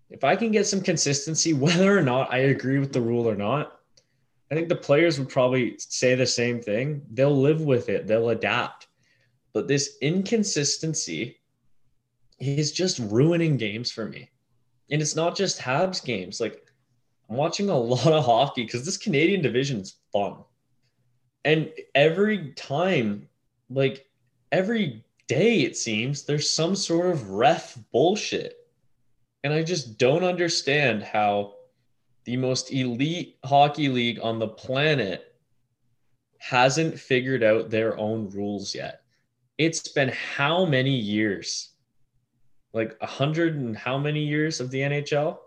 If 0.09 0.23
I 0.23 0.35
can 0.35 0.51
get 0.51 0.67
some 0.67 0.81
consistency, 0.81 1.53
whether 1.65 1.97
or 1.97 2.01
not 2.01 2.33
I 2.33 2.39
agree 2.39 2.79
with 2.79 2.91
the 2.91 3.01
rule 3.01 3.29
or 3.29 3.35
not, 3.35 3.79
I 4.51 4.55
think 4.55 4.67
the 4.67 4.75
players 4.75 5.19
would 5.19 5.29
probably 5.29 5.75
say 5.77 6.15
the 6.15 6.25
same 6.25 6.59
thing. 6.59 7.03
They'll 7.11 7.39
live 7.39 7.61
with 7.61 7.87
it, 7.87 8.07
they'll 8.07 8.29
adapt. 8.29 8.87
But 9.53 9.67
this 9.67 9.97
inconsistency 10.01 11.37
is 12.39 12.71
just 12.71 12.99
ruining 12.99 13.57
games 13.57 13.91
for 13.91 14.05
me. 14.05 14.29
And 14.91 15.01
it's 15.01 15.15
not 15.15 15.35
just 15.35 15.59
Habs 15.59 16.03
games. 16.03 16.39
Like 16.39 16.65
I'm 17.29 17.35
watching 17.35 17.69
a 17.69 17.77
lot 17.77 18.07
of 18.07 18.25
hockey 18.25 18.63
because 18.63 18.85
this 18.85 18.97
Canadian 18.97 19.41
division 19.41 19.81
is 19.81 19.97
fun. 20.11 20.37
And 21.45 21.71
every 21.95 22.53
time, 22.53 23.28
like 23.69 24.09
every 24.51 25.03
day, 25.27 25.61
it 25.61 25.77
seems 25.77 26.23
there's 26.23 26.49
some 26.49 26.75
sort 26.75 27.11
of 27.11 27.29
ref 27.29 27.77
bullshit. 27.91 28.55
And 29.43 29.53
I 29.53 29.63
just 29.63 29.97
don't 29.97 30.23
understand 30.23 31.03
how 31.03 31.53
the 32.25 32.37
most 32.37 32.71
elite 32.73 33.37
hockey 33.45 33.87
league 33.87 34.19
on 34.21 34.39
the 34.39 34.47
planet 34.47 35.35
hasn't 36.39 36.99
figured 36.99 37.43
out 37.43 37.69
their 37.69 37.97
own 37.97 38.29
rules 38.29 38.75
yet. 38.75 39.01
It's 39.57 39.87
been 39.87 40.09
how 40.09 40.65
many 40.65 40.95
years 40.95 41.69
like 42.73 42.95
a 43.01 43.05
hundred 43.05 43.55
and 43.55 43.75
how 43.75 43.97
many 43.97 44.23
years 44.23 44.59
of 44.59 44.71
the 44.71 44.79
NHL, 44.79 45.37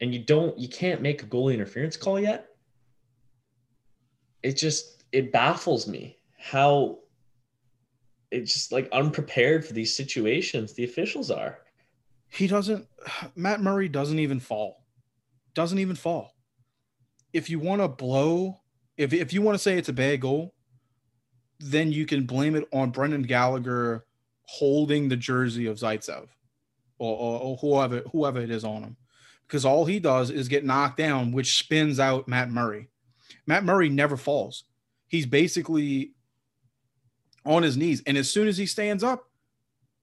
and 0.00 0.12
you 0.12 0.20
don't 0.20 0.58
you 0.58 0.68
can't 0.68 1.02
make 1.02 1.22
a 1.22 1.26
goalie 1.26 1.54
interference 1.54 1.96
call 1.96 2.18
yet. 2.18 2.48
It 4.42 4.56
just 4.56 5.04
it 5.12 5.32
baffles 5.32 5.86
me 5.86 6.18
how 6.38 6.98
it's 8.34 8.52
just 8.52 8.72
like 8.72 8.88
unprepared 8.92 9.64
for 9.64 9.72
these 9.72 9.96
situations 9.96 10.72
the 10.72 10.84
officials 10.84 11.30
are. 11.30 11.58
He 12.28 12.46
doesn't 12.46 12.86
Matt 13.36 13.60
Murray 13.60 13.88
doesn't 13.88 14.18
even 14.18 14.40
fall. 14.40 14.84
Doesn't 15.54 15.78
even 15.78 15.96
fall. 15.96 16.34
If 17.32 17.48
you 17.48 17.58
want 17.58 17.80
to 17.80 17.88
blow, 17.88 18.60
if 18.96 19.12
if 19.12 19.32
you 19.32 19.42
want 19.42 19.54
to 19.54 19.62
say 19.62 19.78
it's 19.78 19.88
a 19.88 19.94
bad 19.94 20.20
goal, 20.20 20.54
then 21.60 21.92
you 21.92 22.06
can 22.06 22.26
blame 22.26 22.56
it 22.56 22.68
on 22.72 22.90
Brendan 22.90 23.22
Gallagher 23.22 24.04
holding 24.46 25.08
the 25.08 25.16
jersey 25.16 25.66
of 25.66 25.78
Zaitsev 25.78 26.26
or, 26.98 27.16
or, 27.16 27.40
or, 27.40 27.56
whoever 27.56 28.02
whoever 28.12 28.40
it 28.40 28.50
is 28.50 28.64
on 28.64 28.82
him. 28.82 28.96
Because 29.46 29.64
all 29.64 29.84
he 29.84 30.00
does 30.00 30.30
is 30.30 30.48
get 30.48 30.64
knocked 30.64 30.96
down, 30.96 31.32
which 31.32 31.58
spins 31.58 32.00
out 32.00 32.28
Matt 32.28 32.50
Murray. 32.50 32.88
Matt 33.46 33.64
Murray 33.64 33.88
never 33.88 34.16
falls. 34.16 34.64
He's 35.06 35.26
basically 35.26 36.12
on 37.44 37.62
his 37.62 37.76
knees. 37.76 38.02
And 38.06 38.16
as 38.16 38.30
soon 38.30 38.48
as 38.48 38.56
he 38.56 38.66
stands 38.66 39.02
up, 39.02 39.28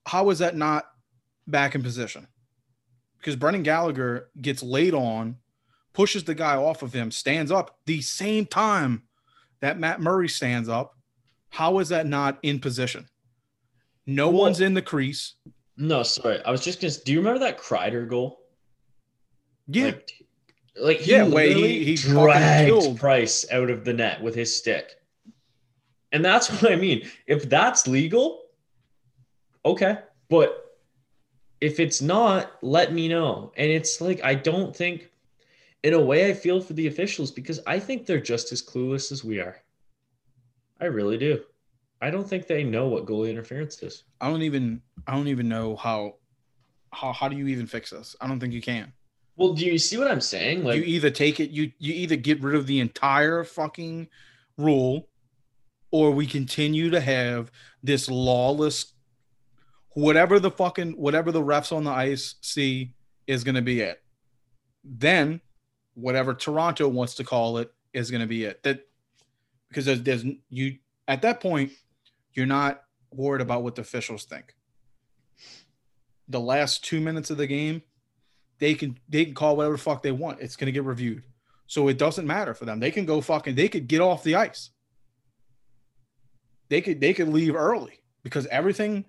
how 0.05 0.29
is 0.29 0.39
that 0.39 0.55
not 0.55 0.85
back 1.47 1.75
in 1.75 1.83
position? 1.83 2.27
Because 3.17 3.35
Brendan 3.35 3.63
Gallagher 3.63 4.29
gets 4.41 4.63
laid 4.63 4.93
on, 4.93 5.37
pushes 5.93 6.23
the 6.23 6.35
guy 6.35 6.55
off 6.55 6.81
of 6.81 6.93
him, 6.93 7.11
stands 7.11 7.51
up 7.51 7.77
the 7.85 8.01
same 8.01 8.45
time 8.45 9.03
that 9.59 9.79
Matt 9.79 10.01
Murray 10.01 10.29
stands 10.29 10.69
up. 10.69 10.95
How 11.49 11.79
is 11.79 11.89
that 11.89 12.07
not 12.07 12.39
in 12.41 12.59
position? 12.59 13.07
No 14.07 14.29
well, 14.29 14.43
one's 14.43 14.61
in 14.61 14.73
the 14.73 14.81
crease. 14.81 15.35
No, 15.77 16.03
sorry. 16.03 16.43
I 16.43 16.51
was 16.51 16.63
just 16.63 16.81
gonna. 16.81 16.93
Do 17.05 17.11
you 17.11 17.19
remember 17.19 17.39
that 17.39 17.59
Kreider 17.59 18.07
goal? 18.07 18.39
Yeah. 19.67 19.85
Like, 19.85 20.11
like 20.79 20.97
he 20.97 21.11
yeah, 21.11 21.27
way 21.27 21.53
he, 21.53 21.83
he 21.83 21.95
dragged 21.95 22.97
Price 22.97 23.45
out 23.51 23.69
of 23.69 23.85
the 23.85 23.93
net 23.93 24.21
with 24.21 24.35
his 24.35 24.55
stick, 24.55 24.91
and 26.11 26.23
that's 26.23 26.49
what 26.61 26.71
I 26.71 26.75
mean. 26.75 27.07
If 27.27 27.49
that's 27.49 27.87
legal, 27.87 28.43
okay, 29.65 29.99
but 30.29 30.77
if 31.59 31.79
it's 31.79 32.01
not, 32.01 32.51
let 32.61 32.93
me 32.93 33.07
know. 33.07 33.51
And 33.55 33.71
it's 33.71 34.01
like 34.01 34.23
I 34.23 34.35
don't 34.35 34.75
think, 34.75 35.09
in 35.83 35.93
a 35.93 36.01
way, 36.01 36.29
I 36.29 36.33
feel 36.33 36.61
for 36.61 36.73
the 36.73 36.87
officials 36.87 37.31
because 37.31 37.59
I 37.65 37.79
think 37.79 38.05
they're 38.05 38.19
just 38.19 38.51
as 38.51 38.61
clueless 38.61 39.11
as 39.11 39.23
we 39.23 39.39
are. 39.39 39.57
I 40.79 40.85
really 40.85 41.17
do. 41.17 41.41
I 42.01 42.09
don't 42.09 42.27
think 42.27 42.47
they 42.47 42.63
know 42.63 42.87
what 42.87 43.05
goalie 43.05 43.29
interference 43.29 43.81
is. 43.83 44.03
I 44.19 44.29
don't 44.29 44.41
even 44.41 44.81
I 45.05 45.15
don't 45.15 45.27
even 45.27 45.47
know 45.47 45.75
how 45.75 46.15
how 46.91 47.13
how 47.13 47.29
do 47.29 47.37
you 47.37 47.47
even 47.47 47.67
fix 47.67 47.91
this? 47.91 48.15
I 48.19 48.27
don't 48.27 48.39
think 48.39 48.53
you 48.53 48.61
can. 48.61 48.91
Well, 49.35 49.53
do 49.53 49.65
you 49.65 49.77
see 49.77 49.97
what 49.97 50.09
I'm 50.09 50.21
saying? 50.21 50.63
Like 50.63 50.77
you 50.77 50.83
either 50.83 51.11
take 51.11 51.39
it 51.39 51.51
you 51.51 51.71
you 51.77 51.93
either 51.93 52.15
get 52.15 52.41
rid 52.41 52.55
of 52.55 52.65
the 52.65 52.79
entire 52.79 53.43
fucking 53.43 54.07
rule 54.57 55.07
or 55.91 56.11
we 56.11 56.25
continue 56.25 56.89
to 56.89 57.01
have 57.01 57.51
this 57.83 58.09
lawless 58.09 58.93
whatever 59.93 60.39
the 60.39 60.51
fucking 60.51 60.91
whatever 60.93 61.31
the 61.31 61.41
refs 61.41 61.75
on 61.75 61.83
the 61.83 61.91
ice 61.91 62.35
see 62.41 62.93
is 63.27 63.43
going 63.43 63.55
to 63.55 63.61
be 63.61 63.81
it. 63.81 64.01
Then 64.83 65.41
whatever 65.93 66.33
Toronto 66.33 66.87
wants 66.87 67.15
to 67.15 67.23
call 67.23 67.57
it 67.57 67.71
is 67.93 68.09
going 68.09 68.21
to 68.21 68.27
be 68.27 68.45
it. 68.45 68.63
That 68.63 68.87
because 69.69 69.85
there's, 69.85 70.01
there's 70.03 70.25
you 70.49 70.77
at 71.07 71.21
that 71.21 71.39
point 71.41 71.71
you're 72.33 72.45
not 72.45 72.83
worried 73.11 73.41
about 73.41 73.63
what 73.63 73.75
the 73.75 73.81
officials 73.81 74.23
think. 74.23 74.55
The 76.29 76.39
last 76.39 76.85
two 76.85 77.01
minutes 77.01 77.29
of 77.29 77.37
the 77.37 77.47
game, 77.47 77.81
they 78.59 78.73
can 78.73 78.97
they 79.09 79.25
can 79.25 79.33
call 79.33 79.57
whatever 79.57 79.75
the 79.75 79.81
fuck 79.81 80.01
they 80.01 80.11
want. 80.11 80.39
It's 80.39 80.55
gonna 80.55 80.71
get 80.71 80.85
reviewed. 80.85 81.23
So 81.67 81.87
it 81.87 81.97
doesn't 81.97 82.27
matter 82.27 82.53
for 82.53 82.65
them. 82.65 82.79
They 82.79 82.91
can 82.91 83.05
go 83.05 83.21
fucking 83.21 83.55
they 83.55 83.67
could 83.67 83.87
get 83.87 84.01
off 84.01 84.23
the 84.23 84.35
ice. 84.35 84.69
They 86.71 86.79
could 86.81 87.01
they 87.01 87.13
could 87.13 87.27
leave 87.27 87.53
early 87.53 87.99
because 88.23 88.47
everything 88.47 89.03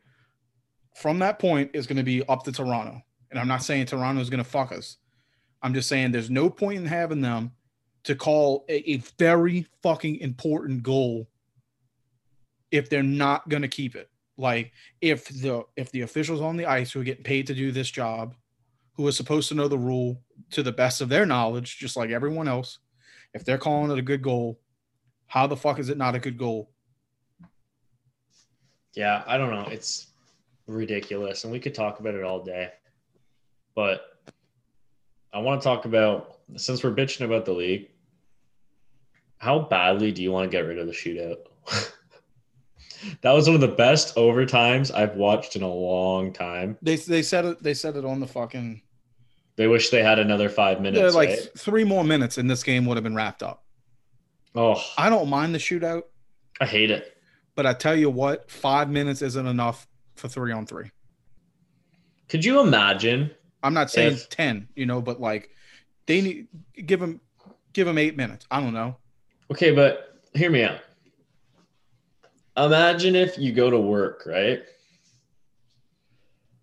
from 0.96 1.20
that 1.20 1.38
point 1.38 1.70
is 1.74 1.86
going 1.86 1.96
to 1.96 2.02
be 2.02 2.22
up 2.28 2.42
to 2.42 2.52
Toronto. 2.52 3.00
And 3.30 3.38
I'm 3.38 3.46
not 3.48 3.62
saying 3.62 3.86
Toronto 3.86 4.20
is 4.20 4.28
going 4.28 4.42
to 4.42 4.50
fuck 4.50 4.72
us. 4.72 4.98
I'm 5.62 5.72
just 5.72 5.88
saying 5.88 6.10
there's 6.10 6.28
no 6.28 6.50
point 6.50 6.78
in 6.78 6.86
having 6.86 7.20
them 7.20 7.52
to 8.02 8.16
call 8.16 8.64
a, 8.68 8.90
a 8.90 8.96
very 9.16 9.64
fucking 9.80 10.16
important 10.16 10.82
goal 10.82 11.28
if 12.72 12.90
they're 12.90 13.04
not 13.04 13.48
going 13.48 13.62
to 13.62 13.68
keep 13.68 13.94
it. 13.94 14.10
Like 14.36 14.72
if 15.00 15.28
the 15.28 15.62
if 15.76 15.92
the 15.92 16.00
officials 16.00 16.40
on 16.40 16.56
the 16.56 16.66
ice 16.66 16.90
who 16.90 17.00
are 17.00 17.04
getting 17.04 17.22
paid 17.22 17.46
to 17.46 17.54
do 17.54 17.70
this 17.70 17.92
job, 17.92 18.34
who 18.94 19.06
are 19.06 19.12
supposed 19.12 19.48
to 19.50 19.54
know 19.54 19.68
the 19.68 19.78
rule 19.78 20.20
to 20.50 20.64
the 20.64 20.72
best 20.72 21.00
of 21.00 21.08
their 21.08 21.26
knowledge, 21.26 21.78
just 21.78 21.96
like 21.96 22.10
everyone 22.10 22.48
else, 22.48 22.80
if 23.34 23.44
they're 23.44 23.56
calling 23.56 23.92
it 23.92 23.98
a 23.98 24.02
good 24.02 24.20
goal, 24.20 24.58
how 25.28 25.46
the 25.46 25.56
fuck 25.56 25.78
is 25.78 25.90
it 25.90 25.96
not 25.96 26.16
a 26.16 26.18
good 26.18 26.36
goal? 26.36 26.71
Yeah, 28.94 29.22
I 29.26 29.38
don't 29.38 29.50
know. 29.50 29.66
It's 29.70 30.08
ridiculous, 30.66 31.44
and 31.44 31.52
we 31.52 31.60
could 31.60 31.74
talk 31.74 32.00
about 32.00 32.14
it 32.14 32.24
all 32.24 32.42
day. 32.44 32.70
But 33.74 34.02
I 35.32 35.38
want 35.38 35.60
to 35.60 35.64
talk 35.64 35.84
about 35.84 36.38
since 36.56 36.84
we're 36.84 36.94
bitching 36.94 37.24
about 37.24 37.44
the 37.44 37.52
league, 37.52 37.88
how 39.38 39.60
badly 39.60 40.12
do 40.12 40.22
you 40.22 40.30
want 40.30 40.50
to 40.50 40.56
get 40.56 40.66
rid 40.66 40.78
of 40.78 40.86
the 40.86 40.92
shootout? 40.92 41.38
that 43.22 43.32
was 43.32 43.46
one 43.46 43.54
of 43.54 43.60
the 43.60 43.68
best 43.68 44.14
overtimes 44.16 44.94
I've 44.94 45.16
watched 45.16 45.56
in 45.56 45.62
a 45.62 45.72
long 45.72 46.32
time. 46.32 46.76
They 46.82 46.96
they 46.96 47.22
said 47.22 47.44
it 47.44 47.62
they 47.62 47.74
said 47.74 47.96
it 47.96 48.04
on 48.04 48.20
the 48.20 48.26
fucking 48.26 48.82
They 49.56 49.66
wish 49.68 49.88
they 49.90 50.02
had 50.02 50.18
another 50.18 50.48
five 50.48 50.78
yeah, 50.78 50.82
minutes. 50.82 51.14
like 51.14 51.30
right? 51.30 51.48
three 51.56 51.84
more 51.84 52.04
minutes 52.04 52.38
and 52.38 52.50
this 52.50 52.62
game 52.62 52.86
would 52.86 52.96
have 52.96 53.04
been 53.04 53.16
wrapped 53.16 53.42
up. 53.42 53.64
Oh, 54.54 54.82
I 54.98 55.08
don't 55.08 55.30
mind 55.30 55.54
the 55.54 55.58
shootout, 55.58 56.02
I 56.60 56.66
hate 56.66 56.90
it. 56.90 57.11
But 57.54 57.66
I 57.66 57.72
tell 57.74 57.96
you 57.96 58.10
what, 58.10 58.50
five 58.50 58.88
minutes 58.88 59.22
isn't 59.22 59.46
enough 59.46 59.86
for 60.14 60.28
three 60.28 60.52
on 60.52 60.66
three. 60.66 60.90
Could 62.28 62.44
you 62.44 62.60
imagine? 62.60 63.30
I'm 63.62 63.74
not 63.74 63.90
saying 63.90 64.14
If- 64.14 64.28
ten, 64.28 64.68
you 64.74 64.86
know, 64.86 65.00
but 65.00 65.20
like 65.20 65.50
they 66.06 66.20
need 66.20 66.48
give 66.86 67.00
them 67.00 67.20
give 67.72 67.86
them 67.86 67.98
eight 67.98 68.16
minutes. 68.16 68.46
I 68.50 68.60
don't 68.60 68.74
know. 68.74 68.96
Okay, 69.50 69.72
but 69.72 70.18
hear 70.34 70.50
me 70.50 70.64
out. 70.64 70.80
Imagine 72.56 73.16
if 73.16 73.38
you 73.38 73.52
go 73.52 73.70
to 73.70 73.78
work, 73.78 74.24
right? 74.26 74.62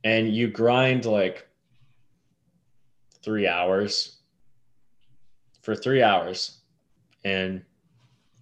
And 0.03 0.33
you 0.33 0.47
grind 0.47 1.05
like 1.05 1.47
three 3.23 3.47
hours 3.47 4.17
for 5.61 5.75
three 5.75 6.01
hours, 6.01 6.59
and 7.23 7.63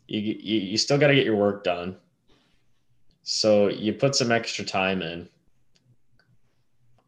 you, 0.07 0.19
you, 0.19 0.59
you 0.59 0.77
still 0.77 0.97
got 0.97 1.07
to 1.07 1.15
get 1.15 1.25
your 1.25 1.35
work 1.35 1.63
done. 1.63 1.97
So 3.29 3.67
you 3.67 3.91
put 3.91 4.15
some 4.15 4.31
extra 4.31 4.63
time 4.63 5.01
in, 5.01 5.27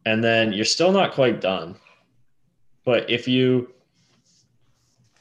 and 0.04 0.22
then 0.22 0.52
you're 0.52 0.66
still 0.66 0.92
not 0.92 1.14
quite 1.14 1.40
done. 1.40 1.76
But 2.84 3.08
if 3.08 3.26
you 3.26 3.72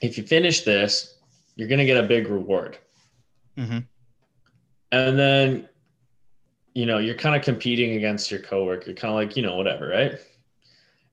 if 0.01 0.17
you 0.17 0.25
finish 0.25 0.63
this, 0.63 1.15
you're 1.55 1.69
going 1.69 1.79
to 1.79 1.85
get 1.85 2.03
a 2.03 2.05
big 2.05 2.27
reward. 2.27 2.79
Mhm. 3.57 3.85
And 4.91 5.17
then, 5.17 5.69
you 6.73 6.85
know, 6.85 6.97
you're 6.97 7.15
kind 7.15 7.33
of 7.33 7.43
competing 7.43 7.93
against 7.93 8.29
your 8.29 8.41
coworker. 8.41 8.87
You're 8.87 8.95
kind 8.95 9.13
of 9.13 9.15
like, 9.15 9.37
you 9.37 9.41
know, 9.41 9.55
whatever, 9.55 9.87
right? 9.87 10.19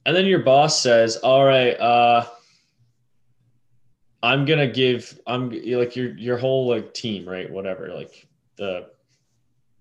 And 0.04 0.16
then 0.16 0.26
your 0.26 0.40
boss 0.40 0.82
says, 0.82 1.16
all 1.18 1.44
right, 1.44 1.78
uh, 1.78 2.26
I'm 4.20 4.46
going 4.46 4.58
to 4.58 4.68
give, 4.68 5.20
I'm 5.28 5.50
like 5.50 5.94
your, 5.94 6.16
your 6.16 6.38
whole 6.38 6.68
like 6.68 6.92
team, 6.92 7.28
right? 7.28 7.48
Whatever, 7.48 7.94
like 7.94 8.26
the, 8.56 8.90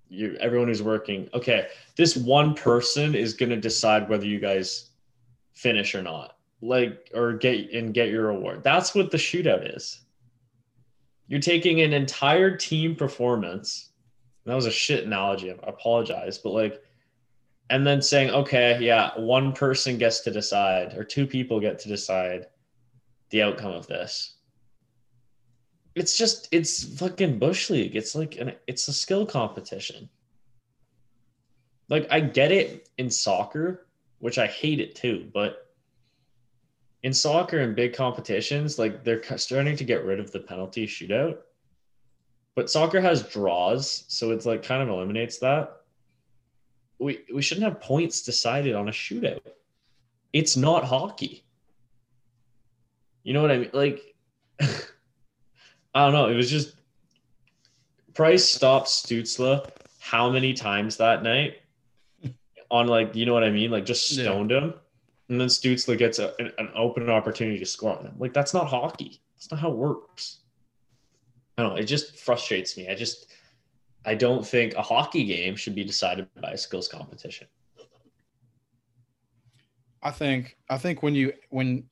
you, 0.09 0.37
everyone 0.39 0.67
who's 0.67 0.83
working. 0.83 1.29
Okay. 1.33 1.67
This 1.95 2.15
one 2.15 2.53
person 2.53 3.15
is 3.15 3.33
going 3.33 3.49
to 3.49 3.57
decide 3.57 4.09
whether 4.09 4.25
you 4.25 4.39
guys 4.39 4.89
finish 5.53 5.95
or 5.95 6.01
not 6.01 6.35
like 6.61 7.09
or 7.13 7.33
get 7.33 7.71
and 7.73 7.93
get 7.93 8.09
your 8.09 8.27
reward. 8.27 8.63
That's 8.63 8.95
what 8.95 9.11
the 9.11 9.17
shootout 9.17 9.75
is. 9.75 10.01
You're 11.27 11.39
taking 11.39 11.81
an 11.81 11.93
entire 11.93 12.55
team 12.55 12.95
performance. 12.95 13.91
That 14.45 14.55
was 14.55 14.67
a 14.67 14.71
shit 14.71 15.05
analogy. 15.05 15.51
I 15.51 15.55
apologize, 15.67 16.37
but 16.37 16.51
like, 16.51 16.83
and 17.71 17.85
then 17.85 18.01
saying, 18.01 18.29
okay, 18.29 18.77
yeah, 18.79 19.11
one 19.19 19.51
person 19.51 19.97
gets 19.97 20.19
to 20.21 20.31
decide, 20.31 20.93
or 20.93 21.03
two 21.03 21.25
people 21.25 21.59
get 21.59 21.79
to 21.79 21.89
decide 21.89 22.45
the 23.31 23.41
outcome 23.41 23.71
of 23.71 23.87
this. 23.87 24.34
It's 25.95 26.17
just, 26.17 26.49
it's 26.51 26.97
fucking 26.99 27.39
bush 27.39 27.69
league. 27.69 27.95
It's 27.95 28.15
like 28.15 28.37
an, 28.37 28.53
it's 28.67 28.87
a 28.87 28.93
skill 28.93 29.25
competition. 29.25 30.09
Like 31.89 32.07
I 32.11 32.19
get 32.19 32.51
it 32.51 32.89
in 32.97 33.09
soccer, 33.09 33.87
which 34.19 34.37
I 34.37 34.47
hate 34.47 34.79
it 34.79 34.95
too, 34.95 35.29
but 35.33 35.65
in 37.03 37.13
soccer 37.13 37.59
and 37.59 37.75
big 37.75 37.93
competitions, 37.93 38.79
like 38.79 39.03
they're 39.03 39.21
starting 39.37 39.75
to 39.77 39.83
get 39.83 40.03
rid 40.03 40.19
of 40.19 40.31
the 40.31 40.39
penalty 40.39 40.87
shootout. 40.87 41.37
But 42.55 42.71
soccer 42.71 42.99
has 42.99 43.21
draws, 43.21 44.05
so 44.07 44.31
it's 44.31 44.47
like 44.47 44.63
kind 44.63 44.81
of 44.81 44.89
eliminates 44.89 45.37
that. 45.39 45.81
We 46.97 47.19
we 47.31 47.43
shouldn't 47.43 47.65
have 47.65 47.79
points 47.79 48.23
decided 48.23 48.73
on 48.73 48.87
a 48.87 48.91
shootout. 48.91 49.41
It's 50.33 50.57
not 50.57 50.83
hockey. 50.85 51.45
You 53.21 53.33
know 53.33 53.41
what 53.43 53.51
I 53.51 53.57
mean? 53.59 53.69
Like 53.71 54.15
I 55.95 56.03
don't 56.03 56.13
know. 56.13 56.27
It 56.27 56.35
was 56.35 56.49
just 56.49 56.75
Price 58.13 58.43
stopped 58.47 58.87
Stützle 58.87 59.67
how 59.99 60.29
many 60.29 60.53
times 60.53 60.97
that 60.97 61.23
night 61.23 61.55
on 62.69 62.87
like 62.87 63.15
you 63.15 63.25
know 63.25 63.33
what 63.33 63.43
I 63.43 63.49
mean? 63.49 63.71
Like 63.71 63.85
just 63.85 64.11
Yeah. 64.11 64.25
stoned 64.25 64.51
him 64.51 64.73
and 65.29 65.39
then 65.41 65.47
Stützle 65.47 65.97
gets 65.97 66.19
a, 66.19 66.33
an, 66.39 66.51
an 66.57 66.69
open 66.75 67.09
opportunity 67.09 67.57
to 67.59 67.65
score 67.65 67.97
on 67.97 68.05
him. 68.05 68.15
Like 68.19 68.33
that's 68.33 68.53
not 68.53 68.67
hockey. 68.67 69.21
That's 69.35 69.49
not 69.51 69.59
how 69.59 69.71
it 69.71 69.77
works. 69.77 70.41
I 71.57 71.63
don't 71.63 71.73
know. 71.73 71.79
It 71.79 71.85
just 71.85 72.19
frustrates 72.19 72.75
me. 72.77 72.89
I 72.89 72.95
just 72.95 73.31
I 74.05 74.15
don't 74.15 74.45
think 74.45 74.75
a 74.75 74.81
hockey 74.81 75.23
game 75.25 75.55
should 75.55 75.75
be 75.75 75.83
decided 75.83 76.27
by 76.41 76.51
a 76.51 76.57
skills 76.57 76.87
competition. 76.87 77.47
I 80.03 80.11
think 80.11 80.57
I 80.69 80.77
think 80.77 81.01
when 81.01 81.15
you 81.15 81.33
when 81.49 81.85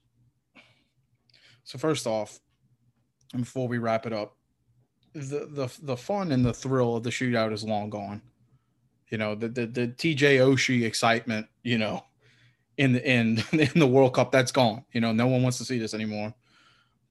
so 1.63 1.77
first 1.77 2.05
off, 2.05 2.39
before 3.41 3.67
we 3.67 3.77
wrap 3.77 4.05
it 4.05 4.13
up, 4.13 4.35
the 5.13 5.47
the 5.49 5.71
the 5.81 5.97
fun 5.97 6.31
and 6.31 6.45
the 6.45 6.53
thrill 6.53 6.95
of 6.95 7.03
the 7.03 7.09
shootout 7.09 7.51
is 7.53 7.63
long 7.63 7.89
gone. 7.89 8.21
You 9.09 9.17
know, 9.17 9.35
the 9.35 9.47
the, 9.47 9.65
the 9.65 9.87
TJ 9.87 10.39
Oshie 10.39 10.83
excitement, 10.85 11.47
you 11.63 11.77
know, 11.77 12.03
in 12.77 12.93
the 12.93 13.09
in 13.09 13.43
in 13.51 13.71
the 13.75 13.87
World 13.87 14.13
Cup, 14.13 14.31
that's 14.31 14.51
gone. 14.51 14.85
You 14.91 15.01
know, 15.01 15.11
no 15.11 15.27
one 15.27 15.43
wants 15.43 15.57
to 15.59 15.65
see 15.65 15.77
this 15.77 15.93
anymore. 15.93 16.33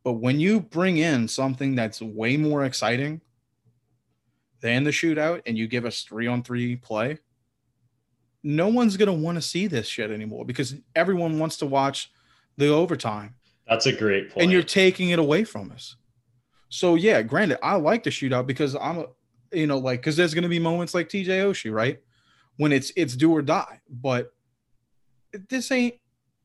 But 0.04 0.14
when 0.14 0.40
you 0.40 0.60
bring 0.60 0.96
in 0.96 1.28
something 1.28 1.76
that's 1.76 2.02
way 2.02 2.36
more 2.36 2.64
exciting 2.64 3.20
than 4.60 4.82
the 4.82 4.90
shootout 4.90 5.42
and 5.46 5.56
you 5.56 5.68
give 5.68 5.84
us 5.84 6.02
three 6.02 6.26
on 6.26 6.42
three 6.42 6.74
play, 6.74 7.18
no 8.42 8.66
one's 8.66 8.96
gonna 8.96 9.12
want 9.12 9.36
to 9.36 9.42
see 9.42 9.68
this 9.68 9.86
shit 9.86 10.10
anymore 10.10 10.44
because 10.44 10.74
everyone 10.96 11.38
wants 11.38 11.56
to 11.58 11.66
watch 11.66 12.10
the 12.56 12.66
overtime 12.68 13.34
That's 13.68 13.86
a 13.86 13.92
great 13.92 14.30
point. 14.30 14.42
and 14.42 14.52
you're 14.52 14.62
taking 14.64 15.10
it 15.10 15.20
away 15.20 15.44
from 15.44 15.70
us. 15.70 15.94
So 16.72 16.94
yeah, 16.94 17.20
granted, 17.20 17.58
I 17.62 17.76
like 17.76 18.02
the 18.02 18.08
shootout 18.08 18.46
because 18.46 18.74
I'm 18.74 19.00
a 19.00 19.06
you 19.52 19.66
know, 19.66 19.76
like 19.76 20.00
because 20.00 20.16
there's 20.16 20.32
gonna 20.32 20.48
be 20.48 20.58
moments 20.58 20.94
like 20.94 21.10
TJ 21.10 21.26
Oshie, 21.26 21.70
right? 21.70 22.00
When 22.56 22.72
it's 22.72 22.90
it's 22.96 23.14
do 23.14 23.30
or 23.30 23.42
die. 23.42 23.82
But 23.90 24.32
this 25.50 25.70
ain't 25.70 25.96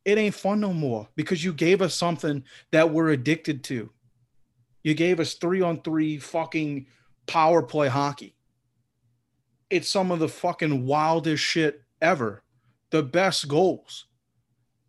it 0.04 0.18
ain't 0.18 0.36
fun 0.36 0.60
no 0.60 0.74
more 0.74 1.08
because 1.16 1.46
you 1.46 1.54
gave 1.54 1.82
us 1.82 1.96
something 1.96 2.44
that 2.72 2.92
we're 2.92 3.12
addicted 3.12 3.64
to. 3.66 3.90
You 4.84 4.96
gave 4.96 5.22
us 5.22 5.36
three 5.36 5.62
on 5.62 5.82
three 5.82 6.18
fucking 6.18 6.88
power 7.26 7.64
play 7.64 7.88
hockey. 7.88 8.36
It's 9.70 9.88
some 9.88 10.12
of 10.12 10.20
the 10.20 10.28
fucking 10.28 10.86
wildest 10.86 11.42
shit 11.42 11.84
ever. 12.02 12.44
The 12.90 13.02
best 13.02 13.48
goals. 13.48 14.08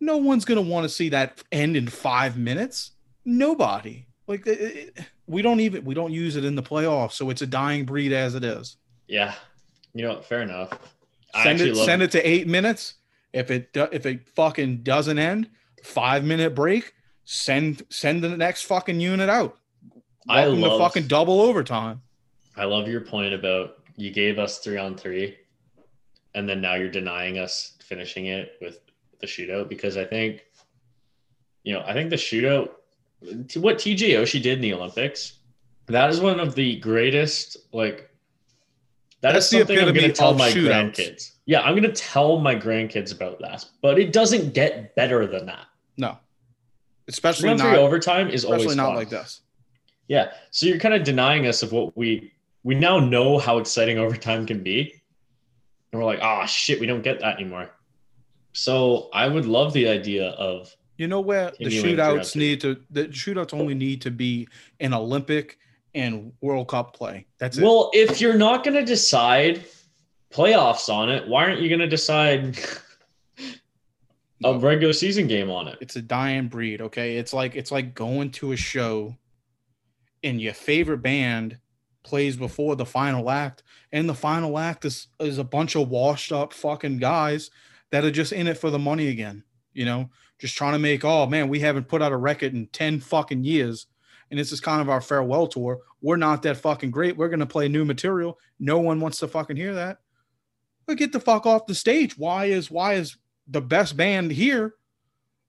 No 0.01 0.17
one's 0.17 0.43
gonna 0.43 0.61
want 0.61 0.83
to 0.83 0.89
see 0.89 1.07
that 1.09 1.41
end 1.49 1.77
in 1.77 1.87
five 1.87 2.37
minutes. 2.37 2.91
Nobody. 3.23 4.08
Like 4.29 4.45
it- 4.45 4.61
it- 4.61 5.05
we 5.25 5.41
don't 5.41 5.59
even 5.59 5.83
we 5.83 5.95
don't 5.95 6.13
use 6.13 6.35
it 6.35 6.45
in 6.45 6.53
the 6.55 6.61
playoffs, 6.63 7.13
so 7.13 7.29
it's 7.31 7.41
a 7.41 7.47
dying 7.47 7.83
breed 7.85 8.13
as 8.13 8.35
it 8.35 8.43
is. 8.43 8.77
yeah. 9.07 9.33
You 9.95 10.03
know, 10.03 10.21
fair 10.21 10.43
enough. 10.43 10.69
I 11.33 11.43
Send 11.43 11.61
it 11.61 11.75
send 11.75 12.03
it 12.03 12.11
to 12.11 12.21
eight 12.25 12.47
minutes. 12.47 12.93
If 13.33 13.49
it 13.49 13.69
if 13.91 14.05
it 14.05 14.29
fucking 14.35 14.83
doesn't 14.83 15.17
end, 15.17 15.49
five 15.83 16.23
minute 16.23 16.53
break. 16.53 16.93
Send 17.25 17.81
send 17.89 18.23
the 18.23 18.37
next 18.37 18.63
fucking 18.63 18.99
unit 19.01 19.29
out. 19.29 19.57
I 20.27 20.41
Welcome 20.43 20.61
to 20.61 20.67
love- 20.67 20.79
fucking 20.79 21.07
double 21.07 21.41
overtime. 21.41 22.03
I 22.55 22.65
love 22.65 22.87
your 22.87 23.01
point 23.01 23.33
about 23.33 23.77
you 23.95 24.11
gave 24.11 24.37
us 24.37 24.59
three 24.59 24.77
on 24.77 24.95
three, 24.95 25.37
and 26.35 26.47
then 26.47 26.61
now 26.61 26.75
you're 26.75 26.91
denying 26.91 27.39
us 27.39 27.77
finishing 27.83 28.27
it 28.27 28.57
with 28.61 28.79
the 29.21 29.27
shootout 29.27 29.69
because 29.69 29.97
I 29.97 30.05
think, 30.05 30.45
you 31.63 31.73
know, 31.73 31.81
I 31.85 31.93
think 31.93 32.09
the 32.11 32.15
shootout, 32.15 32.69
what 33.21 33.77
TJ 33.77 34.11
Oshie 34.11 34.41
did 34.41 34.57
in 34.57 34.61
the 34.61 34.73
Olympics, 34.73 35.39
that 35.87 36.09
is 36.09 36.21
one 36.21 36.39
of 36.39 36.55
the 36.55 36.77
greatest 36.79 37.57
like 37.73 38.09
That 39.21 39.33
That's 39.33 39.51
is 39.51 39.59
something 39.59 39.77
I'm 39.77 39.93
going 39.93 40.07
to 40.07 40.13
tell 40.13 40.33
my 40.33 40.49
shootouts. 40.49 40.95
grandkids. 40.95 41.31
Yeah, 41.45 41.61
I'm 41.61 41.73
going 41.73 41.83
to 41.83 41.91
tell 41.91 42.39
my 42.39 42.55
grandkids 42.55 43.13
about 43.13 43.39
that. 43.41 43.65
But 43.81 43.99
it 43.99 44.13
doesn't 44.13 44.53
get 44.53 44.95
better 44.95 45.25
than 45.27 45.47
that. 45.47 45.65
No, 45.97 46.17
especially 47.07 47.53
not 47.55 47.75
overtime 47.75 48.29
is 48.29 48.45
always 48.45 48.75
not 48.75 48.89
fun. 48.89 48.95
like 48.95 49.09
this. 49.09 49.41
Yeah. 50.07 50.31
So 50.51 50.65
you're 50.65 50.79
kind 50.79 50.93
of 50.93 51.03
denying 51.03 51.47
us 51.47 51.61
of 51.63 51.71
what 51.71 51.95
we 51.97 52.31
we 52.63 52.75
now 52.75 52.99
know 52.99 53.37
how 53.37 53.57
exciting 53.57 53.97
overtime 53.97 54.45
can 54.45 54.63
be. 54.63 55.01
And 55.91 55.99
we're 56.01 56.05
like, 56.05 56.19
ah 56.21 56.45
shit, 56.45 56.79
we 56.79 56.85
don't 56.85 57.01
get 57.01 57.19
that 57.19 57.35
anymore. 57.35 57.69
So 58.53 59.09
I 59.13 59.27
would 59.27 59.45
love 59.45 59.73
the 59.73 59.87
idea 59.87 60.29
of 60.29 60.73
You 60.99 61.07
know 61.07 61.21
where 61.21 61.51
the 61.57 61.65
shootouts 61.65 62.35
need 62.35 62.59
to 62.61 62.77
the 62.89 63.05
shootouts 63.05 63.53
only 63.53 63.73
need 63.73 64.01
to 64.01 64.11
be 64.11 64.47
an 64.81 64.93
Olympic 64.93 65.57
and 65.95 66.33
World 66.41 66.67
Cup 66.67 66.93
play. 66.93 67.25
That's 67.37 67.57
it. 67.57 67.63
well, 67.63 67.89
if 67.93 68.19
you're 68.19 68.37
not 68.37 68.65
gonna 68.65 68.85
decide 68.85 69.63
playoffs 70.29 70.93
on 70.93 71.09
it, 71.09 71.25
why 71.27 71.45
aren't 71.45 71.61
you 71.61 71.69
gonna 71.69 71.87
decide 71.87 72.59
a 74.43 74.57
regular 74.59 74.93
season 74.93 75.27
game 75.27 75.49
on 75.49 75.67
it? 75.67 75.77
it's 75.81 75.95
a 75.95 76.01
dying 76.01 76.47
breed 76.47 76.81
okay 76.81 77.17
it's 77.17 77.33
like 77.33 77.55
it's 77.55 77.71
like 77.71 77.93
going 77.93 78.31
to 78.31 78.51
a 78.51 78.57
show 78.57 79.15
and 80.23 80.41
your 80.41 80.53
favorite 80.53 81.01
band 81.01 81.57
plays 82.03 82.37
before 82.37 82.75
the 82.75 82.85
final 82.85 83.29
act 83.29 83.63
and 83.91 84.07
the 84.07 84.13
final 84.13 84.57
act 84.57 84.85
is 84.85 85.07
is 85.19 85.37
a 85.37 85.43
bunch 85.43 85.75
of 85.75 85.89
washed 85.89 86.31
up 86.31 86.53
fucking 86.53 86.97
guys 86.97 87.51
that 87.91 88.05
are 88.05 88.11
just 88.11 88.31
in 88.31 88.47
it 88.47 88.57
for 88.57 88.69
the 88.69 88.79
money 88.79 89.09
again 89.09 89.43
you 89.73 89.83
know 89.83 90.09
just 90.39 90.55
trying 90.55 90.73
to 90.73 90.79
make 90.79 91.05
oh 91.05 91.25
man 91.27 91.49
we 91.49 91.59
haven't 91.59 91.87
put 91.87 92.01
out 92.01 92.11
a 92.11 92.17
record 92.17 92.53
in 92.53 92.67
10 92.67 92.99
fucking 92.99 93.43
years 93.43 93.87
and 94.29 94.39
this 94.39 94.51
is 94.51 94.59
kind 94.59 94.81
of 94.81 94.89
our 94.89 95.01
farewell 95.01 95.47
tour. 95.47 95.79
We're 96.01 96.17
not 96.17 96.43
that 96.43 96.57
fucking 96.57 96.91
great. 96.91 97.17
We're 97.17 97.29
going 97.29 97.39
to 97.39 97.45
play 97.45 97.67
new 97.67 97.83
material. 97.83 98.37
No 98.59 98.79
one 98.79 98.99
wants 98.99 99.19
to 99.19 99.27
fucking 99.27 99.55
hear 99.55 99.73
that. 99.75 99.99
But 100.85 100.97
get 100.97 101.11
the 101.11 101.19
fuck 101.19 101.45
off 101.45 101.65
the 101.65 101.75
stage. 101.75 102.17
Why 102.17 102.45
is 102.45 102.69
why 102.69 102.93
is 102.93 103.17
the 103.47 103.61
best 103.61 103.97
band 103.97 104.31
here 104.31 104.75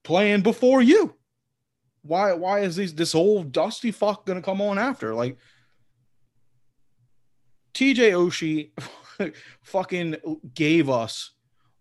playing 0.02 0.42
before 0.42 0.82
you. 0.82 1.14
Why 2.02 2.32
why 2.32 2.60
is 2.60 2.76
these 2.76 2.94
this 2.94 3.14
old 3.14 3.52
dusty 3.52 3.90
fuck 3.90 4.24
gonna 4.24 4.42
come 4.42 4.62
on 4.62 4.78
after? 4.78 5.14
Like 5.14 5.36
TJ 7.74 8.12
Oshie 8.12 9.34
fucking 9.62 10.16
gave 10.54 10.88
us 10.88 11.32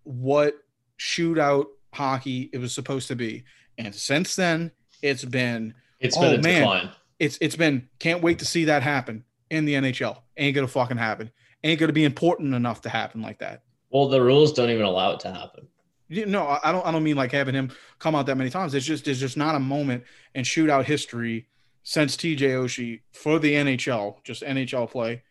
what 0.04 0.56
shootout 0.98 1.66
hockey 1.94 2.50
it 2.54 2.58
was 2.60 2.74
supposed 2.74 3.08
to 3.10 3.16
be. 3.16 3.44
And 3.78 3.94
since 3.94 4.36
then, 4.36 4.72
it's 5.02 5.26
been 5.26 5.74
It's 6.00 6.18
Oh, 6.18 6.22
been 6.22 6.42
man. 6.42 6.62
decline. 6.62 6.90
it's 7.20 7.38
it's 7.42 7.56
been 7.56 7.90
can't 8.00 8.22
wait 8.22 8.40
to 8.40 8.46
see 8.46 8.66
that 8.66 8.84
happen 8.84 9.24
in 9.50 9.66
the 9.66 9.74
NHL. 9.76 10.22
Ain't 10.38 10.56
gonna 10.56 10.68
fucking 10.68 10.98
happen. 10.98 11.32
Ain't 11.64 11.80
gonna 11.80 11.94
be 11.94 12.06
important 12.06 12.54
enough 12.54 12.82
to 12.82 12.90
happen 12.90 13.22
like 13.22 13.40
that. 13.40 13.64
Well, 13.90 14.08
the 14.08 14.22
rules 14.22 14.54
don't 14.54 14.70
even 14.70 14.86
allow 14.86 15.12
it 15.14 15.20
to 15.22 15.32
happen. 15.34 15.68
You- 16.08 16.26
No, 16.26 16.44
I 16.46 16.60
I 16.70 16.72
don't. 16.72 16.86
I 16.86 16.92
don't 16.92 17.04
mean 17.04 17.16
like 17.18 17.32
having 17.32 17.56
him 17.56 17.72
come 18.00 18.16
out 18.16 18.26
that 18.28 18.36
many 18.38 18.50
times. 18.50 18.74
It's 18.74 18.86
just 18.86 19.06
there's 19.06 19.20
just 19.20 19.38
not 19.38 19.56
a 19.56 19.60
moment 19.60 20.04
in 20.36 20.44
shootout 20.44 20.86
history 20.86 21.48
since 21.84 22.16
TJ 22.16 22.40
Oshie 22.54 23.02
for 23.14 23.40
the 23.40 23.54
NHL, 23.54 24.24
just 24.24 24.44
NHL 24.44 24.90
play, 24.90 25.24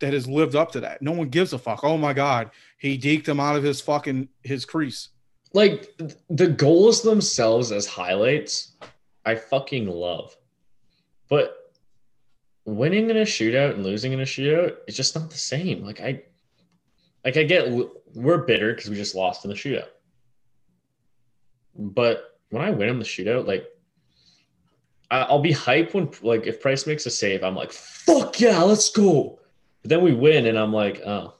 that 0.00 0.12
has 0.12 0.26
lived 0.28 0.54
up 0.56 0.72
to 0.72 0.80
that. 0.80 1.02
No 1.02 1.12
one 1.12 1.28
gives 1.28 1.52
a 1.52 1.58
fuck. 1.58 1.82
Oh 1.84 1.96
my 1.96 2.12
god, 2.12 2.50
he 2.78 2.98
deked 2.98 3.26
him 3.28 3.40
out 3.40 3.56
of 3.56 3.62
his 3.62 3.80
fucking 3.80 4.28
his 4.42 4.64
crease. 4.64 5.08
Like 5.52 5.94
the 6.28 6.48
goals 6.48 7.02
themselves 7.02 7.72
as 7.72 7.86
highlights 7.86 8.76
i 9.28 9.34
fucking 9.34 9.86
love. 9.86 10.34
But 11.28 11.54
winning 12.64 13.10
in 13.10 13.18
a 13.18 13.22
shootout 13.22 13.74
and 13.74 13.84
losing 13.84 14.12
in 14.12 14.20
a 14.20 14.24
shootout 14.24 14.76
is 14.86 14.96
just 14.96 15.14
not 15.14 15.30
the 15.30 15.36
same. 15.36 15.84
Like 15.84 16.00
i 16.00 16.22
like 17.24 17.36
i 17.36 17.42
get 17.42 17.70
we're 18.14 18.38
bitter 18.38 18.74
because 18.74 18.88
we 18.88 18.96
just 18.96 19.14
lost 19.14 19.44
in 19.44 19.50
the 19.50 19.56
shootout. 19.56 19.88
But 21.74 22.38
when 22.50 22.62
i 22.62 22.70
win 22.70 22.88
in 22.88 22.98
the 22.98 23.04
shootout 23.04 23.46
like 23.46 23.66
i'll 25.10 25.40
be 25.40 25.52
hyped 25.52 25.94
when 25.94 26.10
like 26.22 26.46
if 26.46 26.60
price 26.60 26.86
makes 26.86 27.04
a 27.06 27.10
save 27.10 27.42
i'm 27.42 27.54
like 27.54 27.72
fuck 27.72 28.40
yeah 28.40 28.62
let's 28.62 28.90
go. 28.90 29.38
But 29.82 29.90
then 29.90 30.02
we 30.02 30.14
win 30.14 30.46
and 30.46 30.58
i'm 30.58 30.72
like 30.72 31.02
oh 31.04 31.34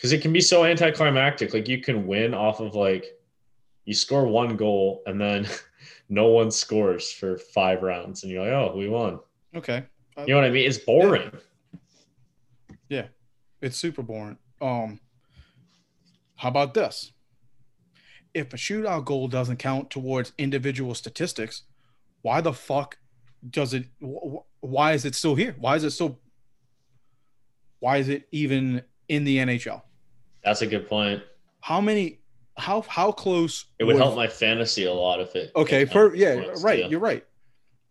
because 0.00 0.12
it 0.12 0.22
can 0.22 0.32
be 0.32 0.40
so 0.40 0.64
anticlimactic. 0.64 1.52
Like 1.52 1.68
you 1.68 1.78
can 1.82 2.06
win 2.06 2.32
off 2.32 2.60
of 2.60 2.74
like 2.74 3.04
you 3.84 3.92
score 3.92 4.26
one 4.26 4.56
goal 4.56 5.02
and 5.04 5.20
then 5.20 5.46
no 6.08 6.28
one 6.28 6.50
scores 6.50 7.12
for 7.12 7.36
five 7.36 7.82
rounds, 7.82 8.22
and 8.22 8.32
you're 8.32 8.42
like, 8.42 8.52
oh, 8.52 8.74
we 8.74 8.88
won. 8.88 9.20
Okay, 9.54 9.84
You 10.16 10.28
know 10.28 10.36
what 10.36 10.44
I 10.44 10.50
mean? 10.50 10.66
It's 10.66 10.78
boring. 10.78 11.30
Yeah, 12.88 13.08
it's 13.60 13.76
super 13.76 14.02
boring. 14.02 14.38
Um, 14.62 15.00
how 16.36 16.48
about 16.48 16.72
this? 16.72 17.12
If 18.32 18.54
a 18.54 18.56
shootout 18.56 19.04
goal 19.04 19.28
doesn't 19.28 19.58
count 19.58 19.90
towards 19.90 20.32
individual 20.38 20.94
statistics, 20.94 21.64
why 22.22 22.40
the 22.40 22.52
fuck 22.54 22.96
does 23.50 23.74
it? 23.74 23.84
wh- 24.00 24.36
wh- 24.36 24.64
Why 24.64 24.92
is 24.92 25.04
it 25.04 25.14
still 25.14 25.34
here? 25.34 25.56
Why 25.58 25.76
is 25.76 25.84
it 25.84 25.90
still? 25.90 26.20
Why 27.80 27.98
is 27.98 28.08
it 28.08 28.28
even 28.30 28.82
in 29.08 29.24
the 29.24 29.38
NHL? 29.38 29.82
That's 30.44 30.62
a 30.62 30.66
good 30.66 30.88
point. 30.88 31.22
How 31.60 31.80
many? 31.80 32.20
How 32.56 32.82
how 32.82 33.12
close? 33.12 33.66
It 33.78 33.84
would 33.84 33.96
help 33.96 34.16
my 34.16 34.26
fantasy 34.26 34.84
a 34.84 34.92
lot 34.92 35.20
if 35.20 35.34
it. 35.36 35.52
Okay, 35.56 35.86
per 35.86 36.14
yeah, 36.14 36.36
points, 36.36 36.62
right. 36.62 36.80
yeah. 36.80 36.88
You're 36.88 37.00
right. 37.00 37.24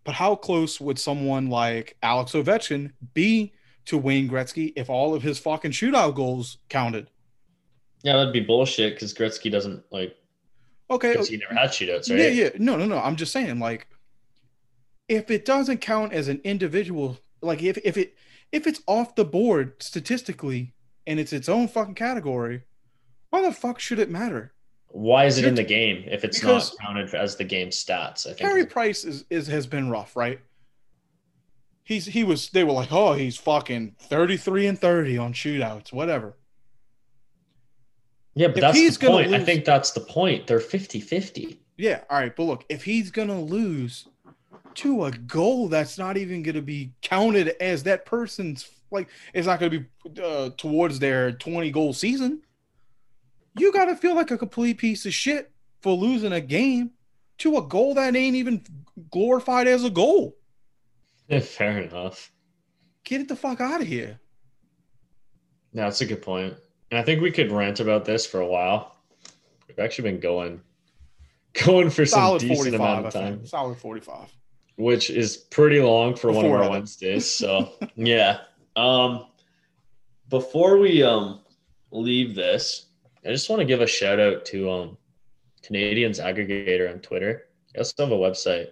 But 0.03 0.15
how 0.15 0.35
close 0.35 0.79
would 0.79 0.97
someone 0.97 1.47
like 1.47 1.97
Alex 2.01 2.31
Ovechkin 2.31 2.93
be 3.13 3.53
to 3.85 3.97
Wayne 3.97 4.29
Gretzky 4.29 4.73
if 4.75 4.89
all 4.89 5.13
of 5.13 5.23
his 5.23 5.39
fucking 5.39 5.71
shootout 5.71 6.15
goals 6.15 6.57
counted? 6.69 7.09
Yeah, 8.03 8.17
that'd 8.17 8.33
be 8.33 8.39
bullshit 8.39 8.95
because 8.95 9.13
Gretzky 9.13 9.51
doesn't 9.51 9.83
like 9.91 10.15
Okay, 10.91 11.11
because 11.11 11.29
he 11.29 11.37
never 11.37 11.53
had 11.53 11.69
shootouts, 11.69 12.09
right? 12.09 12.19
Yeah, 12.19 12.27
yeah. 12.29 12.49
No, 12.57 12.75
no, 12.75 12.85
no. 12.85 12.97
I'm 12.97 13.15
just 13.15 13.31
saying, 13.31 13.59
like, 13.59 13.87
if 15.07 15.29
it 15.29 15.45
doesn't 15.45 15.81
count 15.81 16.13
as 16.13 16.27
an 16.27 16.41
individual, 16.43 17.19
like 17.41 17.61
if 17.61 17.77
if 17.83 17.95
it 17.97 18.15
if 18.51 18.65
it's 18.65 18.81
off 18.87 19.15
the 19.15 19.25
board 19.25 19.75
statistically 19.79 20.73
and 21.09 21.19
it's 21.19 21.33
its 21.33 21.49
own 21.49 21.67
fucking 21.67 21.95
category, 21.95 22.61
why 23.31 23.41
the 23.41 23.51
fuck 23.51 23.79
should 23.79 23.97
it 23.99 24.11
matter? 24.11 24.53
Why 24.89 25.25
is 25.25 25.37
it 25.37 25.41
You're- 25.41 25.49
in 25.49 25.55
the 25.55 25.63
game 25.63 26.03
if 26.07 26.23
it's 26.23 26.41
not 26.41 26.71
counted 26.79 27.13
as 27.15 27.35
the 27.35 27.43
game 27.43 27.69
stats? 27.69 28.25
I 28.25 28.29
think. 28.29 28.39
Carey 28.39 28.65
Price 28.65 29.03
is, 29.03 29.25
is 29.29 29.47
has 29.47 29.65
been 29.67 29.89
rough, 29.89 30.15
right? 30.15 30.39
He's 31.83 32.05
he 32.05 32.23
was 32.23 32.49
they 32.51 32.63
were 32.63 32.71
like, 32.73 32.91
oh, 32.91 33.13
he's 33.13 33.35
fucking 33.37 33.95
33 33.99 34.67
and 34.67 34.79
30 34.79 35.17
on 35.17 35.33
shootouts, 35.33 35.91
whatever. 35.91 36.37
yeah, 38.35 38.47
but 38.47 38.57
if 38.57 38.61
that's 38.61 38.97
the 38.97 39.07
point. 39.07 39.33
I 39.33 39.39
think 39.43 39.65
that's 39.65 39.91
the 39.91 40.01
point. 40.01 40.45
They're 40.47 40.59
50-50. 40.59 41.57
Yeah, 41.77 42.01
all 42.09 42.19
right, 42.19 42.35
but 42.35 42.43
look, 42.43 42.65
if 42.69 42.83
he's 42.83 43.09
gonna 43.09 43.41
lose 43.41 44.07
to 44.75 45.05
a 45.05 45.11
goal 45.11 45.67
that's 45.67 45.97
not 45.97 46.17
even 46.17 46.43
gonna 46.43 46.61
be 46.61 46.91
counted 47.01 47.49
as 47.61 47.81
that 47.83 48.05
person's 48.05 48.69
like, 48.91 49.09
it's 49.33 49.47
not 49.47 49.59
gonna 49.59 49.79
be 49.79 49.85
uh, 50.21 50.49
towards 50.57 50.99
their 50.99 51.31
20 51.33 51.71
goal 51.71 51.93
season. 51.93 52.41
You 53.57 53.71
gotta 53.71 53.95
feel 53.95 54.15
like 54.15 54.31
a 54.31 54.37
complete 54.37 54.77
piece 54.77 55.05
of 55.05 55.13
shit 55.13 55.51
for 55.81 55.93
losing 55.93 56.33
a 56.33 56.41
game 56.41 56.91
to 57.39 57.57
a 57.57 57.61
goal 57.61 57.93
that 57.95 58.15
ain't 58.15 58.35
even 58.35 58.63
glorified 59.11 59.67
as 59.67 59.83
a 59.83 59.89
goal. 59.89 60.35
Yeah, 61.27 61.39
fair 61.41 61.79
enough. 61.79 62.31
Get 63.03 63.21
it 63.21 63.27
the 63.27 63.35
fuck 63.35 63.61
out 63.61 63.81
of 63.81 63.87
here. 63.87 64.19
Yeah, 65.73 65.85
that's 65.85 66.01
a 66.01 66.05
good 66.05 66.21
point. 66.21 66.55
And 66.91 66.99
I 66.99 67.03
think 67.03 67.21
we 67.21 67.31
could 67.31 67.51
rant 67.51 67.79
about 67.79 68.05
this 68.05 68.25
for 68.25 68.39
a 68.41 68.47
while. 68.47 68.97
We've 69.67 69.79
actually 69.79 70.11
been 70.11 70.19
going 70.19 70.61
going 71.65 71.89
for 71.89 72.05
some 72.05 72.37
decent 72.37 72.75
amount 72.75 73.05
of 73.05 73.13
time. 73.13 73.45
Solid 73.45 73.77
45. 73.77 74.29
which 74.77 75.09
is 75.09 75.37
pretty 75.37 75.79
long 75.79 76.15
for 76.15 76.31
one 76.31 76.45
of 76.45 76.51
our 76.51 76.69
Wednesdays. 76.69 77.29
So 77.29 77.73
yeah. 77.95 78.41
Um 78.79 79.25
before 80.29 80.77
we 80.77 81.03
um 81.03 81.41
leave 81.91 82.35
this, 82.35 82.87
I 83.25 83.29
just 83.29 83.49
want 83.49 83.59
to 83.59 83.65
give 83.65 83.81
a 83.81 83.87
shout 83.87 84.19
out 84.19 84.45
to 84.45 84.71
um 84.71 84.97
Canadiens 85.61 86.23
aggregator 86.23 86.91
on 86.91 86.99
Twitter. 86.99 87.47
They 87.73 87.79
also 87.79 88.05
have 88.05 88.11
a 88.11 88.15
website. 88.15 88.69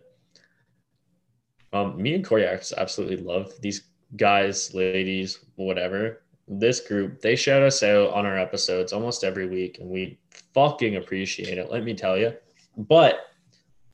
Um, 1.74 2.02
me 2.02 2.14
and 2.14 2.26
Corey 2.26 2.46
absolutely 2.46 3.18
love 3.18 3.52
these 3.62 3.84
guys, 4.16 4.74
ladies, 4.74 5.40
whatever. 5.56 6.24
This 6.48 6.80
group, 6.80 7.22
they 7.22 7.36
shout 7.36 7.62
us 7.62 7.84
out 7.84 8.14
on 8.14 8.26
our 8.26 8.38
episodes 8.38 8.94
almost 8.94 9.26
every 9.26 9.48
week, 9.48 9.80
and 9.80 9.90
we 9.90 10.18
fucking 10.54 10.96
appreciate 10.96 11.58
it. 11.58 11.70
Let 11.70 11.84
me 11.84 11.94
tell 11.94 12.18
you. 12.18 12.34
But 12.78 13.26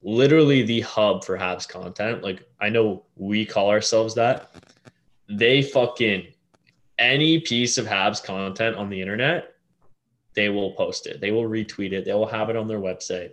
literally 0.03 0.63
the 0.63 0.81
hub 0.81 1.23
for 1.23 1.37
Habs 1.37 1.67
content. 1.67 2.21
Like 2.21 2.43
I 2.61 2.69
know 2.69 3.05
we 3.15 3.45
call 3.45 3.69
ourselves 3.69 4.13
that. 4.15 4.53
They 5.29 5.61
fucking 5.61 6.27
any 6.97 7.39
piece 7.39 7.77
of 7.77 7.85
Habs 7.85 8.23
content 8.23 8.75
on 8.75 8.89
the 8.89 9.01
internet, 9.01 9.55
they 10.35 10.49
will 10.49 10.73
post 10.73 11.07
it. 11.07 11.21
They 11.21 11.31
will 11.31 11.43
retweet 11.43 11.91
it. 11.91 12.05
They 12.05 12.13
will 12.13 12.27
have 12.27 12.49
it 12.49 12.55
on 12.55 12.67
their 12.67 12.79
website. 12.79 13.31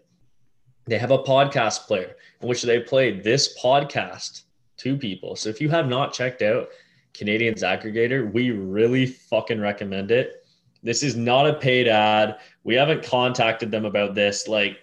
They 0.87 0.99
have 0.99 1.11
a 1.11 1.19
podcast 1.19 1.87
player 1.87 2.17
in 2.41 2.49
which 2.49 2.63
they 2.63 2.81
play 2.81 3.21
this 3.21 3.59
podcast 3.59 4.43
to 4.79 4.97
people. 4.97 5.37
So 5.37 5.49
if 5.49 5.61
you 5.61 5.69
have 5.69 5.89
not 5.89 6.13
checked 6.13 6.43
out 6.43 6.69
Canadiens 7.15 7.63
aggregator. 7.63 8.33
We 8.33 8.51
really 8.51 9.07
fucking 9.07 9.61
recommend 9.61 10.11
it. 10.11 10.45
This 10.83 11.03
is 11.03 11.17
not 11.17 11.47
a 11.47 11.55
paid 11.55 11.89
ad. 11.89 12.39
We 12.65 12.75
haven't 12.75 13.05
contacted 13.05 13.71
them 13.71 13.85
about 13.85 14.15
this. 14.15 14.49
Like, 14.49 14.79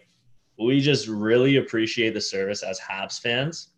we 0.59 0.79
just 0.79 1.07
really 1.07 1.57
appreciate 1.57 2.13
the 2.13 2.21
service 2.21 2.63
as 2.63 2.79
Habs 2.79 3.19
fans. 3.19 3.69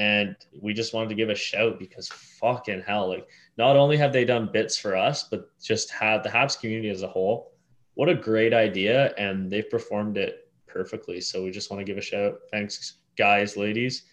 And 0.00 0.34
we 0.58 0.72
just 0.72 0.94
wanted 0.94 1.10
to 1.10 1.14
give 1.14 1.28
a 1.28 1.34
shout 1.34 1.78
because 1.78 2.08
fucking 2.08 2.84
hell, 2.86 3.06
like, 3.06 3.28
not 3.58 3.76
only 3.76 3.98
have 3.98 4.14
they 4.14 4.24
done 4.24 4.48
bits 4.50 4.78
for 4.78 4.96
us, 4.96 5.24
but 5.24 5.50
just 5.62 5.90
had 5.90 6.22
the 6.22 6.30
Habs 6.30 6.58
community 6.58 6.88
as 6.88 7.02
a 7.02 7.06
whole. 7.06 7.52
What 7.96 8.08
a 8.08 8.14
great 8.14 8.54
idea. 8.54 9.12
And 9.18 9.50
they've 9.50 9.68
performed 9.68 10.16
it 10.16 10.48
perfectly. 10.66 11.20
So 11.20 11.44
we 11.44 11.50
just 11.50 11.70
want 11.70 11.80
to 11.80 11.84
give 11.84 11.98
a 11.98 12.00
shout. 12.00 12.38
Thanks, 12.50 12.94
guys, 13.18 13.58
ladies. 13.58 14.04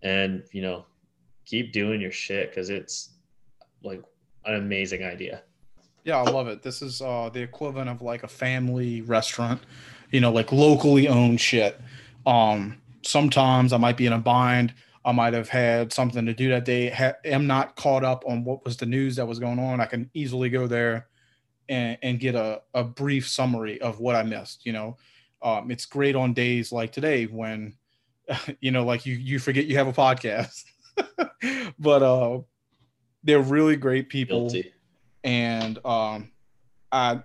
And, 0.00 0.42
you 0.52 0.62
know, 0.62 0.86
keep 1.44 1.70
doing 1.70 2.00
your 2.00 2.12
shit 2.12 2.48
because 2.48 2.70
it's 2.70 3.10
like 3.82 4.02
an 4.46 4.54
amazing 4.54 5.04
idea. 5.04 5.42
Yeah, 6.04 6.16
I 6.16 6.30
love 6.30 6.48
it. 6.48 6.62
This 6.62 6.80
is 6.80 7.02
uh, 7.02 7.28
the 7.30 7.42
equivalent 7.42 7.90
of 7.90 8.00
like 8.00 8.22
a 8.22 8.28
family 8.28 9.02
restaurant, 9.02 9.60
you 10.10 10.20
know, 10.20 10.32
like 10.32 10.50
locally 10.50 11.08
owned 11.08 11.42
shit. 11.42 11.78
Um, 12.24 12.80
sometimes 13.02 13.74
I 13.74 13.76
might 13.76 13.98
be 13.98 14.06
in 14.06 14.14
a 14.14 14.18
bind. 14.18 14.72
I 15.06 15.12
might 15.12 15.34
have 15.34 15.48
had 15.48 15.92
something 15.92 16.26
to 16.26 16.34
do 16.34 16.48
that 16.48 16.64
day. 16.64 16.90
Ha- 16.90 17.14
am 17.24 17.46
not 17.46 17.76
caught 17.76 18.02
up 18.02 18.24
on 18.26 18.42
what 18.42 18.64
was 18.64 18.76
the 18.76 18.86
news 18.86 19.14
that 19.16 19.26
was 19.26 19.38
going 19.38 19.60
on. 19.60 19.80
I 19.80 19.86
can 19.86 20.10
easily 20.14 20.50
go 20.50 20.66
there 20.66 21.06
and, 21.68 21.96
and 22.02 22.18
get 22.18 22.34
a, 22.34 22.60
a 22.74 22.82
brief 22.82 23.28
summary 23.28 23.80
of 23.80 24.00
what 24.00 24.16
I 24.16 24.24
missed. 24.24 24.66
You 24.66 24.72
know, 24.72 24.96
um, 25.42 25.70
it's 25.70 25.86
great 25.86 26.16
on 26.16 26.32
days 26.32 26.72
like 26.72 26.90
today 26.90 27.26
when, 27.26 27.74
you 28.60 28.72
know, 28.72 28.84
like 28.84 29.06
you 29.06 29.14
you 29.14 29.38
forget 29.38 29.66
you 29.66 29.76
have 29.76 29.86
a 29.86 29.92
podcast. 29.92 30.64
but 31.78 32.02
uh, 32.02 32.40
they're 33.22 33.40
really 33.40 33.76
great 33.76 34.08
people. 34.08 34.50
Guilty. 34.50 34.72
and 35.22 35.78
um, 35.86 36.32
I 36.90 37.22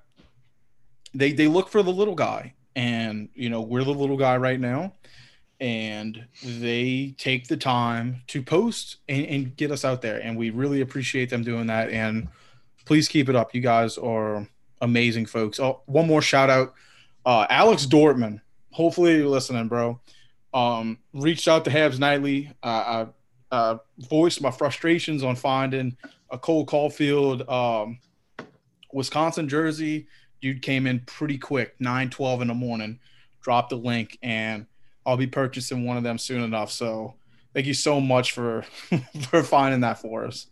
they 1.16 1.32
they 1.32 1.48
look 1.48 1.70
for 1.70 1.82
the 1.82 1.92
little 1.92 2.14
guy, 2.14 2.54
and 2.76 3.30
you 3.34 3.50
know 3.50 3.62
we're 3.62 3.84
the 3.84 3.92
little 3.92 4.18
guy 4.18 4.38
right 4.38 4.60
now, 4.60 4.94
and 5.62 6.26
they 6.44 7.14
take 7.20 7.48
the 7.48 7.56
time 7.56 8.24
to 8.26 8.42
post 8.42 8.98
and, 9.08 9.26
and 9.28 9.56
get 9.56 9.72
us 9.72 9.86
out 9.86 10.02
there, 10.02 10.18
and 10.18 10.36
we 10.36 10.50
really 10.50 10.82
appreciate 10.82 11.30
them 11.30 11.44
doing 11.44 11.68
that. 11.68 11.92
And 11.92 12.28
please 12.86 13.08
keep 13.08 13.30
it 13.30 13.36
up, 13.36 13.54
you 13.54 13.62
guys 13.62 13.98
are 14.00 14.48
amazing 14.82 15.28
folks. 15.28 15.60
Oh, 15.60 15.82
one 15.86 16.08
more 16.08 16.22
shout 16.22 16.50
out, 16.50 16.74
uh, 17.28 17.46
Alex 17.50 17.86
Dortman. 17.86 18.42
Hopefully 18.72 19.18
you're 19.18 19.28
listening, 19.28 19.68
bro. 19.68 20.00
Um, 20.52 20.98
reached 21.14 21.48
out 21.48 21.64
to 21.66 21.72
Habs 21.72 22.00
Nightly. 22.00 22.52
Uh, 22.64 23.06
I 23.52 23.56
uh, 23.56 23.78
voiced 24.00 24.42
my 24.42 24.52
frustrations 24.52 25.24
on 25.24 25.36
finding 25.36 25.96
a 26.32 26.40
Cole 26.40 26.66
Caufield 26.66 27.48
um, 27.52 28.00
Wisconsin 28.92 29.48
jersey. 29.48 30.08
Dude 30.42 30.64
came 30.64 30.88
in 30.88 31.02
pretty 31.02 31.38
quick, 31.38 31.76
9 31.80 32.10
12 32.10 32.42
in 32.42 32.48
the 32.48 32.56
morning, 32.56 33.00
dropped 33.42 33.70
the 33.70 33.76
link, 33.76 34.18
and 34.24 34.66
I'll 35.06 35.18
be 35.18 35.28
purchasing 35.28 35.86
one 35.86 35.98
of 35.98 36.04
them 36.04 36.18
soon 36.18 36.44
enough. 36.44 36.72
So 36.72 37.16
thank 37.54 37.66
you 37.66 37.74
so 37.74 38.00
much 38.00 38.32
for 38.32 38.64
for 39.30 39.44
finding 39.44 39.82
that 39.82 40.00
for 40.00 40.26
us. 40.26 40.48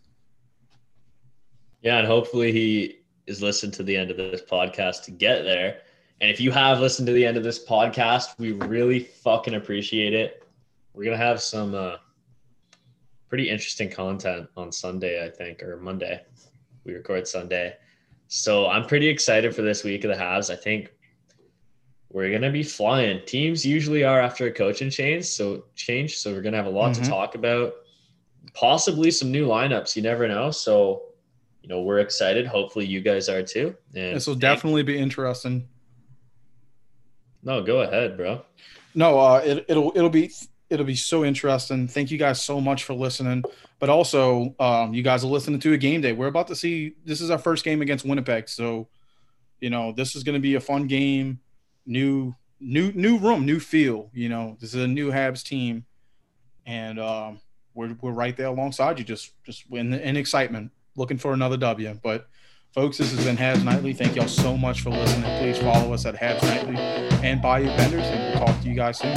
Yeah, 1.82 1.98
and 1.98 2.06
hopefully 2.06 2.52
he 2.52 3.00
is 3.26 3.42
listened 3.42 3.72
to 3.74 3.82
the 3.82 3.96
end 3.96 4.10
of 4.10 4.16
this 4.16 4.42
podcast 4.42 5.04
to 5.04 5.10
get 5.10 5.44
there. 5.44 5.80
And 6.20 6.30
if 6.30 6.40
you 6.40 6.50
have 6.50 6.80
listened 6.80 7.06
to 7.06 7.14
the 7.14 7.24
end 7.24 7.38
of 7.38 7.44
this 7.44 7.64
podcast, 7.64 8.38
we 8.38 8.52
really 8.52 9.00
fucking 9.00 9.54
appreciate 9.54 10.12
it. 10.12 10.44
We're 10.92 11.04
gonna 11.04 11.16
have 11.16 11.40
some 11.40 11.74
uh, 11.74 11.96
pretty 13.28 13.48
interesting 13.48 13.90
content 13.90 14.48
on 14.56 14.72
Sunday, 14.72 15.24
I 15.24 15.30
think, 15.30 15.62
or 15.62 15.78
Monday. 15.78 16.22
We 16.84 16.94
record 16.94 17.26
Sunday, 17.28 17.76
so 18.28 18.68
I'm 18.68 18.86
pretty 18.86 19.08
excited 19.08 19.54
for 19.54 19.62
this 19.62 19.84
week 19.84 20.04
of 20.04 20.10
the 20.10 20.22
Habs. 20.22 20.50
I 20.50 20.56
think 20.56 20.92
we're 22.12 22.30
gonna 22.32 22.50
be 22.50 22.62
flying. 22.62 23.20
Teams 23.26 23.64
usually 23.64 24.02
are 24.04 24.20
after 24.20 24.46
a 24.46 24.50
coaching 24.52 24.90
change, 24.90 25.24
so 25.26 25.64
change. 25.76 26.16
So 26.18 26.32
we're 26.32 26.42
gonna 26.42 26.56
have 26.56 26.66
a 26.66 26.70
lot 26.70 26.92
Mhm. 26.92 27.02
to 27.04 27.08
talk 27.08 27.34
about. 27.34 27.74
Possibly 28.54 29.10
some 29.10 29.30
new 29.30 29.46
lineups. 29.46 29.94
You 29.96 30.02
never 30.02 30.26
know. 30.26 30.50
So 30.50 31.02
you 31.62 31.68
know 31.68 31.82
we're 31.82 32.00
excited. 32.00 32.46
Hopefully 32.46 32.86
you 32.86 33.00
guys 33.00 33.28
are 33.28 33.42
too. 33.42 33.76
And 33.94 34.16
This 34.16 34.26
will 34.26 34.34
definitely 34.34 34.82
be 34.82 34.98
interesting. 34.98 35.68
no. 37.42 37.62
Go 37.62 37.80
ahead, 37.82 38.16
bro. 38.16 38.42
No, 38.94 39.18
uh, 39.18 39.42
it, 39.44 39.64
it'll 39.68 39.92
it'll 39.94 40.10
be 40.10 40.30
it'll 40.68 40.86
be 40.86 40.96
so 40.96 41.24
interesting. 41.24 41.86
Thank 41.88 42.10
you 42.10 42.18
guys 42.18 42.40
so 42.42 42.60
much 42.60 42.84
for 42.84 42.94
listening. 42.94 43.44
But 43.78 43.88
also, 43.88 44.54
um, 44.58 44.92
you 44.94 45.02
guys 45.02 45.24
are 45.24 45.28
listening 45.28 45.58
to 45.60 45.72
a 45.72 45.78
game 45.78 46.00
day. 46.00 46.12
We're 46.12 46.26
about 46.26 46.48
to 46.48 46.56
see. 46.56 46.94
This 47.04 47.20
is 47.20 47.30
our 47.30 47.38
first 47.38 47.64
game 47.64 47.82
against 47.82 48.04
Winnipeg, 48.04 48.48
so 48.48 48.88
you 49.60 49.70
know 49.70 49.92
this 49.92 50.16
is 50.16 50.24
going 50.24 50.34
to 50.34 50.40
be 50.40 50.54
a 50.56 50.60
fun 50.60 50.86
game. 50.86 51.40
New 51.90 52.36
new 52.60 52.92
new 52.92 53.18
room, 53.18 53.44
new 53.44 53.58
feel. 53.58 54.10
You 54.14 54.28
know, 54.28 54.56
this 54.60 54.74
is 54.74 54.80
a 54.80 54.86
new 54.86 55.10
Habs 55.10 55.42
team, 55.42 55.86
and 56.64 57.00
um, 57.00 57.40
we're 57.74 57.96
we're 58.00 58.12
right 58.12 58.36
there 58.36 58.46
alongside 58.46 59.00
you, 59.00 59.04
just 59.04 59.32
just 59.42 59.64
in, 59.72 59.92
in 59.92 60.16
excitement, 60.16 60.70
looking 60.94 61.18
for 61.18 61.32
another 61.32 61.56
W. 61.56 61.98
But 62.00 62.28
folks, 62.72 62.98
this 62.98 63.12
has 63.12 63.24
been 63.24 63.36
Habs 63.36 63.64
Nightly. 63.64 63.92
Thank 63.92 64.14
y'all 64.14 64.28
so 64.28 64.56
much 64.56 64.82
for 64.82 64.90
listening. 64.90 65.24
Please 65.40 65.58
follow 65.58 65.92
us 65.92 66.06
at 66.06 66.14
Habs 66.14 66.42
Nightly 66.44 66.76
and 66.76 67.42
Bayou 67.42 67.66
Vendors, 67.76 68.06
and 68.06 68.38
we'll 68.38 68.46
talk 68.46 68.62
to 68.62 68.68
you 68.68 68.76
guys 68.76 68.96
soon. 68.96 69.16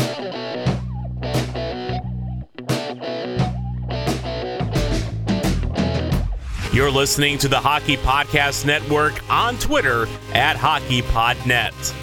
You're 6.74 6.90
listening 6.90 7.38
to 7.38 7.48
the 7.48 7.60
Hockey 7.60 7.98
Podcast 7.98 8.66
Network 8.66 9.14
on 9.30 9.60
Twitter 9.60 10.08
at 10.34 10.56
HockeyPodNet. 10.56 12.03